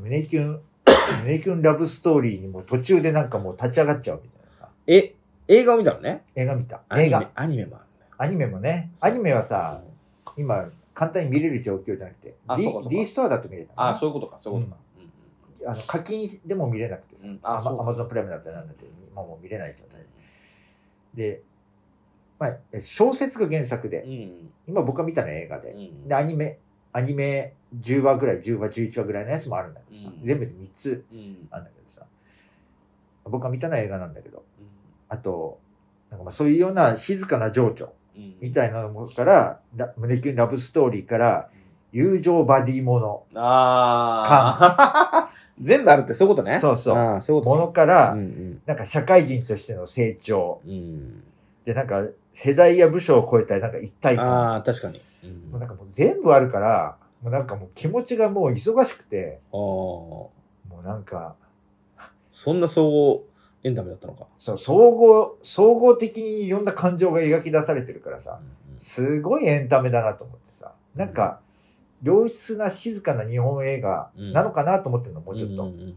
[0.00, 0.60] 胸キュン、
[1.24, 4.70] 胸キュンラブストーリーにもう途中でなんかもう立ち上がっちゃうみたいなさ。
[4.86, 5.12] え、
[5.48, 6.24] 映画を見たのね？
[6.34, 6.82] 映画見た。
[6.96, 7.30] 映画。
[7.34, 8.90] アニメもあるんだよアニメもね。
[9.02, 9.82] アニメはさ、
[10.38, 14.80] 今、簡単に見れる状況じゃなくて、あ D, D ストアだと見れたなあ、そういうことか、そういうことか。
[15.66, 17.40] あの課金でも見れなくてさ、うん。
[17.42, 17.80] あそう。
[17.80, 20.00] アマゾンプライムだったらなんだって、今もう見れない状態
[21.14, 21.42] で。
[22.38, 24.50] まあ、え小説が原作で、うん。
[24.68, 26.08] 今僕が見たのは映画で、うん。
[26.08, 26.58] で、アニメ、
[26.92, 30.24] アニメ10話ぐらい、10話、11話ぐらいのやつもあるんだけどさ、うん。
[30.24, 31.48] 全部で3つうん。
[31.50, 32.06] あるんだけどさ、
[33.24, 34.44] 僕が見たのは映画なんだけど、
[35.08, 35.58] あと、
[36.10, 38.34] なんかまあそういうような静かな情緒うん。
[38.40, 41.50] みたいなものから、ラ胸キュンラブストーリーから、
[41.92, 45.30] 友情バディもの、ああ。
[45.58, 46.58] 全部あるってそういうことね。
[46.60, 48.22] そうそうああ、そういうこもとのから、ね。
[48.22, 50.70] うんなんか社会人としての成長、うん。
[50.70, 51.22] うん。
[51.64, 54.26] で、なんか世代や部署を超えたなんか一体感。
[54.26, 55.00] ああ、確かに。
[55.24, 59.56] うんもうなんかもう全部あるから、もうなんかもう気持ちがもう忙しくて、ああ。
[59.56, 60.30] も
[60.82, 61.34] うなんか、
[62.30, 63.24] そんな総合
[63.64, 64.26] エンタメだったのか。
[64.38, 71.40] そう、総合、総合的にいろんな感情が描き出されてるからさ、うんすごいエンタメだなと思ってさ、なんか、
[72.06, 75.64] 良質な静かな日本映画なのかなと思ってるの、もうちょっと。
[75.64, 75.94] んんん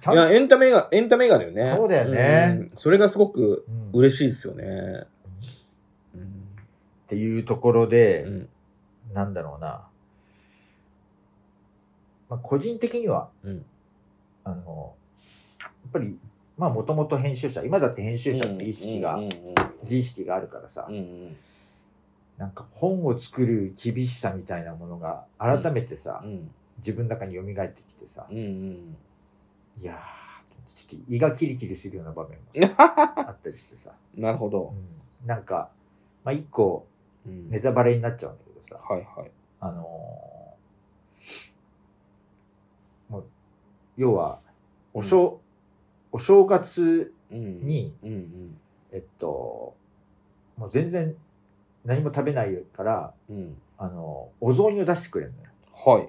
[0.00, 1.74] ちゃんいや、エンタメ映画、エンタメ映画だよね。
[1.76, 5.04] そうだよねうんそれがすごく嬉しいですよね。
[6.14, 6.44] うん。
[7.06, 8.48] ていうところで、うん。
[9.12, 9.86] なんだろうな。
[12.28, 13.64] まあ、個人的には、うん。
[14.42, 14.94] あの、
[15.60, 16.18] やっぱり、
[16.58, 19.20] まあもともと編集者、今だって編集者って意識が、
[19.82, 21.36] 自意識があるからさ、うんうん
[22.38, 26.50] なんか本を作る厳しさみたいなものが改めてさ、うん。
[26.78, 28.96] 自分の中に蘇ってきてさ、うんうん。
[29.78, 32.74] いやー、ちょっと胃がキリキリするような場面もさ
[33.28, 34.74] あったりしてさ、なるほど。
[35.22, 35.70] うん、なんか、
[36.24, 36.86] まあ一個
[37.26, 37.50] うん。
[37.50, 39.30] ネタバレになっちゃうんだけどさ、はいはい。
[39.60, 40.34] あのー
[43.08, 43.24] もう、
[43.96, 44.40] 要は、
[44.92, 45.40] お正、
[46.10, 47.94] お正月うんに、
[48.92, 49.74] えっと、
[50.56, 51.16] もう全然
[51.84, 53.56] 何も食べないから、うん。
[53.78, 55.50] あの、お雑煮を出してくれるのよ。
[55.74, 56.08] はい。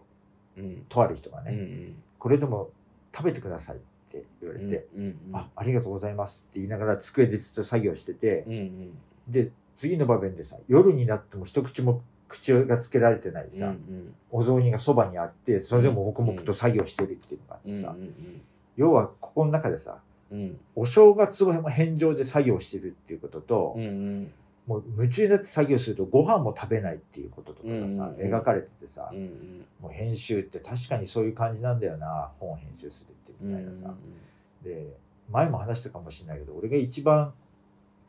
[0.62, 0.86] うん。
[0.88, 2.70] とある人がね、うんこれでも
[3.16, 3.80] 食べてくださいっ
[4.12, 4.70] て言われうん。
[4.72, 8.98] て、うんうんあ、ありがとうございますって言いながら机でずっと作業しててう、んうん
[9.28, 18.42] で、次の場面でさ、夜になっても一口も口がつけられてないさ、うんお雑煮がそばにあって、それでも黙々と作業してるっていうのがあってさ、うんうん
[18.78, 20.00] 要はここの中でさ、
[20.32, 24.32] うんお正月を返上で作業してるっていうことと、うんうん
[24.68, 29.66] もう夢中になって作業するとご飯も食べないっていうこととかがさ、うんうん描かれててさ、うんうん。
[29.80, 33.94] もう編集って確かにそういう感じなんだよな、本を編集するってうんみたいなさ。
[34.64, 34.98] で、
[35.32, 37.34] 前も話したかもしれないけど、俺が一番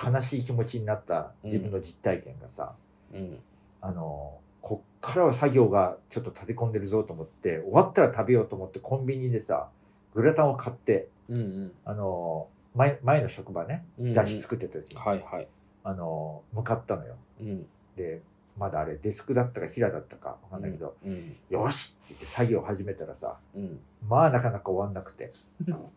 [0.02, 2.74] 悲しい気持ちになった自分の実体験がさ、
[3.12, 3.38] うん。
[3.82, 9.68] あの、こっからは作業がちょっと立て込んでるぞと思って、終わったら食べようと思ってコンビニでさ、
[10.14, 11.72] グラタンを買って、うんうん。
[11.84, 14.12] あの、前前の職場ね、うんうん。
[14.12, 15.48] 雑誌作ってた時に、はいはい。
[15.86, 17.14] あの、向かったのよ。
[17.40, 17.66] うん。
[17.96, 18.20] で、
[18.58, 21.36] まだあれデスクだったか平だったかわかんないけど、うん。
[21.48, 23.78] よしって言って作業始めたらさ、うん。
[24.08, 25.32] まあなかなか終わんなくて。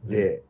[0.03, 0.44] で、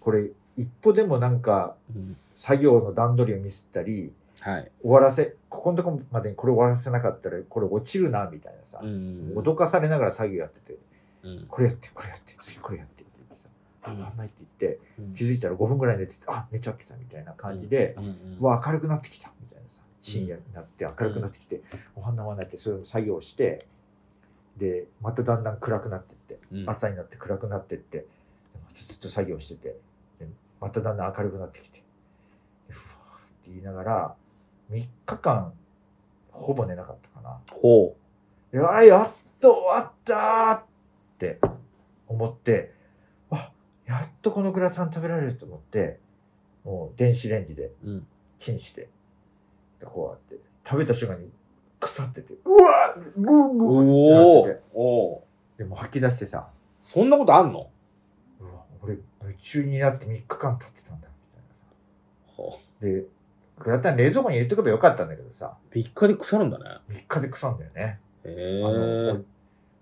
[0.00, 0.28] これ
[0.58, 2.16] 一歩でもなんかうん。
[2.34, 4.70] 作業の段取りをミスったり、はい。
[4.82, 9.32] 終わらせ、ここのとこまでにこれ終わらせなかったらこれ落ちるな、みたいなさ、うん。
[9.34, 10.78] 脅かされながら作業やってて、
[11.22, 11.46] うん。
[11.48, 13.04] これやって、これやって、次これやって
[13.84, 15.14] あ、うんわかんないって言って、うん。
[15.14, 18.04] 気づいたら5分ぐらい寝てて、あ、寝ちゃってたみたいな感じで、うん。
[18.04, 18.38] うん。
[18.40, 21.62] うわ、明るくなってきたみたいなさ、深夜になって明るくなってきて、
[21.94, 23.66] お花はないって、それを作業して、
[24.56, 26.64] で、まただんだん暗くなってって、うん。
[26.68, 28.06] 朝になって暗くなってって、で
[28.62, 29.76] またずっと作業してて、
[30.18, 30.28] で
[30.60, 31.82] まただんだん明るくなってきて、
[32.68, 34.16] でふわーって言いながら、
[34.70, 35.52] 3日間、
[36.30, 37.40] ほぼ寝なかったかな。
[37.50, 37.96] ほ
[38.52, 40.64] いや、やっと終わったーっ
[41.18, 41.40] て
[42.06, 42.83] 思って、あ、
[43.86, 45.98] やっとこのグラタン食べられると思って、
[46.64, 47.72] もう電子レンジでう。
[47.84, 48.06] うん。
[48.38, 48.88] チンして、
[49.78, 51.30] でこうやって、食べた瞬間に
[51.78, 56.48] 腐ってて、うわブーブーってなおってて、おおでも吐き出してさ、
[56.82, 57.70] そんなことあんの？
[58.40, 61.64] うわ、俺夢中になって3日間経ってたんだ、みたいなさ。
[62.26, 63.04] ほで、
[63.58, 66.64] グラタン冷蔵庫に入れとけばよかったんだけどさ、う3日で腐るんだね。
[66.90, 68.00] 3日で腐んだよね。
[68.24, 69.22] へ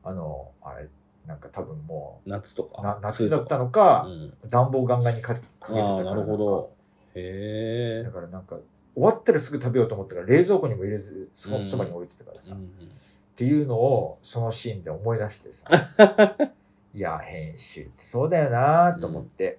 [0.05, 0.89] あの、あれ、
[1.27, 2.82] なんか多分もう、夏とか？
[2.82, 4.35] な夏だったのか、うん。
[4.51, 6.73] 暖房ガンガンにかかけてたからなるほど。
[7.15, 8.11] へえだ。
[8.11, 8.57] からなんか、
[8.94, 12.70] 終わったらすぐ食べようと思ったら冷蔵庫にも入れず、そうんそばに置いてたからさ、っうん
[13.35, 15.65] ていうのをそのシーンで思い出してさ、
[16.94, 19.59] いや、編集ってそうだよなと思って、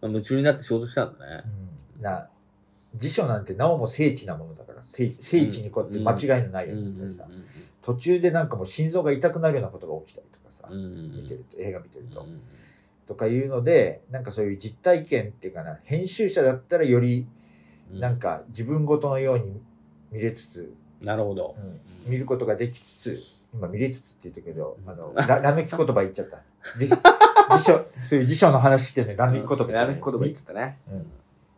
[0.00, 1.42] まあ夢中になって仕事したんだね。
[1.98, 2.28] うんな、
[2.94, 7.26] 辞書なんてなおも精緻なものだから、精精緻にこうやって間違いのないようにってさ、
[7.82, 12.26] 途中でなんかもう心臓が痛くなるようなことが起きたりとかさ、見てると、映画見てると、
[13.06, 17.26] とかいうので、なんかそういう実体験っていうかな、編集者だったらより
[17.92, 19.60] なんか自分ごとのように
[20.10, 21.56] 見れつつ、なるほど。
[21.58, 22.08] う。
[22.08, 22.10] ん。
[22.10, 23.18] 見ることができつつ、
[23.54, 26.42] 今見れつつって言ったけど、あの、らら抜き言葉言っちゃった。
[26.78, 30.78] じ 辞書、そういう辞書の話してね、ら抜き言葉言っちゃったね。
[30.92, 31.06] うん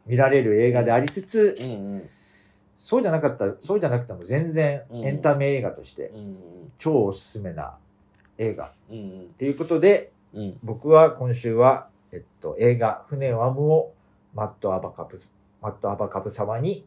[0.06, 2.02] 見られる映画でありつつ、うんうん。
[2.76, 6.36] そうじゃなかったら、そうじゃなくても全然うんエンタメ映画としてうん
[6.78, 7.76] 超おすすめな
[8.38, 8.72] 映画。
[8.90, 8.96] うん。
[8.96, 10.58] うんということで、うん。
[10.62, 13.92] 僕は今週は、えっと、映画、船を編むを
[14.34, 15.18] マット・アバカプ
[15.60, 16.84] マットアバカブ様に、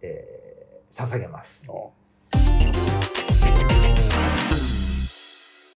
[0.00, 0.42] えー
[0.92, 1.70] 捧げます。
[1.70, 1.90] お